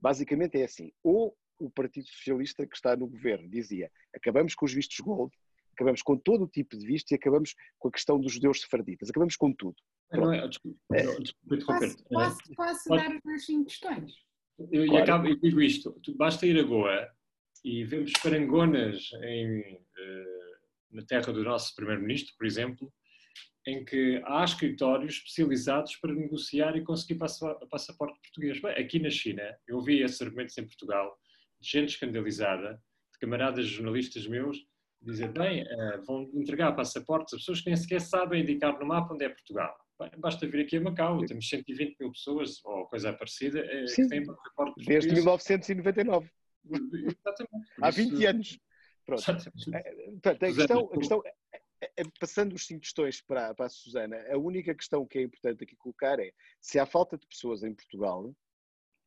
basicamente 0.00 0.60
é 0.60 0.64
assim: 0.64 0.92
ou 1.02 1.36
o 1.58 1.70
Partido 1.70 2.06
Socialista 2.08 2.66
que 2.66 2.76
está 2.76 2.96
no 2.96 3.08
governo 3.08 3.48
dizia 3.48 3.90
acabamos 4.14 4.54
com 4.54 4.64
os 4.64 4.72
vistos 4.72 4.98
gold, 5.00 5.34
acabamos 5.74 6.02
com 6.02 6.16
todo 6.16 6.44
o 6.44 6.48
tipo 6.48 6.76
de 6.76 6.86
visto 6.86 7.10
e 7.10 7.14
acabamos 7.14 7.54
com 7.78 7.88
a 7.88 7.92
questão 7.92 8.20
dos 8.20 8.32
judeus 8.32 8.60
sefarditas, 8.60 9.10
acabamos 9.10 9.36
com 9.36 9.52
tudo. 9.52 9.76
Não 10.12 10.32
é, 10.32 10.46
desculpe, 10.48 10.78
é. 10.94 11.04
posso, 11.04 12.04
posso, 12.08 12.54
posso 12.56 12.88
dar 12.88 13.12
as 13.12 13.20
minhas 13.24 13.46
questões? 13.46 14.12
Eu, 14.58 14.86
claro. 14.86 14.92
e 14.92 15.02
acabo, 15.02 15.28
eu 15.28 15.36
digo 15.36 15.60
isto, 15.60 15.94
basta 16.16 16.46
ir 16.46 16.58
a 16.58 16.62
Goa 16.62 17.08
e 17.64 17.84
vemos 17.84 18.12
parangonas 18.22 19.10
em, 19.22 19.60
uh, 19.60 20.37
na 20.90 21.02
terra 21.02 21.32
do 21.32 21.42
nosso 21.42 21.74
primeiro-ministro, 21.74 22.34
por 22.36 22.46
exemplo, 22.46 22.92
em 23.66 23.84
que 23.84 24.22
há 24.24 24.44
escritórios 24.44 25.16
especializados 25.16 25.96
para 25.96 26.14
negociar 26.14 26.76
e 26.76 26.82
conseguir 26.82 27.18
passaporte 27.18 28.18
português. 28.22 28.60
Bem, 28.60 28.72
aqui 28.72 28.98
na 28.98 29.10
China, 29.10 29.42
eu 29.66 29.76
ouvi 29.76 30.02
esses 30.02 30.20
argumentos 30.22 30.56
em 30.56 30.64
Portugal, 30.64 31.18
de 31.60 31.68
gente 31.68 31.90
escandalizada, 31.90 32.82
de 33.12 33.18
camaradas 33.18 33.66
jornalistas 33.66 34.26
meus, 34.26 34.58
dizer, 35.02 35.28
bem, 35.28 35.62
uh, 35.62 36.02
vão 36.04 36.30
entregar 36.34 36.72
passaportes 36.72 37.34
a 37.34 37.36
pessoas 37.36 37.60
que 37.60 37.68
nem 37.68 37.76
sequer 37.76 38.00
sabem 38.00 38.42
indicar 38.42 38.78
no 38.78 38.86
mapa 38.86 39.14
onde 39.14 39.24
é 39.24 39.28
Portugal. 39.28 39.76
Bem, 39.98 40.10
basta 40.18 40.46
vir 40.46 40.64
aqui 40.64 40.76
a 40.76 40.80
Macau, 40.80 41.24
temos 41.24 41.48
120 41.48 41.96
mil 42.00 42.12
pessoas, 42.12 42.64
ou 42.64 42.86
coisa 42.86 43.12
parecida, 43.12 43.60
uh, 43.60 43.94
que 43.94 44.08
têm 44.08 44.24
passaportes 44.24 44.86
Desde 44.86 45.12
1999. 45.12 46.30
Exatamente. 46.64 47.68
Há 47.80 47.90
20 47.90 48.26
anos. 48.26 48.58
Pronto. 49.08 49.22
Eh, 49.72 50.10
portanto, 50.22 50.42
a 50.44 50.54
questão, 50.54 50.90
a 50.92 50.98
questão 50.98 51.22
passando 52.20 52.54
os 52.54 52.66
cinco 52.66 52.80
questões 52.80 53.22
para, 53.22 53.54
para 53.54 53.66
a 53.66 53.70
Susana, 53.70 54.22
a 54.30 54.36
única 54.36 54.74
questão 54.74 55.06
que 55.06 55.18
é 55.18 55.22
importante 55.22 55.64
aqui 55.64 55.74
colocar 55.76 56.20
é 56.20 56.30
se 56.60 56.78
há 56.78 56.84
falta 56.84 57.16
de 57.16 57.26
pessoas 57.26 57.62
em 57.62 57.72
Portugal, 57.72 58.34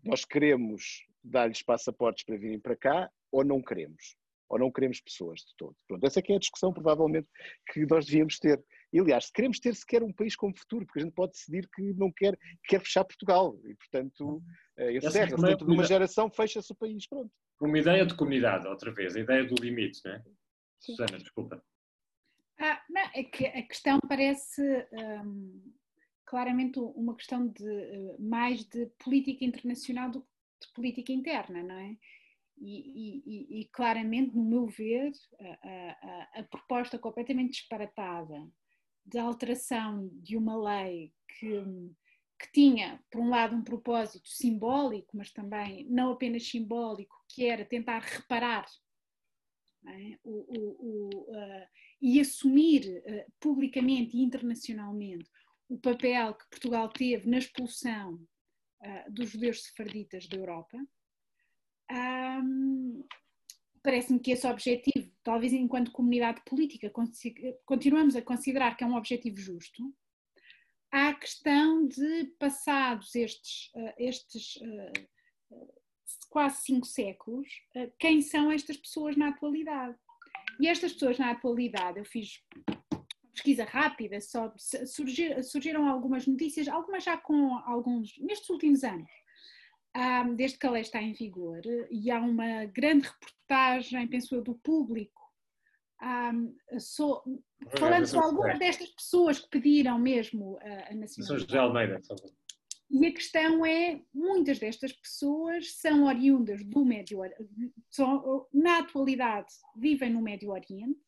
nós 0.03 0.25
queremos 0.25 1.05
dar-lhes 1.23 1.61
passaportes 1.61 2.23
para 2.23 2.37
virem 2.37 2.59
para 2.59 2.75
cá 2.75 3.11
ou 3.31 3.43
não 3.43 3.61
queremos? 3.61 4.15
Ou 4.49 4.57
não 4.57 4.71
queremos 4.71 4.99
pessoas 4.99 5.41
de 5.41 5.55
todo? 5.55 5.75
Pronto, 5.87 6.03
essa 6.03 6.19
é 6.19 6.35
a 6.35 6.39
discussão 6.39 6.73
provavelmente 6.73 7.27
que 7.71 7.85
nós 7.85 8.05
devíamos 8.05 8.39
ter. 8.39 8.61
E, 8.91 8.99
aliás, 8.99 9.25
se 9.25 9.33
queremos 9.33 9.59
ter 9.59 9.75
sequer 9.75 10.01
um 10.01 10.11
país 10.11 10.35
com 10.35 10.51
futuro, 10.53 10.85
porque 10.85 10.99
a 10.99 11.03
gente 11.03 11.13
pode 11.13 11.33
decidir 11.33 11.69
que 11.73 11.93
não 11.93 12.11
quer, 12.11 12.37
quer 12.65 12.81
fechar 12.81 13.05
Portugal 13.05 13.57
e, 13.63 13.75
portanto, 13.75 14.43
eh, 14.77 14.97
encerra-se. 14.97 15.41
Dentro 15.41 15.67
de 15.67 15.71
uma 15.71 15.85
geração, 15.85 16.29
fecha-se 16.29 16.71
o 16.71 16.75
país. 16.75 17.07
Pronto. 17.07 17.31
Uma 17.61 17.77
ideia 17.77 18.05
de 18.05 18.15
comunidade, 18.15 18.67
outra 18.67 18.91
vez, 18.91 19.15
a 19.15 19.19
ideia 19.19 19.45
do 19.45 19.55
limite, 19.55 20.01
não 20.03 20.13
é? 20.13 20.23
Susana, 20.79 21.19
desculpa. 21.19 21.63
Ah, 22.59 22.81
não, 22.89 23.01
é 23.13 23.23
que 23.23 23.45
a 23.45 23.61
questão 23.61 23.99
parece 24.07 24.61
um, 24.91 25.73
claramente 26.25 26.79
uma 26.79 27.15
questão 27.15 27.47
de 27.47 27.63
uh, 27.63 28.15
mais 28.19 28.63
de 28.65 28.87
política 29.03 29.45
internacional 29.45 30.09
do 30.09 30.21
que 30.21 30.67
de 30.67 30.73
política 30.73 31.11
interna, 31.11 31.61
não 31.61 31.75
é? 31.75 31.97
E, 32.57 33.23
e, 33.25 33.61
e 33.61 33.65
claramente, 33.65 34.35
no 34.35 34.43
meu 34.43 34.67
ver, 34.67 35.11
a, 35.39 36.37
a, 36.37 36.39
a, 36.39 36.43
proposta 36.43 36.99
completamente 36.99 37.53
disparatada 37.53 38.47
de 39.03 39.17
alteração 39.17 40.09
de 40.13 40.37
uma 40.37 40.55
lei 40.55 41.11
que, 41.27 41.63
que 42.41 42.51
tinha, 42.51 42.99
por 43.11 43.21
um 43.21 43.29
lado, 43.29 43.55
um 43.55 43.63
propósito 43.63 44.27
simbólico, 44.27 45.15
mas 45.15 45.31
também 45.31 45.85
não 45.89 46.11
apenas 46.11 46.47
simbólico, 46.47 47.15
que 47.29 47.45
era 47.45 47.63
tentar 47.63 47.99
reparar 47.99 48.65
é? 49.87 50.17
o, 50.23 50.31
o, 50.31 50.77
o, 50.79 51.31
uh, 51.31 51.67
e 52.01 52.19
assumir 52.19 52.87
uh, 52.87 53.31
publicamente 53.39 54.17
e 54.17 54.23
internacionalmente 54.23 55.29
o 55.69 55.77
papel 55.77 56.33
que 56.33 56.49
Portugal 56.49 56.89
teve 56.89 57.29
na 57.29 57.37
expulsão 57.37 58.15
uh, 58.15 59.11
dos 59.11 59.29
judeus 59.29 59.63
sefarditas 59.63 60.27
da 60.27 60.37
Europa. 60.37 60.77
Um, 61.91 63.05
Parece-me 63.83 64.19
que 64.19 64.31
esse 64.31 64.45
objetivo, 64.45 65.11
talvez 65.23 65.53
enquanto 65.53 65.91
comunidade 65.91 66.39
política, 66.45 66.91
continuamos 67.65 68.15
a 68.15 68.21
considerar 68.21 68.77
que 68.77 68.83
é 68.83 68.87
um 68.87 68.95
objetivo 68.95 69.37
justo. 69.37 69.91
Questão 71.21 71.87
de, 71.87 72.25
passados 72.39 73.15
estes, 73.15 73.71
uh, 73.75 73.93
estes 73.97 74.59
quase 76.29 76.63
cinco 76.63 76.87
séculos, 76.87 77.47
quem 77.99 78.21
são 78.21 78.51
estas 78.51 78.77
pessoas 78.77 79.15
na 79.15 79.29
atualidade? 79.29 79.95
E 80.59 80.67
estas 80.67 80.93
pessoas 80.93 81.19
na 81.19 81.31
atualidade, 81.31 81.99
eu 81.99 82.05
fiz 82.05 82.41
pesquisa 83.33 83.63
rápida, 83.63 84.19
só 84.21 84.53
surgir, 84.85 85.43
surgiram 85.43 85.87
algumas 85.87 86.27
notícias, 86.27 86.67
algumas 86.67 87.03
já 87.03 87.17
com 87.17 87.55
alguns, 87.65 88.17
nestes 88.19 88.49
últimos 88.49 88.83
anos, 88.83 89.09
um, 89.95 90.35
desde 90.35 90.57
que 90.57 90.67
a 90.67 90.71
lei 90.71 90.81
está 90.81 91.01
em 91.01 91.13
vigor, 91.13 91.61
e 91.89 92.11
há 92.11 92.19
uma 92.19 92.65
grande 92.65 93.07
reportagem, 93.07 94.07
penso 94.07 94.35
eu, 94.35 94.41
do 94.41 94.55
público, 94.55 95.20
um, 96.01 96.55
so, 96.79 97.23
falando 97.77 98.05
sobre 98.07 98.25
algumas 98.25 98.59
destas 98.59 98.89
pessoas 98.89 99.39
que 99.39 99.49
pediram 99.49 99.99
mesmo 99.99 100.57
a, 100.61 100.91
a 100.91 100.95
nacionalidade. 100.95 101.41
José 101.41 101.57
Almeida, 101.57 102.01
e 102.93 103.05
a 103.05 103.13
questão 103.13 103.65
é, 103.65 104.01
muitas 104.13 104.59
destas 104.59 104.91
pessoas 104.91 105.75
são 105.75 106.05
oriundas 106.05 106.61
do 106.65 106.83
Médio 106.83 107.19
Oriente, 107.19 107.49
na 108.53 108.79
atualidade 108.79 109.47
vivem 109.77 110.11
no 110.11 110.21
Médio 110.21 110.51
Oriente, 110.51 110.99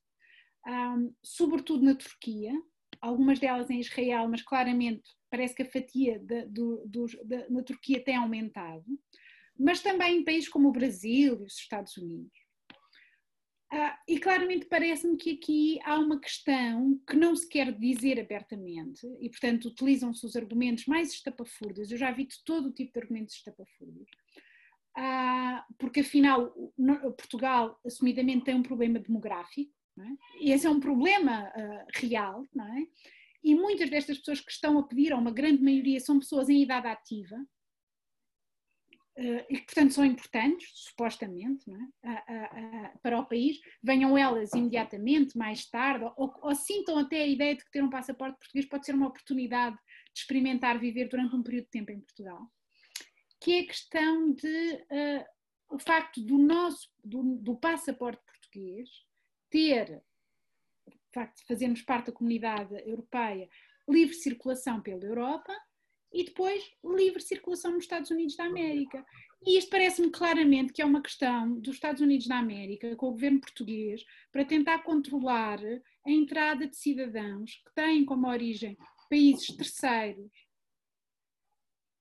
um, 0.66 1.14
sobretudo 1.22 1.84
na 1.84 1.94
Turquia, 1.94 2.54
algumas 3.02 3.38
delas 3.38 3.70
em 3.70 3.82
Israel, 3.82 4.30
mas 4.30 4.42
claramente 4.42 5.04
parece 5.30 5.54
que 5.54 5.64
a 5.64 5.70
fatia 5.70 6.20
de, 6.20 6.46
do, 6.46 6.88
do, 6.88 7.06
de, 7.06 7.50
na 7.50 7.62
Turquia 7.64 8.02
tem 8.02 8.16
aumentado, 8.16 8.86
mas 9.60 9.82
também 9.82 10.20
em 10.20 10.24
países 10.24 10.48
como 10.48 10.70
o 10.70 10.74
Brasil 10.74 11.42
e 11.42 11.44
os 11.44 11.58
Estados 11.58 11.98
Unidos. 11.98 12.43
Uh, 13.74 13.98
e 14.08 14.20
claramente 14.20 14.68
parece-me 14.68 15.18
que 15.18 15.32
aqui 15.32 15.80
há 15.84 15.98
uma 15.98 16.20
questão 16.20 17.02
que 17.10 17.16
não 17.16 17.36
se 17.36 17.50
quer 17.50 17.72
dizer 17.72 18.20
abertamente, 18.20 19.08
e 19.20 19.28
portanto 19.28 19.66
utilizam-se 19.66 20.24
os 20.24 20.36
argumentos 20.36 20.86
mais 20.86 21.12
estapafúrdios, 21.12 21.92
eu 21.92 21.98
já 21.98 22.12
vi 22.12 22.28
de 22.28 22.36
todo 22.44 22.68
o 22.68 22.72
tipo 22.72 22.94
de 22.94 23.00
argumentos 23.00 23.34
estapafúrdios, 23.34 24.08
uh, 24.96 25.74
porque 25.80 26.02
afinal 26.02 26.54
Portugal 27.18 27.80
assumidamente 27.84 28.46
tem 28.46 28.54
um 28.54 28.62
problema 28.62 29.00
demográfico, 29.00 29.74
é? 30.00 30.08
E 30.40 30.52
esse 30.52 30.68
é 30.68 30.70
um 30.70 30.80
problema 30.80 31.50
uh, 31.50 31.88
real, 31.96 32.46
é? 32.56 32.88
E 33.44 33.56
muitas 33.56 33.90
destas 33.90 34.20
pessoas 34.20 34.40
que 34.40 34.52
estão 34.52 34.78
a 34.78 34.84
pedir, 34.84 35.14
ou 35.14 35.20
uma 35.20 35.32
grande 35.32 35.64
maioria, 35.64 36.00
são 36.00 36.20
pessoas 36.20 36.48
em 36.48 36.62
idade 36.62 36.88
ativa, 36.88 37.36
uh, 39.18 39.46
e 39.50 39.58
que, 39.58 39.66
portanto, 39.66 39.94
são 39.94 40.06
importantes, 40.06 40.70
supostamente, 40.74 41.66
é? 42.04 42.92
para 43.02 43.20
o 43.20 43.26
país. 43.26 43.58
Venham 43.82 44.18
elas 44.18 44.54
imediatamente, 44.54 45.38
mais 45.38 45.66
tarde, 45.66 46.06
ou, 46.16 46.34
ou, 46.42 46.56
sintam 46.56 46.98
até 46.98 47.22
a 47.22 47.28
ideia 47.28 47.56
de 47.56 47.64
que 47.64 47.72
ter 47.72 47.84
um 47.84 47.90
passaporte 47.90 48.38
português 48.38 48.68
pode 48.68 48.86
ser 48.86 48.96
uma 48.96 49.08
oportunidade 49.08 49.76
de 49.76 50.20
experimentar 50.22 50.80
viver 50.80 51.08
durante 51.10 51.36
um 51.36 51.44
período 51.44 51.66
de 51.66 51.72
tempo 51.72 51.92
em 51.92 52.00
Portugal. 52.00 52.42
Que 53.42 53.54
é 53.54 53.60
a 53.62 53.68
questão 53.68 54.32
de 54.34 54.74
uh, 54.74 55.26
o 55.70 55.80
facto 55.80 56.22
do 56.22 56.38
nosso, 56.38 56.90
do, 57.04 57.36
do 57.38 57.56
passaporte 57.56 58.22
português 58.26 58.90
ter, 59.50 60.02
de 60.88 60.98
facto, 61.14 61.46
fazermos 61.48 61.82
parte 61.82 62.08
da 62.08 62.12
comunidade 62.12 62.74
europeia, 62.88 63.48
livre 63.88 64.14
circulação 64.16 64.82
pela 64.82 65.04
Europa 65.04 65.54
e 66.14 66.24
depois 66.24 66.72
livre 66.84 67.22
circulação 67.22 67.72
nos 67.72 67.84
Estados 67.84 68.12
Unidos 68.12 68.36
da 68.36 68.46
América. 68.46 69.04
E 69.46 69.58
isto 69.58 69.70
parece-me 69.70 70.10
claramente 70.10 70.72
que 70.72 70.82
é 70.82 70.86
uma 70.86 71.02
questão 71.02 71.60
dos 71.60 71.76
Estados 71.76 72.02
Unidos 72.02 72.28
da 72.28 72.38
América, 72.38 72.96
com 72.96 73.08
o 73.08 73.12
governo 73.12 73.42
português, 73.42 74.06
para 74.32 74.46
tentar 74.46 74.80
controlar 74.84 75.60
a 76.06 76.12
entrada 76.12 76.68
de 76.68 76.78
cidadãos 76.78 77.62
que 77.66 77.74
têm 77.74 78.06
como 78.06 78.28
origem 78.28 78.78
países 79.10 79.48
terceiros, 79.56 80.32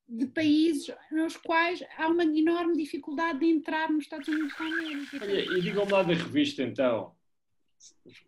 de 0.08 0.26
países 0.26 0.94
nos 1.10 1.36
quais 1.36 1.82
há 1.96 2.08
uma 2.08 2.24
enorme 2.24 2.76
dificuldade 2.76 3.40
de 3.40 3.46
entrar 3.46 3.90
nos 3.90 4.04
Estados 4.04 4.28
Unidos 4.28 4.56
da 4.56 4.64
América. 4.64 5.18
Olha, 5.22 5.58
e 5.58 5.60
digam 5.62 5.88
lá 5.88 6.02
da 6.02 6.14
revista 6.14 6.62
então, 6.62 7.14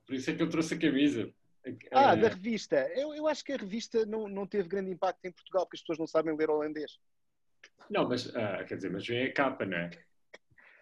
por 0.07 0.15
isso 0.15 0.31
é 0.31 0.35
que 0.35 0.43
eu 0.43 0.49
trouxe 0.49 0.75
a 0.75 0.79
camisa. 0.79 1.33
Ah, 1.93 2.13
é. 2.13 2.17
da 2.17 2.29
revista. 2.29 2.77
Eu, 2.95 3.15
eu 3.15 3.27
acho 3.27 3.45
que 3.45 3.53
a 3.53 3.57
revista 3.57 4.05
não, 4.05 4.29
não 4.29 4.47
teve 4.47 4.69
grande 4.69 4.91
impacto 4.91 5.25
em 5.25 5.33
Portugal, 5.33 5.65
porque 5.65 5.77
as 5.77 5.81
pessoas 5.81 5.99
não 5.99 6.07
sabem 6.07 6.37
ler 6.37 6.51
holandês. 6.51 6.99
Não, 7.91 8.09
mas 8.09 8.35
ah, 8.37 8.65
quer 8.65 8.77
dizer, 8.77 8.91
mas 8.91 9.07
vem 9.07 9.27
a 9.27 9.33
capa, 9.33 9.65
não 9.65 9.77
é? 9.77 9.91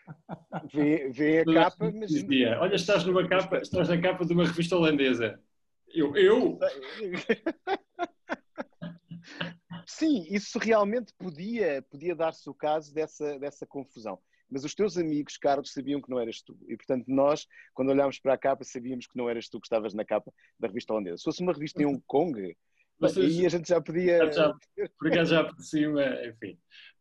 Vê, 0.73 1.09
vê 1.11 1.41
a 1.41 1.45
capa, 1.45 1.93
mas. 1.93 2.11
Dizia, 2.11 2.59
Olha, 2.61 2.75
estás 2.75 3.05
numa 3.05 3.27
capa, 3.29 3.59
estás 3.59 3.89
na 3.89 4.01
capa 4.01 4.25
de 4.25 4.33
uma 4.33 4.45
revista 4.45 4.77
holandesa. 4.77 5.41
Eu? 5.89 6.17
eu? 6.17 6.59
Sim, 9.87 10.27
isso 10.29 10.59
realmente 10.59 11.13
podia, 11.15 11.83
podia 11.83 12.17
dar-se 12.17 12.49
o 12.49 12.55
caso 12.55 12.93
dessa, 12.93 13.39
dessa 13.39 13.67
confusão. 13.67 14.19
Mas 14.53 14.65
os 14.65 14.75
teus 14.75 14.99
amigos, 14.99 15.39
Carlos, 15.39 15.73
sabiam 15.73 16.01
que 16.01 16.11
não 16.11 16.21
eras 16.21 16.43
tu. 16.43 16.59
E, 16.69 16.77
portanto, 16.77 17.07
nós, 17.09 17.47
quando 17.73 17.89
olhámos 17.89 18.19
para 18.19 18.35
a 18.35 18.39
capa, 18.39 18.63
sabíamos 18.65 19.07
que 19.07 19.17
não 19.17 19.29
eras 19.29 19.49
tu 19.49 19.59
que 19.59 19.67
estavas 19.67 19.95
na 19.95 20.05
capa 20.05 20.31
da 20.61 20.69
revista 20.69 20.93
holandesa. 20.93 21.17
Se 21.17 21.25
fosse 21.25 21.43
uma 21.43 21.55
revista 21.55 21.83
em 21.83 21.87
Hong 21.87 22.03
Kong, 22.07 22.55
Vocês, 23.01 23.39
aí 23.39 23.47
a 23.47 23.49
gente 23.49 23.69
já 23.69 23.81
podia. 23.81 24.31
Já, 24.31 24.55
por 24.99 25.09
acaso 25.09 25.31
já 25.31 25.45
por 25.45 25.59
cima, 25.63 26.03
enfim, 26.27 26.59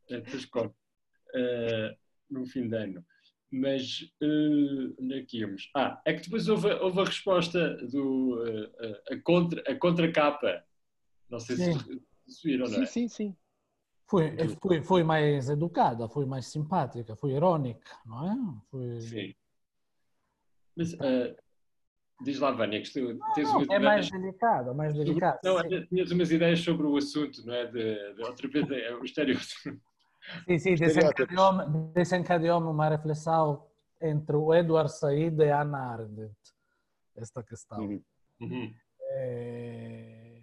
depois 0.10 0.46
conto, 0.46 0.74
uh, 1.36 1.98
no 2.30 2.46
fim 2.46 2.70
de 2.70 2.76
ano. 2.76 3.06
Mas 3.52 4.02
uh, 4.24 4.96
onde 4.98 5.20
é 5.20 5.26
que 5.26 5.40
íamos? 5.40 5.70
Ah, 5.76 6.02
é 6.06 6.14
que 6.14 6.22
depois 6.22 6.48
houve, 6.48 6.72
houve 6.72 7.02
a 7.02 7.04
resposta 7.04 7.76
do 7.88 8.42
uh, 8.46 9.14
a, 9.14 9.22
contra, 9.22 9.62
a 9.70 9.76
contracapa. 9.76 10.64
Não 11.30 11.38
sei 11.38 11.58
sim. 11.58 11.78
se, 11.78 12.02
se 12.30 12.48
viram, 12.48 12.70
não 12.70 12.82
é? 12.82 12.86
Sim, 12.86 13.08
sim, 13.08 13.08
sim. 13.10 13.38
Foi, 14.12 14.36
foi, 14.62 14.84
foi 14.84 15.04
mais 15.06 15.50
educada, 15.50 16.10
foi 16.10 16.26
mais 16.26 16.46
simpática, 16.48 17.16
foi 17.16 17.32
irônica, 17.32 17.98
não 18.06 18.30
é? 18.30 18.36
Foi... 18.70 19.00
Sim. 19.00 19.34
Mas 20.76 20.92
uh, 20.96 21.34
diz 22.22 22.38
lá, 22.40 22.52
Vânia, 22.52 22.82
que 22.82 22.92
tu 22.92 23.18
tens 23.34 23.48
não, 23.48 23.60
umas 23.60 23.70
É 23.70 23.76
ideias... 23.78 23.84
mais 23.84 24.12
delicado, 24.12 24.76
mais 24.76 24.94
delicado. 24.94 25.40
Não, 25.46 25.88
tinhas 25.88 26.12
umas 26.12 26.30
ideias 26.30 26.60
sobre 26.60 26.86
o 26.88 26.98
assunto, 26.98 27.46
não 27.46 27.54
é? 27.54 27.68
De, 27.68 28.14
de 28.16 28.22
outra 28.24 28.50
vez, 28.50 28.70
é, 28.70 28.94
o 28.94 29.06
estereótipo. 29.06 29.80
Sim, 30.46 30.60
sim, 30.60 30.76
desencadeou-me 30.76 31.94
desencadeou 31.94 32.60
uma 32.60 32.90
reflexão 32.90 33.66
entre 34.02 34.36
o 34.36 34.54
Edward 34.54 34.92
Said 34.92 35.40
e 35.40 35.50
a 35.50 35.62
Ana 35.62 35.94
Arendt, 35.94 36.36
esta 37.16 37.42
questão. 37.42 37.80
Uhum. 37.80 38.04
Uhum. 38.42 38.76
É... 39.14 40.42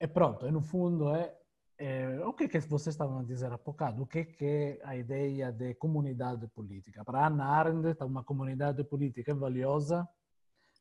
é 0.00 0.06
pronto, 0.08 0.48
e 0.48 0.50
no 0.50 0.60
fundo 0.60 1.14
é 1.14 1.39
é, 1.82 2.20
o 2.26 2.34
que, 2.34 2.46
que 2.46 2.60
vocês 2.60 2.94
estavam 2.94 3.20
a 3.20 3.24
dizer 3.24 3.50
há 3.50 3.56
bocado? 3.56 4.02
O 4.02 4.06
que, 4.06 4.22
que 4.26 4.44
é 4.44 4.80
a 4.84 4.94
ideia 4.94 5.50
de 5.50 5.72
comunidade 5.76 6.46
política? 6.48 7.02
Para 7.02 7.26
Anna 7.26 7.46
Arendt, 7.46 8.04
uma 8.04 8.22
comunidade 8.22 8.84
política 8.84 9.32
é 9.32 9.34
valiosa 9.34 10.06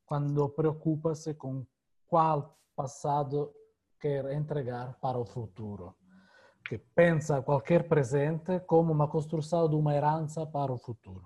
quando 0.06 0.50
preocupa-se 0.50 1.36
com 1.36 1.66
qual 2.06 2.60
passado 2.76 3.54
quer 3.98 4.30
entregar 4.34 5.00
para 5.00 5.18
o 5.18 5.24
futuro. 5.24 5.96
Que 6.68 6.78
pensa 6.78 7.42
qualquer 7.42 7.88
presente 7.88 8.60
como 8.68 8.92
uma 8.92 9.08
construção 9.08 9.70
de 9.70 9.76
uma 9.76 9.96
herança 9.96 10.46
para 10.46 10.74
o 10.74 10.78
futuro. 10.78 11.26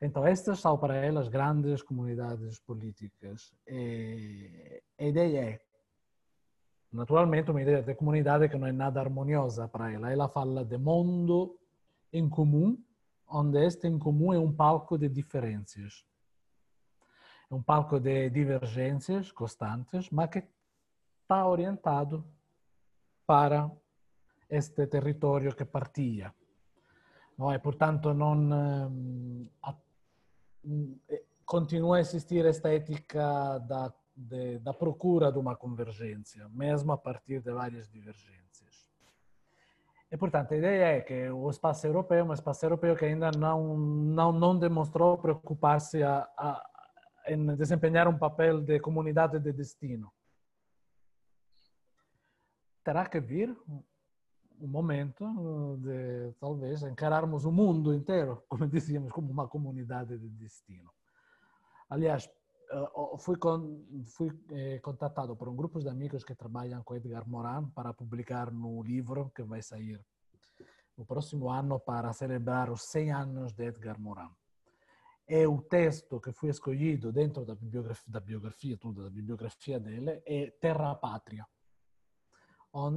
Então, 0.00 0.24
estas 0.24 0.60
são 0.60 0.78
para 0.78 0.94
elas 0.94 1.26
grandes 1.26 1.82
comunidades 1.82 2.60
políticas. 2.60 3.52
E 3.66 4.80
a 4.96 5.04
ideia 5.04 5.38
é 5.50 5.69
naturalmente 6.92 7.50
uma 7.50 7.62
ideia 7.62 7.82
de 7.82 7.94
comunidade 7.94 8.48
que 8.48 8.56
não 8.56 8.66
é 8.66 8.72
nada 8.72 9.00
harmoniosa 9.00 9.68
para 9.68 9.92
ela. 9.92 10.10
Ela 10.10 10.28
fala 10.28 10.64
de 10.64 10.76
mundo 10.76 11.58
em 12.12 12.28
comum, 12.28 12.76
onde 13.28 13.64
este 13.64 13.86
em 13.86 13.98
comum 13.98 14.32
é 14.32 14.38
um 14.38 14.52
palco 14.52 14.98
de 14.98 15.08
diferenças. 15.08 16.04
Um 17.50 17.62
palco 17.62 17.98
de 18.00 18.30
divergências 18.30 19.32
constantes, 19.32 20.10
mas 20.10 20.30
que 20.30 20.42
está 21.22 21.46
orientado 21.46 22.24
para 23.26 23.70
este 24.48 24.86
território 24.86 25.54
que 25.54 25.64
partilha. 25.64 26.34
Não 27.38 27.50
é? 27.52 27.58
Portanto, 27.58 28.12
não 28.12 28.34
eh, 31.08 31.22
continua 31.46 31.96
a 31.96 32.00
existir 32.00 32.44
esta 32.44 32.72
ética 32.72 33.58
da 33.60 33.92
de, 34.20 34.58
da 34.58 34.74
procura 34.74 35.32
de 35.32 35.38
uma 35.38 35.56
convergência, 35.56 36.48
mesmo 36.50 36.92
a 36.92 36.98
partir 36.98 37.40
de 37.40 37.52
várias 37.52 37.88
divergências. 37.88 38.90
E, 40.10 40.16
portanto, 40.16 40.52
a 40.52 40.56
ideia 40.56 40.96
é 40.96 41.00
que 41.00 41.30
o 41.30 41.48
espaço 41.48 41.86
europeu 41.86 42.18
é 42.18 42.24
um 42.24 42.32
espaço 42.32 42.64
europeu 42.66 42.96
que 42.96 43.04
ainda 43.04 43.30
não, 43.30 43.76
não, 43.78 44.32
não 44.32 44.58
demonstrou 44.58 45.16
preocupar-se 45.16 46.02
a, 46.02 46.28
a, 46.36 46.66
em 47.28 47.54
desempenhar 47.54 48.08
um 48.08 48.18
papel 48.18 48.60
de 48.60 48.80
comunidade 48.80 49.38
de 49.38 49.52
destino. 49.52 50.12
Terá 52.82 53.06
que 53.06 53.20
vir 53.20 53.56
um 54.60 54.66
momento 54.66 55.24
de, 55.78 56.32
talvez, 56.40 56.82
encararmos 56.82 57.44
o 57.44 57.52
mundo 57.52 57.94
inteiro, 57.94 58.42
como 58.48 58.66
dizíamos, 58.66 59.12
como 59.12 59.30
uma 59.30 59.48
comunidade 59.48 60.18
de 60.18 60.28
destino. 60.28 60.90
Aliás, 61.88 62.26
uh, 62.26 62.39
fui, 63.18 63.36
con, 63.36 63.84
fui 64.04 64.30
eh, 64.50 64.80
contatado 64.80 65.36
por 65.36 65.48
um 65.48 65.56
grupo 65.56 65.80
de 65.80 65.88
amigos 65.88 66.24
que 66.24 66.34
trabalham 66.34 66.82
com 66.84 66.94
Edgar 66.94 67.26
Morin 67.26 67.70
para 67.74 67.92
publicar 67.92 68.52
no 68.52 68.82
livro 68.82 69.30
que 69.34 69.42
vai 69.42 69.62
sair 69.62 70.00
no 70.96 71.04
próximo 71.04 71.50
ano 71.50 71.80
para 71.80 72.12
celebrar 72.12 72.70
os 72.70 72.82
100 72.82 73.12
anos 73.12 73.52
de 73.54 73.66
Edgar 73.66 73.98
Morin. 73.98 74.30
É 75.26 75.46
o 75.46 75.62
texto 75.62 76.20
que 76.20 76.32
foi 76.32 76.50
escolhido 76.50 77.12
dentro 77.12 77.44
da 77.44 77.54
biografia, 77.54 78.04
da 78.08 78.20
biografia 78.20 78.76
tudo, 78.76 79.10
da 79.10 79.78
dele, 79.78 80.22
é 80.26 80.50
Terra 80.60 80.94
Pátria. 80.94 81.46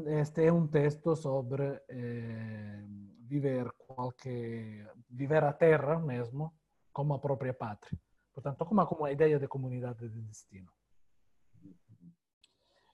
Este 0.06 0.46
é 0.46 0.52
um 0.52 0.68
texto 0.68 1.16
sobre 1.16 1.82
eh, 1.90 2.86
viver 3.22 3.72
qualquer, 3.78 4.92
viver 5.10 5.44
a 5.44 5.54
terra 5.54 5.98
mesmo 6.00 6.54
como 6.92 7.16
a 7.16 7.20
própria 7.20 7.54
pátria. 7.54 8.00
Portanto, 8.34 8.66
como 8.66 8.82
uma 8.82 9.12
ideia 9.12 9.40
de 9.40 9.48
comunidade 9.48 10.10
de 10.10 10.22
destino. 10.22 10.70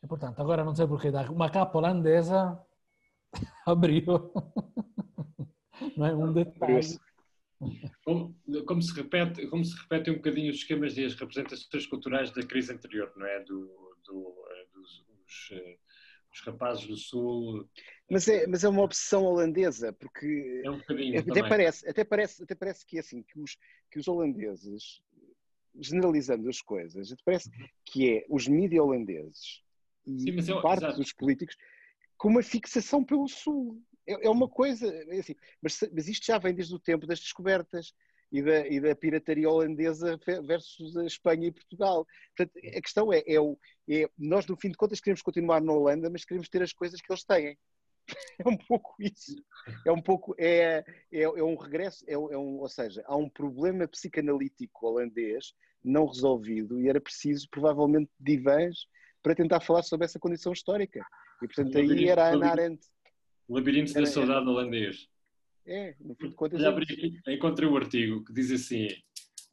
E, 0.04 0.08
portanto, 0.08 0.40
agora 0.40 0.64
não 0.64 0.76
sei 0.76 0.88
porquê, 0.88 1.10
uma 1.30 1.50
capa 1.50 1.78
holandesa 1.78 2.60
abriu. 3.66 4.32
Não 5.96 6.06
é 6.06 6.16
um 6.16 6.34
detalhe. 6.34 7.00
Como, 8.06 8.36
como, 8.66 8.82
se 8.82 8.94
repete, 8.94 9.48
como 9.48 9.64
se 9.64 9.78
repete 9.82 10.12
um 10.12 10.16
bocadinho 10.16 10.50
os 10.50 10.58
esquemas 10.58 10.98
e 10.98 11.04
as 11.04 11.16
representações 11.16 11.86
culturais 11.88 12.32
da 12.32 12.46
crise 12.46 12.72
anterior, 12.72 13.12
não 13.18 13.26
é? 13.26 13.40
Do, 13.42 13.98
do, 14.06 14.46
eh, 14.50 14.68
dos, 14.74 15.06
os, 15.26 15.52
eh, 15.52 15.78
os 16.34 16.42
rapazes 16.42 16.88
do 16.88 16.96
Sul. 16.96 17.70
Mas 18.10 18.28
é, 18.30 18.48
mas 18.48 18.64
é 18.64 18.70
uma 18.70 18.82
obsessão 18.84 19.24
holandesa, 19.24 19.92
porque 19.92 20.62
é 20.64 20.72
um 20.72 20.78
bocadinho 20.78 21.20
até 21.20 21.48
parece, 21.48 21.90
até 21.90 22.04
parece, 22.06 22.44
até 22.44 22.56
parece 22.56 22.86
que 22.86 22.98
é 22.98 23.02
assim 23.02 23.24
que 23.24 23.40
os 23.40 23.58
que 23.92 24.00
os 24.00 24.08
holandeses 24.08 25.02
generalizando 25.82 26.49
as 26.49 26.61
coisas, 26.61 27.13
parece 27.23 27.49
que 27.86 28.17
é 28.17 28.25
os 28.30 28.47
mídias 28.47 28.84
holandeses 28.84 29.61
e 30.05 30.41
Sim, 30.41 30.51
eu, 30.51 30.61
parte 30.61 30.84
exato. 30.84 30.97
dos 30.97 31.13
políticos 31.13 31.55
com 32.17 32.30
uma 32.30 32.43
fixação 32.43 33.03
pelo 33.03 33.27
Sul. 33.27 33.82
É, 34.07 34.27
é 34.27 34.30
uma 34.30 34.47
coisa, 34.47 34.88
é 34.88 35.19
assim, 35.19 35.36
mas, 35.61 35.80
mas, 35.91 36.07
isto 36.07 36.25
já 36.25 36.38
vem 36.38 36.53
desde 36.53 36.73
o 36.73 36.80
tempo 36.80 37.05
das 37.05 37.19
descobertas 37.19 37.93
e 38.32 38.41
da, 38.41 38.67
e 38.67 38.80
da 38.80 38.95
pirataria 38.95 39.49
holandesa 39.49 40.19
versus 40.45 40.97
a 40.97 41.05
Espanha 41.05 41.47
e 41.47 41.51
Portugal. 41.51 42.05
Portanto, 42.36 42.59
a 42.65 42.82
questão 42.82 43.13
é, 43.13 43.23
é, 43.25 43.39
o, 43.39 43.57
é, 43.88 44.09
nós 44.17 44.45
no 44.47 44.57
fim 44.57 44.69
de 44.69 44.77
contas 44.77 44.99
queremos 44.99 45.21
continuar 45.21 45.61
na 45.61 45.73
Holanda, 45.73 46.09
mas 46.09 46.25
queremos 46.25 46.49
ter 46.49 46.61
as 46.61 46.73
coisas 46.73 47.01
que 47.01 47.11
eles 47.11 47.23
têm. 47.23 47.57
É 48.43 48.49
um 48.49 48.57
pouco 48.57 48.95
isso. 48.99 49.36
É 49.86 49.91
um 49.91 50.01
pouco, 50.01 50.34
é, 50.39 50.84
é, 51.11 51.21
é 51.21 51.43
um 51.43 51.55
regresso, 51.55 52.03
é, 52.07 52.13
é 52.13 52.17
um, 52.17 52.57
ou 52.57 52.67
seja, 52.67 53.03
há 53.05 53.15
um 53.15 53.30
problema 53.30 53.88
psicanalítico 53.88 54.88
holandês 54.88 55.53
não 55.84 56.05
resolvido 56.05 56.82
e 56.82 56.89
era 56.89 56.99
preciso 56.99 57.47
provavelmente 57.49 58.09
divãs 58.19 58.86
para 59.21 59.36
tentar 59.36 59.61
falar 59.61 59.84
sobre 59.84 60.05
essa 60.05 60.19
condição 60.19 60.51
histórica. 60.51 61.05
E 61.41 61.47
portanto 61.47 61.77
aí 61.77 62.07
era 62.07 62.25
a 62.25 62.34
Ana 62.34 62.51
Arendt. 62.51 62.86
O 63.47 63.55
labirinto 63.55 63.93
da 63.93 64.05
saudade 64.05 64.47
holandês. 64.47 65.07
É, 65.65 65.95
no 65.99 66.15
fim 66.15 66.30
de 66.30 66.36
contas. 66.36 66.59
Já 66.61 66.67
é 66.67 66.69
abri, 66.69 67.21
encontrei 67.27 67.67
o 67.67 67.73
um 67.73 67.77
artigo 67.77 68.23
que 68.23 68.34
diz 68.34 68.51
assim, 68.51 68.88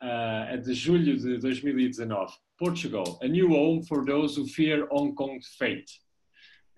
uh, 0.03 0.49
é 0.49 0.57
de 0.57 0.73
julho 0.73 1.17
de 1.17 1.39
2019. 1.39 2.35
Portugal, 2.59 3.19
a 3.23 3.29
new 3.29 3.53
home 3.53 3.87
for 3.87 4.05
those 4.05 4.39
who 4.39 4.47
fear 4.47 4.87
Hong 4.91 5.15
Kong's 5.15 5.55
fate. 5.57 6.01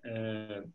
Uh, 0.05 0.69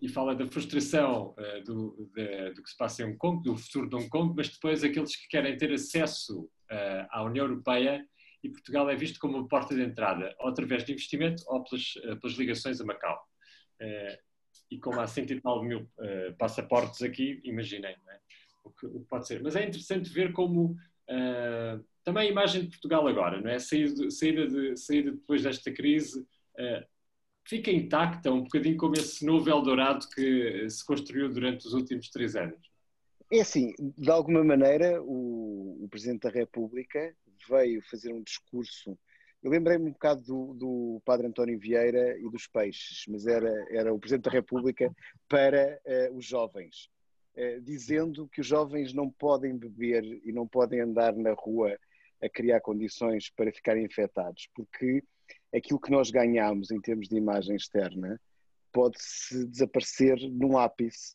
e 0.00 0.08
fala 0.08 0.34
da 0.34 0.46
frustração 0.46 1.34
uh, 1.36 1.64
do, 1.64 2.10
de, 2.14 2.52
do 2.54 2.62
que 2.62 2.70
se 2.70 2.76
passa 2.76 3.02
em 3.02 3.06
Hong 3.06 3.16
Kong, 3.16 3.42
do 3.42 3.56
futuro 3.56 3.88
de 3.88 3.96
Hong 3.96 4.08
Kong, 4.08 4.32
mas 4.36 4.48
depois 4.48 4.84
aqueles 4.84 5.16
que 5.16 5.28
querem 5.28 5.56
ter 5.56 5.72
acesso 5.72 6.48
uh, 6.70 7.06
à 7.10 7.22
União 7.22 7.46
Europeia 7.46 8.06
e 8.42 8.48
Portugal 8.48 8.88
é 8.88 8.96
visto 8.96 9.18
como 9.18 9.38
uma 9.38 9.48
porta 9.48 9.74
de 9.74 9.82
entrada, 9.82 10.34
ou 10.38 10.48
através 10.48 10.84
de 10.84 10.92
investimento 10.92 11.42
ou 11.46 11.64
pelas, 11.64 11.96
uh, 11.96 12.20
pelas 12.20 12.36
ligações 12.36 12.80
a 12.80 12.84
Macau. 12.84 13.20
e 14.70 14.78
como 14.78 15.00
há 15.00 15.06
cento 15.06 15.32
e 15.32 15.40
tal 15.40 15.62
mil 15.62 15.88
passaportes 16.38 17.02
aqui, 17.02 17.40
imaginem 17.44 17.92
é? 17.92 18.20
o, 18.64 18.70
que, 18.70 18.86
o, 18.86 19.00
que, 19.00 19.08
pode 19.08 19.26
ser. 19.26 19.42
Mas 19.42 19.56
é 19.56 19.64
interessante 19.64 20.10
ver 20.10 20.32
como 20.32 20.76
também 22.04 22.28
a 22.28 22.30
imagem 22.30 22.62
de 22.62 22.68
Portugal 22.68 23.06
agora, 23.08 23.40
não 23.40 23.50
é? 23.50 23.58
Saída, 23.58 24.10
saída, 24.10 24.46
de, 24.46 24.76
saída 24.76 25.12
depois 25.12 25.42
desta 25.42 25.72
crise 25.72 26.26
fica 27.48 27.70
intacta, 27.70 28.30
um 28.30 28.42
bocadinho 28.42 28.76
como 28.76 28.94
esse 28.94 29.24
novo 29.24 29.48
Eldorado 29.48 30.06
que 30.14 30.68
se 30.68 30.84
construiu 30.84 31.30
durante 31.30 31.66
os 31.66 31.72
últimos 31.72 32.10
três 32.10 32.36
anos? 32.36 32.60
É 33.32 33.40
assim, 33.40 33.74
de 33.78 34.10
alguma 34.10 34.44
maneira, 34.44 35.02
o, 35.02 35.27
o 35.88 35.90
Presidente 35.90 36.20
da 36.20 36.30
República 36.30 37.16
veio 37.48 37.82
fazer 37.90 38.12
um 38.12 38.22
discurso. 38.22 38.96
Eu 39.42 39.50
lembrei-me 39.50 39.88
um 39.88 39.92
bocado 39.92 40.22
do, 40.22 40.54
do, 40.54 41.02
Padre 41.04 41.26
António 41.26 41.58
Vieira 41.58 42.18
e 42.18 42.28
dos 42.30 42.46
peixes, 42.46 43.04
mas 43.08 43.26
era, 43.26 43.50
era 43.70 43.92
o 43.92 43.98
Presidente 43.98 44.24
da 44.24 44.30
República 44.30 44.94
para 45.28 45.80
uh, 45.86 46.16
os 46.16 46.26
jovens, 46.26 46.90
uh, 47.36 47.60
dizendo 47.62 48.28
que 48.28 48.42
os 48.42 48.46
jovens 48.46 48.92
não 48.92 49.10
podem 49.10 49.56
beber 49.56 50.04
e 50.24 50.30
não 50.30 50.46
podem 50.46 50.80
andar 50.80 51.14
na 51.16 51.32
rua 51.32 51.78
a 52.20 52.28
criar 52.28 52.60
condições 52.60 53.30
para 53.30 53.52
ficarem 53.52 53.84
infectados, 53.84 54.48
porque 54.54 55.02
aquilo 55.54 55.80
que 55.80 55.90
nós 55.90 56.10
ganhamos 56.10 56.70
em 56.70 56.80
termos 56.80 57.08
de 57.08 57.16
imagem 57.16 57.56
externa 57.56 58.20
pode-se 58.72 59.46
desaparecer 59.46 60.18
num 60.30 60.58
ápice 60.58 61.14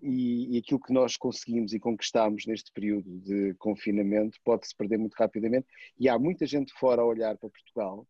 e, 0.00 0.56
e, 0.56 0.58
aquilo 0.58 0.80
que 0.80 0.92
nós 0.92 1.16
conseguimos 1.16 1.72
e 1.72 1.80
conquistamos 1.80 2.46
neste 2.46 2.72
período 2.72 3.20
de 3.20 3.54
confinamento 3.54 4.38
pode-se 4.44 4.74
perder 4.74 4.98
muito 4.98 5.14
rapidamente 5.14 5.66
e 5.98 6.08
há 6.08 6.18
muita 6.18 6.46
gente 6.46 6.72
fora 6.74 7.02
a 7.02 7.04
olhar 7.04 7.36
para 7.36 7.50
Portugal 7.50 8.06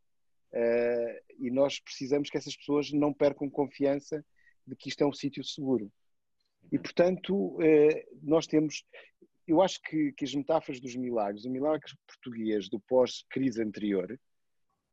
uh, 0.53 1.35
e 1.39 1.51
nós 1.51 1.81
precisamos 1.81 2.31
que 2.31 2.39
essas 2.39 2.57
pessoas 2.57 2.93
não 2.93 3.13
percam 3.13 3.51
confiança 3.51 4.25
de 4.67 4.77
que 4.77 4.89
isto 4.89 5.03
é 5.03 5.07
um 5.07 5.13
sítio 5.13 5.43
seguro. 5.45 5.91
E, 6.71 6.79
portanto, 6.79 7.35
uh, 7.35 8.19
nós 8.23 8.47
temos, 8.47 8.85
eu 9.47 9.61
acho 9.61 9.81
que, 9.83 10.13
que, 10.13 10.25
as 10.25 10.35
metáforas 10.35 10.81
dos 10.81 10.95
milagres, 10.97 11.45
o 11.45 11.51
milagre 11.51 11.93
português 12.07 12.69
do 12.69 12.81
pós-crise 12.81 13.63
anterior, 13.63 14.19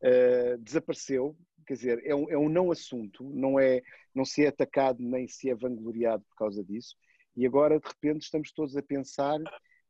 uh, 0.04 0.58
desapareceu, 0.60 1.38
quer 1.70 1.76
dizer, 1.76 2.02
é 2.04 2.16
um, 2.16 2.32
é 2.32 2.36
um 2.36 2.50
não 2.50 2.72
assunto, 2.72 3.24
não, 3.24 3.60
é, 3.60 3.84
não 4.14 4.26
se 4.26 4.44
é 4.44 4.48
atacado 4.48 5.04
nem 5.04 5.28
se 5.28 5.52
é 5.52 5.56
vangloriado 5.56 6.24
por 6.28 6.36
causa 6.36 6.64
disso, 6.64 6.96
e 7.38 7.46
agora 7.46 7.80
de 7.80 7.88
repente 7.88 8.24
estamos 8.24 8.52
todos 8.52 8.76
a 8.76 8.82
pensar 8.82 9.38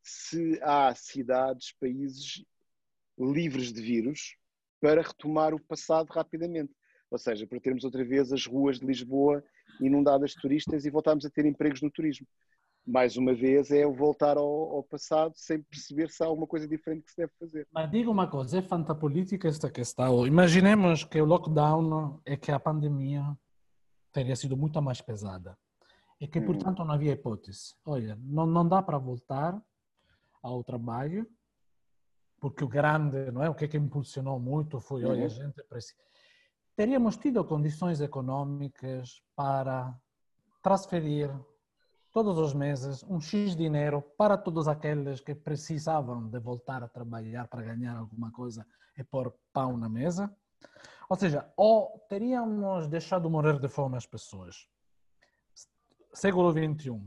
se 0.01 0.59
há 0.61 0.93
cidades, 0.93 1.73
países 1.80 2.43
livres 3.17 3.71
de 3.71 3.82
vírus 3.82 4.36
para 4.82 5.01
retomar 5.01 5.53
o 5.53 5.59
passado 5.59 6.09
rapidamente. 6.09 6.73
Ou 7.09 7.17
seja, 7.17 7.47
para 7.47 7.61
termos 7.61 7.86
outra 7.86 8.03
vez 8.03 8.34
as 8.34 8.45
ruas 8.45 8.77
de 8.77 8.86
Lisboa 8.86 9.41
inundadas 9.80 10.32
de 10.32 10.41
turistas 10.41 10.86
e 10.86 10.89
voltarmos 10.89 11.25
a 11.25 11.30
ter 11.30 11.45
empregos 11.45 11.82
no 11.82 11.89
turismo 11.89 12.27
mais 12.89 13.15
uma 13.15 13.33
vez, 13.33 13.71
é 13.71 13.85
voltar 13.85 14.37
ao, 14.37 14.75
ao, 14.75 14.83
passado 14.83 15.33
sem 15.35 15.61
perceber 15.61 16.09
se 16.09 16.23
há 16.23 16.25
alguma 16.25 16.47
coisa 16.47 16.67
diferente 16.67 17.03
que 17.03 17.11
se 17.11 17.17
deve 17.17 17.31
fazer. 17.39 17.67
Mas 17.71 17.89
diga 17.91 18.09
uma 18.09 18.27
coisa, 18.27 18.57
é 18.57 18.61
fantapolítica 18.61 19.47
esta 19.47 19.69
questão. 19.69 20.25
Imaginemos 20.25 21.03
que 21.03 21.21
o 21.21 21.25
lockdown 21.25 22.19
é 22.25 22.35
que 22.35 22.51
a 22.51 22.59
pandemia 22.59 23.37
teria 24.11 24.35
sido 24.35 24.57
muito 24.57 24.81
mais 24.81 25.01
pesada 25.01 25.57
e 26.19 26.27
que, 26.27 26.39
hum. 26.39 26.45
portanto, 26.45 26.83
não 26.83 26.93
havia 26.93 27.13
hipótese. 27.13 27.75
Olha, 27.85 28.17
não, 28.21 28.45
não 28.45 28.67
dá 28.67 28.81
para 28.81 28.97
voltar 28.97 29.61
ao 30.41 30.63
trabalho 30.63 31.27
porque 32.39 32.63
o 32.63 32.67
grande, 32.67 33.31
não 33.31 33.43
é? 33.43 33.49
O 33.49 33.55
que 33.55 33.65
é 33.65 33.67
que 33.67 33.77
impulsionou 33.77 34.39
muito 34.39 34.79
foi, 34.79 35.03
olha, 35.03 35.21
a 35.21 35.23
uhum. 35.23 35.29
gente 35.29 35.63
precisa. 35.63 35.95
Teríamos 36.75 37.17
tido 37.17 37.43
condições 37.43 37.99
econômicas 37.99 39.21
para 39.35 39.93
transferir 40.63 41.29
todos 42.12 42.38
os 42.38 42.53
meses 42.53 43.03
um 43.03 43.20
X 43.20 43.55
dinheiro 43.55 44.01
para 44.18 44.38
todos 44.38 44.68
aqueles 44.68 45.22
que 45.22 45.36
precisavam 45.36 46.28
de 46.28 46.39
voltar 46.39 46.84
a 46.84 46.88
trabalhar 46.88 47.47
para 47.47 47.62
ganhar 47.62 47.97
alguma 47.97 48.32
coisa 48.32 48.66
e 48.97 49.03
pôr 49.03 49.34
pão 49.53 49.78
na 49.78 49.88
mesa. 49.88 50.34
Ou 51.10 51.16
seja, 51.16 51.51
ou 51.55 52.05
teríamos 52.10 52.88
deixado 52.88 53.30
morrer 53.30 53.60
de 53.60 53.68
fome 53.68 53.97
as 53.97 54.05
pessoas. 54.05 54.68
Século 56.14 56.51
XXI, 56.51 57.01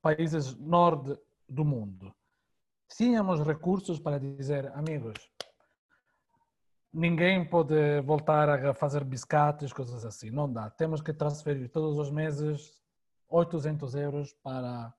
países 0.00 0.54
norte 0.56 1.18
do 1.48 1.64
mundo, 1.64 2.14
tínhamos 2.88 3.40
recursos 3.40 3.98
para 3.98 4.18
dizer, 4.18 4.70
amigos, 4.74 5.30
ninguém 6.92 7.48
pode 7.48 8.00
voltar 8.02 8.48
a 8.48 8.74
fazer 8.74 9.04
biscates, 9.04 9.72
coisas 9.72 10.04
assim. 10.04 10.30
Não 10.30 10.50
dá. 10.50 10.70
Temos 10.70 11.00
que 11.00 11.12
transferir 11.12 11.70
todos 11.70 11.98
os 11.98 12.10
meses 12.10 12.85
800 13.28 13.94
euros 13.94 14.32
para, 14.42 14.94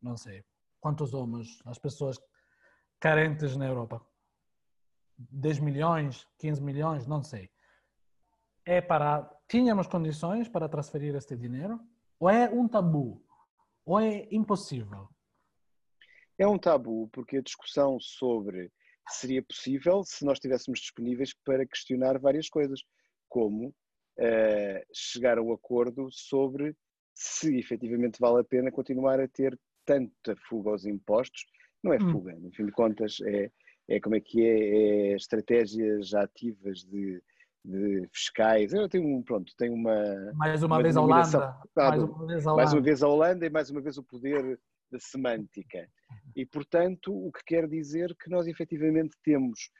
não 0.00 0.16
sei, 0.16 0.44
quantos 0.80 1.14
homens, 1.14 1.60
as 1.64 1.78
pessoas 1.78 2.18
carentes 3.00 3.56
na 3.56 3.66
Europa. 3.66 4.04
10 5.18 5.58
milhões, 5.60 6.26
15 6.38 6.62
milhões, 6.62 7.06
não 7.06 7.22
sei. 7.22 7.50
É 8.64 8.80
para, 8.80 9.28
tínhamos 9.48 9.86
condições 9.86 10.48
para 10.48 10.68
transferir 10.68 11.14
este 11.14 11.36
dinheiro? 11.36 11.80
Ou 12.20 12.28
é 12.28 12.48
um 12.48 12.68
tabu? 12.68 13.24
Ou 13.84 13.98
é 13.98 14.28
impossível? 14.30 15.08
É 16.38 16.46
um 16.46 16.58
tabu, 16.58 17.08
porque 17.08 17.38
a 17.38 17.42
discussão 17.42 17.98
sobre 17.98 18.70
seria 19.08 19.42
possível 19.42 20.04
se 20.04 20.24
nós 20.24 20.36
estivéssemos 20.36 20.80
disponíveis 20.80 21.34
para 21.44 21.66
questionar 21.66 22.18
várias 22.18 22.48
coisas, 22.48 22.80
como 23.28 23.68
uh, 23.68 24.86
chegar 24.92 25.38
a 25.38 25.42
um 25.42 25.52
acordo 25.52 26.08
sobre 26.12 26.76
se 27.18 27.58
efetivamente 27.58 28.20
vale 28.20 28.40
a 28.40 28.44
pena 28.44 28.70
continuar 28.70 29.18
a 29.18 29.26
ter 29.26 29.58
tanta 29.84 30.36
fuga 30.48 30.70
aos 30.70 30.86
impostos. 30.86 31.44
Não 31.82 31.92
é 31.92 31.96
hum. 31.96 32.12
fuga, 32.12 32.32
no 32.36 32.52
fim 32.52 32.64
de 32.66 32.72
contas, 32.72 33.18
é, 33.22 33.50
é 33.88 34.00
como 34.00 34.14
é 34.14 34.20
que 34.20 34.40
é, 34.40 35.12
é 35.12 35.16
estratégias 35.16 36.14
ativas 36.14 36.84
de, 36.84 37.20
de 37.64 38.08
fiscais. 38.12 38.72
Eu 38.72 38.88
tenho, 38.88 39.20
pronto, 39.24 39.52
tenho 39.58 39.74
uma. 39.74 40.32
Mais 40.34 40.62
uma, 40.62 40.76
uma 40.76 40.82
vez 40.82 40.96
a 40.96 41.02
Holanda. 41.02 41.58
Mais 41.76 42.02
uma 42.02 42.26
vez 42.26 42.46
a 42.46 42.52
Holanda. 42.52 42.56
Mais 42.56 42.72
uma 42.72 42.82
vez 42.82 43.02
a 43.02 43.08
Holanda 43.08 43.46
e 43.46 43.50
mais 43.50 43.70
uma 43.70 43.80
vez 43.80 43.98
o 43.98 44.04
poder 44.04 44.60
da 44.90 44.98
semântica. 45.00 45.88
E, 46.36 46.46
portanto, 46.46 47.12
o 47.12 47.32
que 47.32 47.42
quer 47.44 47.68
dizer 47.68 48.14
que 48.16 48.30
nós 48.30 48.46
efetivamente 48.46 49.16
temos. 49.24 49.70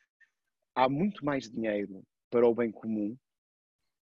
Há 0.74 0.88
muito 0.88 1.24
mais 1.24 1.48
dinheiro 1.48 2.04
para 2.30 2.46
o 2.46 2.54
bem 2.54 2.70
comum 2.70 3.16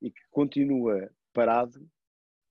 e 0.01 0.11
que 0.11 0.21
continua 0.29 1.09
parado 1.33 1.85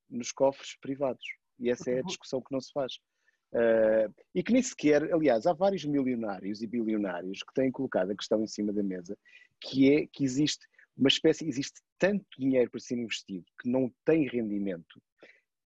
nos 0.09 0.33
cofres 0.33 0.77
privados. 0.81 1.25
E 1.59 1.71
essa 1.71 1.91
é 1.91 1.99
a 2.01 2.03
discussão 2.03 2.41
que 2.41 2.53
não 2.53 2.61
se 2.61 2.73
faz. 2.73 2.95
Uh, 3.53 4.13
e 4.35 4.43
que 4.43 4.53
nem 4.53 4.63
sequer, 4.63 5.13
aliás, 5.13 5.47
há 5.47 5.53
vários 5.53 5.85
milionários 5.85 6.61
e 6.61 6.67
bilionários 6.67 7.41
que 7.43 7.55
têm 7.55 7.71
colocado 7.71 8.11
a 8.11 8.17
questão 8.17 8.43
em 8.43 8.49
cima 8.49 8.73
da 8.73 8.83
mesa, 8.83 9.17
que 9.61 9.93
é 9.95 10.07
que 10.07 10.25
existe 10.25 10.67
uma 10.97 11.09
espécie, 11.09 11.47
existe 11.47 11.81
tanto 11.99 12.25
dinheiro 12.39 12.71
para 12.71 12.81
ser 12.81 12.99
investido 12.99 13.45
que 13.61 13.69
não 13.69 13.93
tem 14.05 14.29
rendimento, 14.29 15.01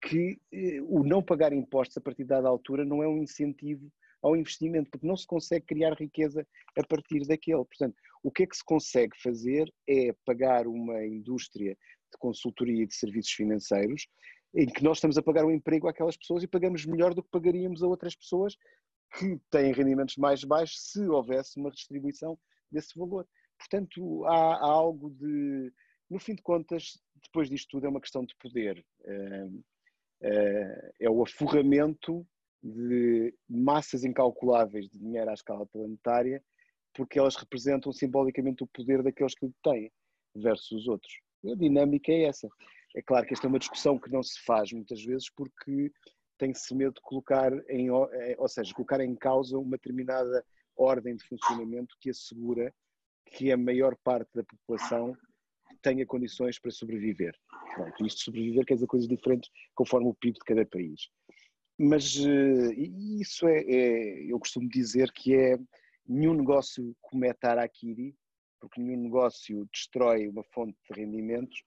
que 0.02 0.38
eh, 0.52 0.80
o 0.82 1.02
não 1.02 1.22
pagar 1.22 1.52
impostos 1.52 1.96
a 1.96 2.00
partir 2.00 2.24
dada 2.24 2.48
altura 2.48 2.84
não 2.84 3.02
é 3.02 3.08
um 3.08 3.22
incentivo 3.22 3.90
ao 4.22 4.36
investimento, 4.36 4.90
porque 4.90 5.06
não 5.06 5.16
se 5.16 5.26
consegue 5.26 5.66
criar 5.66 5.94
riqueza 5.94 6.46
a 6.78 6.86
partir 6.86 7.26
daquele. 7.26 7.64
Portanto, 7.64 7.94
o 8.22 8.30
que 8.30 8.44
é 8.44 8.46
que 8.46 8.56
se 8.56 8.64
consegue 8.64 9.14
fazer 9.22 9.70
é 9.86 10.14
pagar 10.24 10.66
uma 10.66 11.04
indústria 11.04 11.76
de 12.14 12.18
consultoria 12.18 12.82
e 12.82 12.86
de 12.86 12.94
serviços 12.94 13.32
financeiros, 13.32 14.06
em 14.54 14.66
que 14.66 14.82
nós 14.84 14.98
estamos 14.98 15.18
a 15.18 15.22
pagar 15.22 15.44
um 15.44 15.50
emprego 15.50 15.88
àquelas 15.88 16.16
pessoas 16.16 16.42
e 16.42 16.48
pagamos 16.48 16.86
melhor 16.86 17.12
do 17.12 17.22
que 17.22 17.30
pagaríamos 17.30 17.82
a 17.82 17.86
outras 17.86 18.14
pessoas 18.14 18.56
que 19.18 19.38
têm 19.50 19.72
rendimentos 19.72 20.16
mais 20.16 20.44
baixos 20.44 20.90
se 20.90 21.06
houvesse 21.06 21.58
uma 21.58 21.70
distribuição 21.70 22.38
desse 22.70 22.96
valor. 22.98 23.26
Portanto, 23.58 24.24
há, 24.24 24.56
há 24.56 24.66
algo 24.66 25.10
de. 25.10 25.72
No 26.10 26.18
fim 26.18 26.34
de 26.34 26.42
contas, 26.42 27.00
depois 27.22 27.48
disto 27.48 27.70
tudo, 27.70 27.86
é 27.86 27.88
uma 27.88 28.00
questão 28.00 28.24
de 28.24 28.34
poder. 28.36 28.84
É, 29.04 29.48
é, 30.22 30.92
é 31.00 31.10
o 31.10 31.22
aforramento 31.22 32.26
de 32.62 33.34
massas 33.48 34.04
incalculáveis 34.04 34.88
de 34.88 34.98
dinheiro 34.98 35.30
à 35.30 35.34
escala 35.34 35.66
planetária, 35.66 36.42
porque 36.94 37.18
elas 37.18 37.36
representam 37.36 37.92
simbolicamente 37.92 38.62
o 38.62 38.66
poder 38.66 39.02
daqueles 39.02 39.34
que 39.34 39.46
o 39.46 39.54
têm 39.62 39.90
versus 40.34 40.72
os 40.72 40.88
outros. 40.88 41.12
A 41.50 41.54
dinâmica 41.54 42.12
é 42.12 42.24
essa. 42.24 42.48
É 42.96 43.02
claro 43.02 43.26
que 43.26 43.34
esta 43.34 43.46
é 43.46 43.48
uma 43.48 43.58
discussão 43.58 43.98
que 43.98 44.10
não 44.10 44.22
se 44.22 44.40
faz 44.44 44.72
muitas 44.72 45.02
vezes 45.02 45.28
porque 45.30 45.90
tem-se 46.38 46.74
medo 46.74 46.94
de 46.94 47.00
colocar 47.00 47.52
em, 47.68 47.88
é, 47.88 48.36
ou 48.38 48.48
seja, 48.48 48.74
colocar 48.74 49.00
em 49.00 49.14
causa 49.14 49.58
uma 49.58 49.76
determinada 49.76 50.44
ordem 50.76 51.16
de 51.16 51.24
funcionamento 51.24 51.96
que 52.00 52.10
assegura 52.10 52.72
que 53.26 53.50
a 53.50 53.56
maior 53.56 53.96
parte 54.02 54.30
da 54.34 54.44
população 54.44 55.16
tenha 55.82 56.06
condições 56.06 56.58
para 56.58 56.70
sobreviver. 56.70 57.34
Pronto, 57.74 58.06
isto 58.06 58.22
sobreviver 58.22 58.64
quer 58.64 58.74
dizer 58.74 58.86
coisas 58.86 59.08
diferentes 59.08 59.50
conforme 59.74 60.08
o 60.08 60.14
PIB 60.14 60.34
de 60.34 60.44
cada 60.44 60.66
país. 60.66 61.08
Mas 61.78 62.16
uh, 62.16 62.72
isso 63.20 63.46
é, 63.48 63.60
é, 63.62 64.32
eu 64.32 64.38
costumo 64.38 64.68
dizer 64.68 65.10
que 65.12 65.34
é 65.34 65.58
nenhum 66.06 66.34
negócio 66.34 66.96
como 67.00 67.24
é 67.24 67.32
Tarakiri, 67.32 68.14
porque 68.64 68.80
nenhum 68.80 69.02
negócio 69.02 69.68
destrói 69.70 70.26
uma 70.26 70.42
fonte 70.44 70.78
de 70.88 70.98
rendimentos 70.98 71.62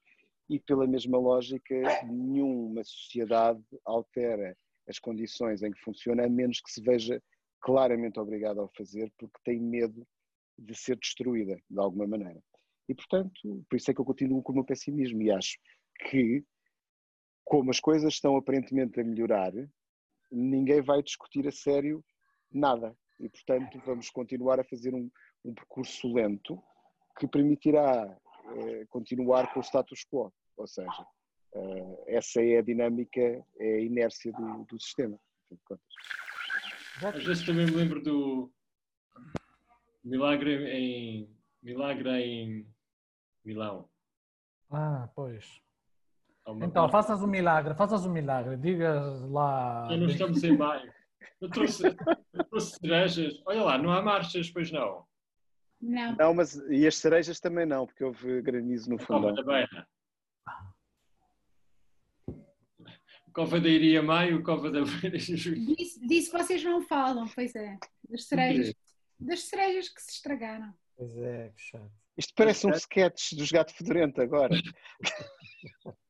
e, 0.50 0.60
pela 0.60 0.88
mesma 0.88 1.20
lógica, 1.20 1.76
nenhuma 2.04 2.84
sociedade 2.84 3.64
altera 3.86 4.58
as 4.88 4.98
condições 4.98 5.62
em 5.62 5.72
que 5.72 5.80
funciona, 5.82 6.26
a 6.26 6.30
menos 6.30 6.60
que 6.60 6.72
se 6.72 6.82
veja 6.82 7.22
claramente 7.62 8.20
obrigada 8.20 8.64
a 8.64 8.70
fazer, 8.70 9.12
porque 9.20 9.38
tem 9.44 9.60
medo 9.60 10.08
de 10.58 10.74
ser 10.74 10.98
destruída, 10.98 11.62
de 11.70 11.80
alguma 11.80 12.08
maneira. 12.08 12.42
E, 12.90 12.96
portanto, 12.96 13.64
por 13.70 13.76
isso 13.76 13.92
é 13.92 13.94
que 13.94 14.02
eu 14.02 14.06
continuo 14.06 14.42
com 14.42 14.54
o 14.54 14.56
meu 14.56 14.66
pessimismo 14.66 15.22
e 15.22 15.30
acho 15.30 15.56
que, 16.10 16.44
como 17.44 17.70
as 17.70 17.80
coisas 17.80 18.14
estão 18.14 18.36
aparentemente 18.38 19.00
a 19.00 19.04
melhorar, 19.04 19.52
ninguém 20.32 20.82
vai 20.82 21.04
discutir 21.04 21.48
a 21.48 21.52
sério 21.52 22.04
nada. 22.52 22.98
E, 23.20 23.30
portanto, 23.30 23.80
vamos 23.86 24.10
continuar 24.10 24.60
a 24.60 24.64
fazer 24.64 24.96
um, 24.96 25.12
um 25.46 25.54
percurso 25.54 26.12
lento 26.12 26.60
que 27.20 27.28
permitirá 27.28 28.18
eh, 28.56 28.86
continuar 28.90 29.54
com 29.54 29.60
o 29.60 29.64
status 29.64 30.06
quo. 30.06 30.32
Ou 30.56 30.68
seja, 30.68 31.06
eh, 31.54 32.04
essa 32.08 32.42
é 32.42 32.58
a 32.58 32.62
dinâmica, 32.62 33.22
é 33.60 33.76
a 33.76 33.82
inércia 33.82 34.32
do, 34.32 34.66
do 34.66 34.80
sistema. 34.80 35.20
Às 37.04 37.24
vezes 37.24 37.46
também 37.46 37.66
me 37.66 37.72
lembro 37.72 38.02
do 38.02 38.52
milagre 40.04 40.72
em 40.72 41.30
milagre 41.62 42.10
em 42.10 42.68
Milão. 43.44 43.90
Ah, 44.70 45.10
pois. 45.16 45.62
Então, 46.62 46.90
faças 46.90 47.22
um 47.22 47.28
milagre, 47.28 47.74
faças 47.76 48.06
um 48.06 48.12
milagre, 48.12 48.58
digas 48.58 49.22
lá. 49.30 49.88
não 49.90 50.08
estamos 50.08 50.44
em 50.44 50.58
maio. 50.58 50.92
Eu 51.40 51.50
trouxe, 51.50 51.84
eu 52.34 52.44
trouxe 52.46 52.78
cerejas. 52.78 53.42
Olha 53.46 53.64
lá, 53.64 53.78
não 53.78 53.92
há 53.92 54.02
marchas, 54.02 54.50
pois 54.50 54.72
não. 54.72 55.07
Não. 55.82 56.16
Não, 56.16 56.34
mas 56.34 56.56
e 56.70 56.88
as 56.88 56.98
cerejas 56.98 57.40
também 57.40 57.66
não, 57.66 57.86
porque 57.86 58.04
houve 58.04 58.42
granizo 58.42 58.90
no 58.90 58.98
fundo. 58.98 59.22
Cova 59.22 59.34
da 59.34 59.44
Beira. 59.44 59.88
Cova 63.34 63.60
da 63.60 63.70
Iria 63.70 64.02
Maio, 64.02 64.42
Cova 64.42 64.72
da 64.72 64.82
Beira. 64.84 65.18
Disso, 65.18 66.00
disso 66.08 66.32
vocês 66.32 66.64
não 66.64 66.82
falam, 66.82 67.28
pois 67.36 67.56
é. 67.56 67.78
Das 68.10 68.26
cerejas, 68.26 68.74
das 69.20 69.42
cerejas 69.42 69.90
que 69.90 70.02
se 70.02 70.12
estragaram. 70.14 70.74
Pois 70.96 71.16
é, 71.18 71.50
que 71.56 71.62
chato. 71.62 71.92
Isto 72.18 72.34
parece 72.36 72.66
um 72.66 72.72
sketch 72.72 73.34
dos 73.34 73.52
Gato 73.52 73.74
Fedorento 73.74 74.22
agora. 74.22 74.56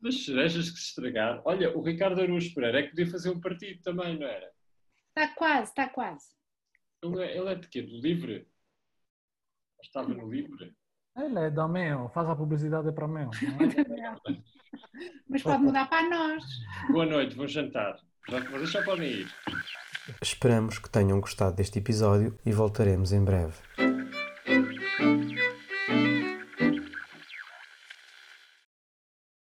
Das 0.00 0.24
cerejas 0.24 0.70
que 0.70 0.78
se 0.78 0.88
estragaram. 0.90 1.42
Olha, 1.44 1.76
o 1.76 1.82
Ricardo 1.82 2.20
Araújo 2.20 2.54
Pereira 2.54 2.78
é 2.78 2.82
que 2.84 2.90
podia 2.90 3.10
fazer 3.10 3.30
um 3.30 3.40
partido 3.40 3.82
também, 3.82 4.16
não 4.16 4.26
era? 4.26 4.52
Está 5.08 5.34
quase, 5.34 5.70
está 5.70 5.88
quase. 5.88 6.26
Ele 7.02 7.24
é, 7.24 7.36
ele 7.36 7.48
é 7.48 7.54
de 7.56 7.68
quê? 7.68 7.82
Do 7.82 8.00
Livre? 8.00 8.48
Estava 9.82 10.08
no 10.08 10.30
Livre? 10.30 10.72
Ele 11.16 11.38
é 11.38 11.50
da 11.50 11.66
Mel, 11.66 12.10
faz 12.14 12.28
a 12.28 12.36
publicidade 12.36 12.92
para 12.92 13.08
Mel. 13.08 13.30
É? 13.42 14.38
Mas 15.28 15.42
pode 15.42 15.62
mudar 15.62 15.88
para 15.88 16.08
nós. 16.08 16.44
Boa 16.90 17.06
noite, 17.06 17.36
vou 17.36 17.48
jantar. 17.48 17.96
Vocês 18.28 18.70
já 18.70 18.82
podem 18.84 19.10
ir. 19.10 19.34
Esperamos 20.22 20.78
que 20.78 20.90
tenham 20.90 21.20
gostado 21.20 21.56
deste 21.56 21.78
episódio 21.78 22.38
e 22.44 22.52
voltaremos 22.52 23.12
em 23.12 23.24
breve. 23.24 23.54